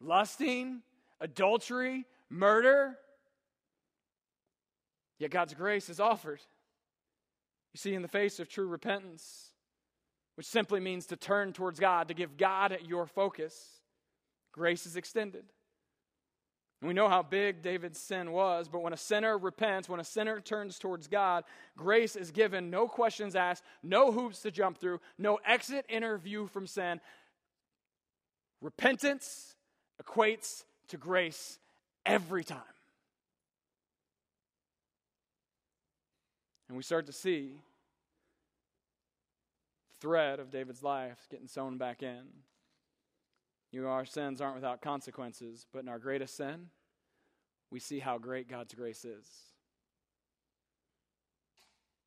lusting, 0.00 0.82
adultery, 1.20 2.06
murder. 2.30 2.96
Yet 5.18 5.30
God's 5.30 5.54
grace 5.54 5.88
is 5.88 5.98
offered. 5.98 6.40
You 7.72 7.78
see, 7.78 7.94
in 7.94 8.02
the 8.02 8.08
face 8.08 8.38
of 8.38 8.48
true 8.48 8.66
repentance, 8.66 9.50
which 10.36 10.46
simply 10.46 10.80
means 10.80 11.06
to 11.06 11.16
turn 11.16 11.52
towards 11.52 11.80
God, 11.80 12.08
to 12.08 12.14
give 12.14 12.36
God 12.36 12.78
your 12.86 13.06
focus, 13.06 13.80
grace 14.52 14.86
is 14.86 14.96
extended. 14.96 15.44
We 16.86 16.94
know 16.94 17.08
how 17.08 17.22
big 17.22 17.62
David's 17.62 17.98
sin 17.98 18.30
was, 18.30 18.68
but 18.68 18.80
when 18.80 18.92
a 18.92 18.96
sinner 18.96 19.36
repents, 19.36 19.88
when 19.88 19.98
a 19.98 20.04
sinner 20.04 20.40
turns 20.40 20.78
towards 20.78 21.08
God, 21.08 21.42
grace 21.76 22.14
is 22.14 22.30
given, 22.30 22.70
no 22.70 22.86
questions 22.86 23.34
asked, 23.34 23.64
no 23.82 24.12
hoops 24.12 24.40
to 24.42 24.52
jump 24.52 24.78
through, 24.78 25.00
no 25.18 25.40
exit 25.44 25.84
interview 25.88 26.46
from 26.46 26.68
sin. 26.68 27.00
Repentance 28.60 29.56
equates 30.00 30.62
to 30.88 30.96
grace 30.96 31.58
every 32.04 32.44
time. 32.44 32.60
And 36.68 36.76
we 36.76 36.84
start 36.84 37.06
to 37.06 37.12
see 37.12 37.56
thread 40.00 40.38
of 40.38 40.50
David's 40.50 40.84
life 40.84 41.26
getting 41.32 41.48
sewn 41.48 41.78
back 41.78 42.04
in. 42.04 42.22
You 43.72 43.82
know, 43.82 43.88
our 43.88 44.04
sins 44.04 44.40
aren't 44.40 44.54
without 44.54 44.80
consequences, 44.80 45.66
but 45.72 45.82
in 45.82 45.88
our 45.88 45.98
greatest 45.98 46.36
sin, 46.36 46.70
we 47.70 47.80
see 47.80 47.98
how 47.98 48.18
great 48.18 48.48
God's 48.48 48.74
grace 48.74 49.04
is. 49.04 49.28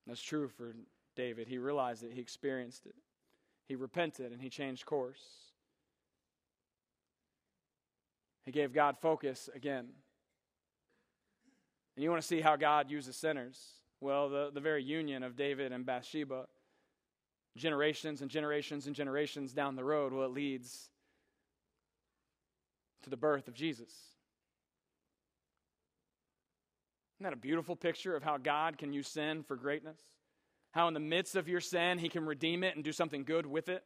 That's 0.08 0.22
true 0.22 0.48
for 0.48 0.76
David. 1.16 1.48
He 1.48 1.58
realized 1.58 2.04
it, 2.04 2.12
he 2.14 2.22
experienced 2.22 2.86
it. 2.86 2.96
He 3.68 3.76
repented 3.76 4.32
and 4.32 4.42
he 4.42 4.50
changed 4.50 4.86
course. 4.86 5.22
He 8.46 8.52
gave 8.52 8.74
God 8.74 8.98
focus 9.00 9.50
again. 9.54 9.86
And 11.96 12.04
you 12.04 12.10
want 12.10 12.22
to 12.22 12.28
see 12.28 12.42
how 12.42 12.56
God 12.56 12.90
uses 12.90 13.16
sinners? 13.16 13.60
Well, 14.02 14.30
the, 14.30 14.50
the 14.52 14.62
very 14.62 14.82
union 14.82 15.22
of 15.22 15.36
David 15.36 15.72
and 15.72 15.86
Bathsheba, 15.86 16.46
generations 17.58 18.22
and 18.22 18.32
generations 18.32 18.88
and 18.88 18.96
generations 18.96 19.54
down 19.54 19.76
the 19.76 19.84
road, 19.84 20.14
well, 20.14 20.26
it 20.26 20.32
leads 20.32 20.90
to 23.04 23.10
the 23.10 23.18
birth 23.18 23.48
of 23.48 23.54
Jesus. 23.54 23.92
Isn't 27.20 27.32
that 27.32 27.34
a 27.34 27.42
beautiful 27.42 27.76
picture 27.76 28.16
of 28.16 28.24
how 28.24 28.38
God 28.38 28.78
can 28.78 28.94
use 28.94 29.10
sin 29.10 29.44
for 29.44 29.58
greatness? 29.58 29.98
How, 30.72 30.88
in 30.88 30.94
the 30.94 31.02
midst 31.02 31.36
of 31.36 31.50
your 31.50 31.60
sin, 31.60 31.98
He 31.98 32.08
can 32.08 32.26
redeem 32.26 32.64
it 32.64 32.76
and 32.76 32.84
do 32.84 32.94
something 32.94 33.26
good 33.26 33.46
with 33.46 33.68
it? 33.68 33.84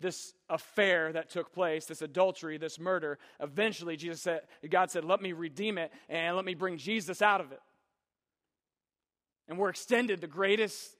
This 0.00 0.34
affair 0.50 1.12
that 1.12 1.30
took 1.30 1.52
place, 1.52 1.86
this 1.86 2.02
adultery, 2.02 2.58
this 2.58 2.80
murder, 2.80 3.20
eventually 3.38 3.96
Jesus 3.96 4.22
said, 4.22 4.40
God 4.68 4.90
said, 4.90 5.04
Let 5.04 5.22
me 5.22 5.32
redeem 5.32 5.78
it 5.78 5.92
and 6.08 6.34
let 6.34 6.44
me 6.44 6.54
bring 6.54 6.78
Jesus 6.78 7.22
out 7.22 7.40
of 7.40 7.52
it. 7.52 7.60
And 9.46 9.56
we're 9.56 9.68
extended 9.68 10.20
the 10.20 10.26
greatest 10.26 10.96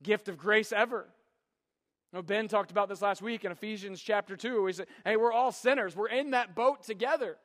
gift 0.00 0.28
of 0.28 0.38
grace 0.38 0.70
ever. 0.70 1.08
You 2.12 2.18
know, 2.18 2.22
ben 2.22 2.46
talked 2.46 2.70
about 2.70 2.88
this 2.88 3.02
last 3.02 3.20
week 3.20 3.44
in 3.44 3.50
Ephesians 3.50 4.00
chapter 4.00 4.36
2. 4.36 4.66
He 4.66 4.72
said, 4.74 4.86
Hey, 5.04 5.16
we're 5.16 5.32
all 5.32 5.50
sinners. 5.50 5.96
We're 5.96 6.06
in 6.06 6.30
that 6.30 6.54
boat 6.54 6.84
together. 6.84 7.36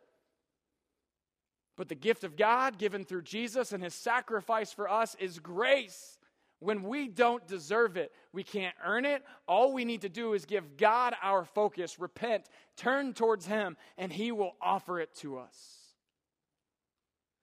But 1.79 1.87
the 1.87 1.95
gift 1.95 2.25
of 2.25 2.35
God 2.35 2.77
given 2.77 3.05
through 3.05 3.21
Jesus 3.21 3.71
and 3.71 3.81
his 3.81 3.93
sacrifice 3.93 4.73
for 4.73 4.89
us 4.89 5.15
is 5.17 5.39
grace. 5.39 6.19
When 6.59 6.83
we 6.83 7.07
don't 7.07 7.47
deserve 7.47 7.95
it, 7.95 8.11
we 8.33 8.43
can't 8.43 8.75
earn 8.85 9.05
it. 9.05 9.23
All 9.47 9.71
we 9.71 9.85
need 9.85 10.01
to 10.01 10.09
do 10.09 10.33
is 10.33 10.43
give 10.43 10.75
God 10.75 11.15
our 11.23 11.45
focus, 11.45 11.97
repent, 11.97 12.49
turn 12.75 13.13
towards 13.13 13.45
him, 13.45 13.77
and 13.97 14.11
he 14.11 14.33
will 14.33 14.57
offer 14.61 14.99
it 14.99 15.15
to 15.19 15.37
us. 15.37 15.78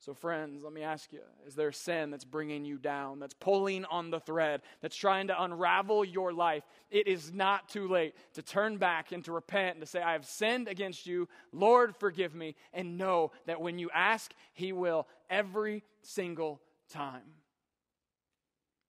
So, 0.06 0.14
friends, 0.14 0.62
let 0.62 0.72
me 0.72 0.84
ask 0.84 1.12
you 1.12 1.18
is 1.48 1.56
there 1.56 1.72
sin 1.72 2.12
that's 2.12 2.24
bringing 2.24 2.64
you 2.64 2.78
down, 2.78 3.18
that's 3.18 3.34
pulling 3.34 3.84
on 3.86 4.10
the 4.10 4.20
thread, 4.20 4.62
that's 4.80 4.94
trying 4.94 5.26
to 5.26 5.42
unravel 5.42 6.04
your 6.04 6.32
life? 6.32 6.62
It 6.92 7.08
is 7.08 7.32
not 7.32 7.68
too 7.68 7.88
late 7.88 8.14
to 8.34 8.42
turn 8.42 8.76
back 8.76 9.10
and 9.10 9.24
to 9.24 9.32
repent 9.32 9.74
and 9.74 9.80
to 9.80 9.86
say, 9.86 10.00
I 10.00 10.12
have 10.12 10.24
sinned 10.24 10.68
against 10.68 11.08
you. 11.08 11.28
Lord, 11.52 11.96
forgive 11.96 12.36
me. 12.36 12.54
And 12.72 12.96
know 12.96 13.32
that 13.46 13.60
when 13.60 13.80
you 13.80 13.90
ask, 13.92 14.32
He 14.52 14.72
will 14.72 15.08
every 15.28 15.82
single 16.02 16.60
time. 16.88 17.24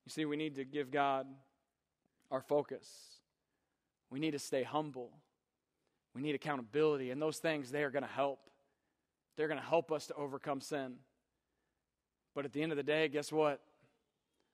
You 0.05 0.11
see, 0.11 0.26
we 0.26 0.38
need 0.38 0.57
to 0.57 0.65
give 0.65 0.91
God 0.91 1.26
our 2.30 2.41
focus, 2.41 2.88
we 4.11 4.20
need 4.20 4.32
to 4.32 4.39
stay 4.39 4.61
humble, 4.61 5.09
we 6.13 6.22
need 6.22 6.36
accountability, 6.36 7.09
and 7.09 7.20
those 7.20 7.39
things, 7.39 7.72
they 7.72 7.84
are 7.84 7.89
going 7.89 8.03
to 8.03 8.09
help. 8.09 8.39
They're 9.36 9.47
going 9.47 9.59
to 9.59 9.65
help 9.65 9.91
us 9.91 10.07
to 10.07 10.15
overcome 10.15 10.61
sin. 10.61 10.95
But 12.38 12.45
at 12.45 12.53
the 12.53 12.61
end 12.61 12.71
of 12.71 12.75
the 12.75 12.83
day, 12.83 13.07
guess 13.07 13.31
what? 13.31 13.59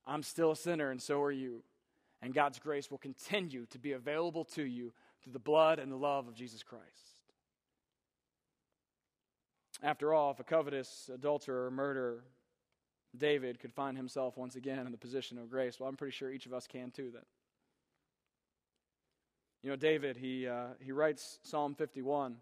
I'm 0.08 0.24
still 0.24 0.52
a 0.52 0.56
sinner, 0.56 0.90
and 0.90 1.02
so 1.02 1.22
are 1.22 1.34
you. 1.34 1.64
And 2.22 2.34
God's 2.34 2.58
grace 2.58 2.90
will 2.90 2.98
continue 2.98 3.66
to 3.72 3.78
be 3.78 3.92
available 3.92 4.46
to 4.56 4.64
you 4.64 4.94
through 5.22 5.34
the 5.34 5.40
blood 5.40 5.80
and 5.80 5.92
the 5.92 5.98
love 5.98 6.30
of 6.30 6.34
Jesus 6.34 6.64
Christ. 6.64 7.18
After 9.82 10.14
all, 10.14 10.32
if 10.32 10.40
a 10.40 10.46
covetous 10.46 11.10
adulterer 11.14 11.66
or 11.66 11.72
murderer, 11.72 12.24
David 13.18 13.60
could 13.60 13.74
find 13.74 13.98
himself 13.98 14.38
once 14.38 14.56
again 14.56 14.86
in 14.86 14.94
the 14.94 14.98
position 14.98 15.38
of 15.38 15.50
grace, 15.50 15.78
well, 15.78 15.90
I'm 15.90 15.98
pretty 15.98 16.16
sure 16.16 16.32
each 16.32 16.46
of 16.46 16.54
us 16.54 16.68
can 16.68 16.90
too 16.90 17.12
then. 17.12 17.26
You 19.62 19.72
know, 19.72 19.76
David, 19.76 20.16
he, 20.16 20.48
uh, 20.48 20.68
he 20.80 20.94
writes 20.94 21.38
Psalm 21.44 21.76
51 21.76 22.38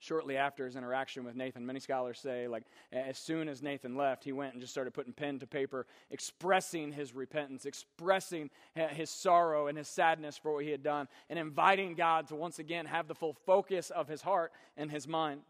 shortly 0.00 0.36
after 0.36 0.64
his 0.64 0.76
interaction 0.76 1.24
with 1.24 1.34
Nathan. 1.34 1.66
Many 1.66 1.80
scholars 1.80 2.18
say, 2.20 2.46
like, 2.46 2.64
as 2.92 3.18
soon 3.18 3.48
as 3.48 3.62
Nathan 3.62 3.96
left, 3.96 4.24
he 4.24 4.32
went 4.32 4.52
and 4.52 4.60
just 4.60 4.72
started 4.72 4.94
putting 4.94 5.12
pen 5.12 5.38
to 5.40 5.46
paper, 5.46 5.86
expressing 6.10 6.92
his 6.92 7.14
repentance, 7.14 7.66
expressing 7.66 8.50
his 8.74 9.10
sorrow 9.10 9.66
and 9.66 9.76
his 9.76 9.88
sadness 9.88 10.38
for 10.38 10.52
what 10.52 10.64
he 10.64 10.70
had 10.70 10.82
done, 10.82 11.08
and 11.28 11.38
inviting 11.38 11.94
God 11.94 12.28
to 12.28 12.36
once 12.36 12.58
again 12.58 12.86
have 12.86 13.08
the 13.08 13.14
full 13.14 13.34
focus 13.44 13.90
of 13.90 14.08
his 14.08 14.22
heart 14.22 14.52
and 14.76 14.90
his 14.90 15.08
mind. 15.08 15.40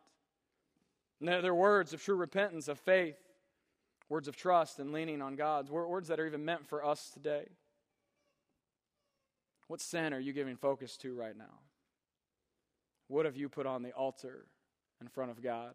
And 1.21 1.29
they're 1.29 1.55
words 1.55 1.93
of 1.93 2.03
true 2.03 2.17
repentance, 2.17 2.69
of 2.69 2.79
faith, 2.79 3.17
words 4.09 4.29
of 4.29 4.37
trust 4.37 4.79
and 4.79 4.93
leaning 4.93 5.21
on 5.21 5.37
God's, 5.37 5.71
words 5.71 6.09
that 6.09 6.19
are 6.19 6.27
even 6.27 6.45
meant 6.45 6.67
for 6.67 6.85
us 6.85 7.11
today. 7.11 7.49
What 9.67 9.83
sin 9.83 10.15
are 10.15 10.21
you 10.21 10.33
giving 10.33 10.57
focus 10.57 10.97
to 10.99 11.15
right 11.15 11.37
now? 11.37 11.61
What 13.09 13.25
have 13.25 13.37
you 13.37 13.49
put 13.49 13.67
on 13.67 13.83
the 13.83 13.93
altar 13.93 14.47
in 15.01 15.09
front 15.09 15.31
of 15.31 15.43
God? 15.43 15.75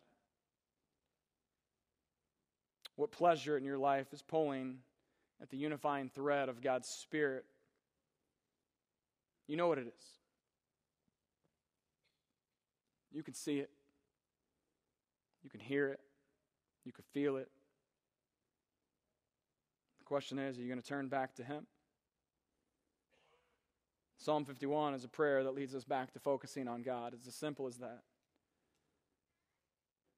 What 2.96 3.12
pleasure 3.12 3.58
in 3.58 3.66
your 3.66 3.78
life 3.78 4.14
is 4.14 4.22
pulling 4.22 4.78
at 5.42 5.50
the 5.50 5.58
unifying 5.58 6.10
thread 6.10 6.48
of 6.48 6.62
God's 6.62 6.88
Spirit? 6.88 7.46
You 9.48 9.58
know 9.58 9.68
what 9.68 9.80
it 9.80 9.88
is. 9.88 10.06
You 13.12 13.24
can 13.24 13.34
see 13.34 13.60
it. 13.60 13.70
You 15.44 15.50
can 15.50 15.60
hear 15.60 15.90
it. 15.90 16.00
You 16.86 16.92
can 16.92 17.04
feel 17.14 17.38
it. 17.38 17.50
The 20.00 20.06
question 20.06 20.38
is 20.38 20.58
are 20.58 20.62
you 20.62 20.68
going 20.68 20.82
to 20.82 20.88
turn 20.88 21.08
back 21.08 21.36
to 21.36 21.44
Him? 21.44 21.66
Psalm 24.24 24.46
51 24.46 24.94
is 24.94 25.04
a 25.04 25.10
prayer 25.10 25.44
that 25.44 25.54
leads 25.54 25.76
us 25.76 25.84
back 25.84 26.14
to 26.14 26.20
focusing 26.20 26.70
on 26.70 26.82
God. 26.82 27.14
It's 27.14 27.28
as 27.28 27.36
simple 27.36 27.68
as 27.68 27.78
that. 27.80 28.04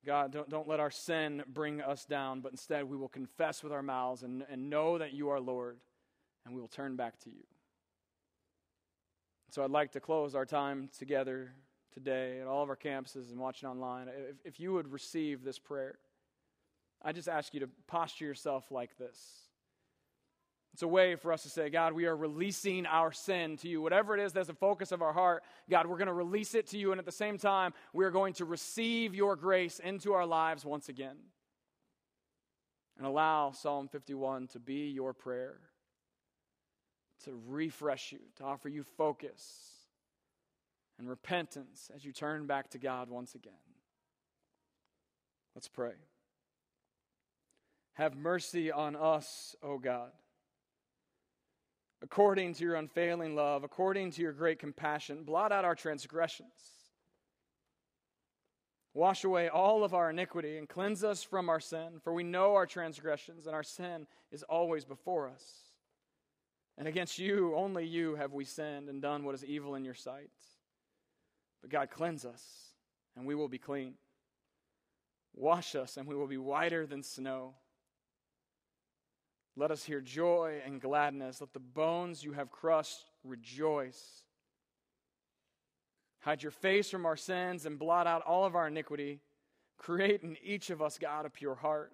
God, 0.06 0.32
don't, 0.32 0.48
don't 0.48 0.68
let 0.68 0.80
our 0.80 0.92
sin 0.92 1.42
bring 1.48 1.82
us 1.82 2.06
down, 2.06 2.42
but 2.42 2.52
instead 2.52 2.84
we 2.84 2.98
will 2.98 3.10
confess 3.10 3.64
with 3.64 3.74
our 3.74 3.82
mouths 3.82 4.22
and, 4.22 4.46
and 4.48 4.70
know 4.70 5.00
that 5.00 5.14
you 5.14 5.30
are 5.30 5.40
Lord, 5.40 5.80
and 6.46 6.54
we 6.54 6.62
will 6.62 6.68
turn 6.68 6.96
back 6.96 7.20
to 7.22 7.32
you. 7.32 7.46
So 9.50 9.64
I'd 9.64 9.72
like 9.72 9.94
to 9.94 10.00
close 10.00 10.36
our 10.36 10.46
time 10.46 10.90
together 11.00 11.54
today 11.92 12.40
at 12.40 12.46
all 12.46 12.62
of 12.62 12.70
our 12.70 12.76
campuses 12.76 13.32
and 13.32 13.40
watching 13.40 13.68
online, 13.68 14.08
if, 14.08 14.36
if 14.46 14.60
you 14.60 14.72
would 14.74 14.92
receive 14.92 15.44
this 15.44 15.58
prayer, 15.58 15.98
I 17.02 17.12
just 17.12 17.28
ask 17.28 17.56
you 17.56 17.62
to 17.62 17.70
posture 17.88 18.26
yourself 18.26 18.70
like 18.70 18.96
this. 19.00 19.45
It's 20.76 20.82
a 20.82 20.88
way 20.90 21.16
for 21.16 21.32
us 21.32 21.44
to 21.44 21.50
say, 21.50 21.70
God, 21.70 21.94
we 21.94 22.06
are 22.06 22.18
releasing 22.18 22.86
our 22.86 23.14
sin 23.14 23.56
to 23.60 23.70
you. 23.70 23.82
Whatever 23.82 24.14
it 24.14 24.22
is 24.22 24.34
that's 24.34 24.48
the 24.50 24.54
focus 24.54 24.92
of 24.92 25.02
our 25.02 25.14
heart, 25.14 25.42
God, 25.70 25.88
we're 25.88 25.96
going 25.96 26.08
to 26.08 26.14
release 26.14 26.54
it 26.54 26.68
to 26.72 26.78
you. 26.78 26.92
And 26.92 27.00
at 27.00 27.06
the 27.06 27.14
same 27.14 27.38
time, 27.38 27.74
we 27.94 28.04
are 28.04 28.12
going 28.12 28.34
to 28.34 28.44
receive 28.44 29.16
your 29.16 29.38
grace 29.38 29.80
into 29.80 30.12
our 30.12 30.26
lives 30.26 30.66
once 30.66 30.90
again. 30.90 31.16
And 32.98 33.08
allow 33.08 33.52
Psalm 33.52 33.88
51 33.88 34.48
to 34.48 34.60
be 34.60 34.90
your 34.90 35.14
prayer, 35.14 35.62
to 37.24 37.42
refresh 37.48 38.12
you, 38.12 38.20
to 38.36 38.44
offer 38.44 38.68
you 38.68 38.84
focus 38.84 39.88
and 41.00 41.08
repentance 41.08 41.90
as 41.96 42.04
you 42.04 42.12
turn 42.12 42.48
back 42.48 42.72
to 42.72 42.80
God 42.80 43.10
once 43.10 43.34
again. 43.34 43.54
Let's 45.56 45.70
pray. 45.70 45.94
Have 47.94 48.18
mercy 48.18 48.74
on 48.74 48.98
us, 48.98 49.56
O 49.64 49.78
God 49.78 50.12
according 52.06 52.54
to 52.54 52.64
your 52.64 52.76
unfailing 52.76 53.36
love, 53.36 53.64
according 53.64 54.12
to 54.12 54.22
your 54.22 54.32
great 54.32 54.60
compassion, 54.60 55.24
blot 55.24 55.52
out 55.52 55.66
our 55.66 55.74
transgressions. 55.74 56.52
Wash 58.94 59.24
away 59.24 59.50
all 59.50 59.84
of 59.84 59.96
our 59.96 60.12
iniquity 60.12 60.60
and 60.60 60.70
cleanse 60.70 61.04
us 61.04 61.24
from 61.24 61.50
our 61.50 61.60
sin, 61.60 62.00
for 62.04 62.14
we 62.14 62.22
know 62.22 62.54
our 62.54 62.68
transgressions, 62.68 63.48
and 63.48 63.56
our 63.56 63.64
sin 63.64 64.06
is 64.32 64.44
always 64.44 64.86
before 64.86 65.28
us. 65.28 65.44
And 66.78 66.88
against 66.88 67.18
you, 67.18 67.56
only 67.56 67.88
you, 67.88 68.14
have 68.16 68.34
we 68.34 68.46
sinned 68.46 68.88
and 68.88 69.02
done 69.02 69.24
what 69.24 69.34
is 69.34 69.44
evil 69.44 69.74
in 69.74 69.84
your 69.84 69.96
sight. 69.96 70.30
But 71.62 71.72
God, 71.72 71.90
cleanse 71.90 72.24
us, 72.24 72.44
and 73.18 73.26
we 73.26 73.34
will 73.34 73.50
be 73.50 73.58
clean. 73.58 73.96
Wash 75.34 75.74
us, 75.74 75.98
and 75.98 76.08
we 76.08 76.16
will 76.16 76.28
be 76.28 76.38
whiter 76.38 76.86
than 76.86 77.02
snow. 77.02 77.56
Let 79.58 79.72
us 79.72 79.84
hear 79.84 80.02
joy 80.02 80.62
and 80.66 80.82
gladness. 80.82 81.40
Let 81.40 81.54
the 81.54 81.60
bones 81.60 82.24
you 82.24 82.34
have 82.34 82.52
crushed 82.52 83.06
rejoice. 83.24 84.24
Hide 86.20 86.44
your 86.44 86.52
face 86.52 86.90
from 86.90 87.06
our 87.06 87.16
sins 87.16 87.66
and 87.66 87.80
blot 87.80 88.08
out 88.08 88.24
all 88.24 88.46
of 88.46 88.56
our 88.56 88.68
iniquity. 88.68 89.22
Create 89.78 90.24
in 90.24 90.38
each 90.44 90.70
of 90.70 90.82
us, 90.82 90.98
God, 90.98 91.26
a 91.26 91.30
pure 91.30 91.56
heart 91.56 91.92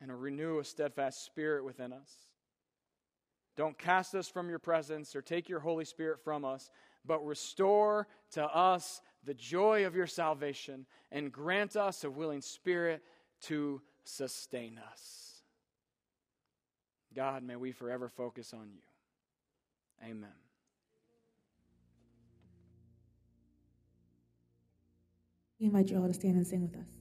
and 0.00 0.20
renew 0.20 0.58
a 0.58 0.64
steadfast 0.64 1.24
spirit 1.24 1.64
within 1.64 1.92
us. 1.92 2.10
Don't 3.56 3.78
cast 3.78 4.14
us 4.14 4.28
from 4.28 4.48
your 4.48 4.58
presence 4.58 5.14
or 5.14 5.22
take 5.22 5.48
your 5.48 5.60
Holy 5.60 5.84
Spirit 5.84 6.20
from 6.24 6.44
us, 6.44 6.70
but 7.04 7.24
restore 7.24 8.08
to 8.32 8.42
us 8.44 9.02
the 9.24 9.34
joy 9.34 9.84
of 9.84 9.94
your 9.94 10.06
salvation 10.06 10.86
and 11.12 11.30
grant 11.30 11.76
us 11.76 12.04
a 12.04 12.10
willing 12.10 12.40
spirit 12.40 13.02
to 13.42 13.82
sustain 14.04 14.80
us. 14.90 15.29
God, 17.14 17.42
may 17.42 17.56
we 17.56 17.72
forever 17.72 18.08
focus 18.08 18.52
on 18.52 18.68
you. 18.72 18.82
Amen. 20.08 20.30
We 25.58 25.66
invite 25.66 25.90
you 25.90 26.00
all 26.00 26.06
to 26.06 26.14
stand 26.14 26.36
and 26.36 26.46
sing 26.46 26.62
with 26.62 26.74
us. 26.76 26.99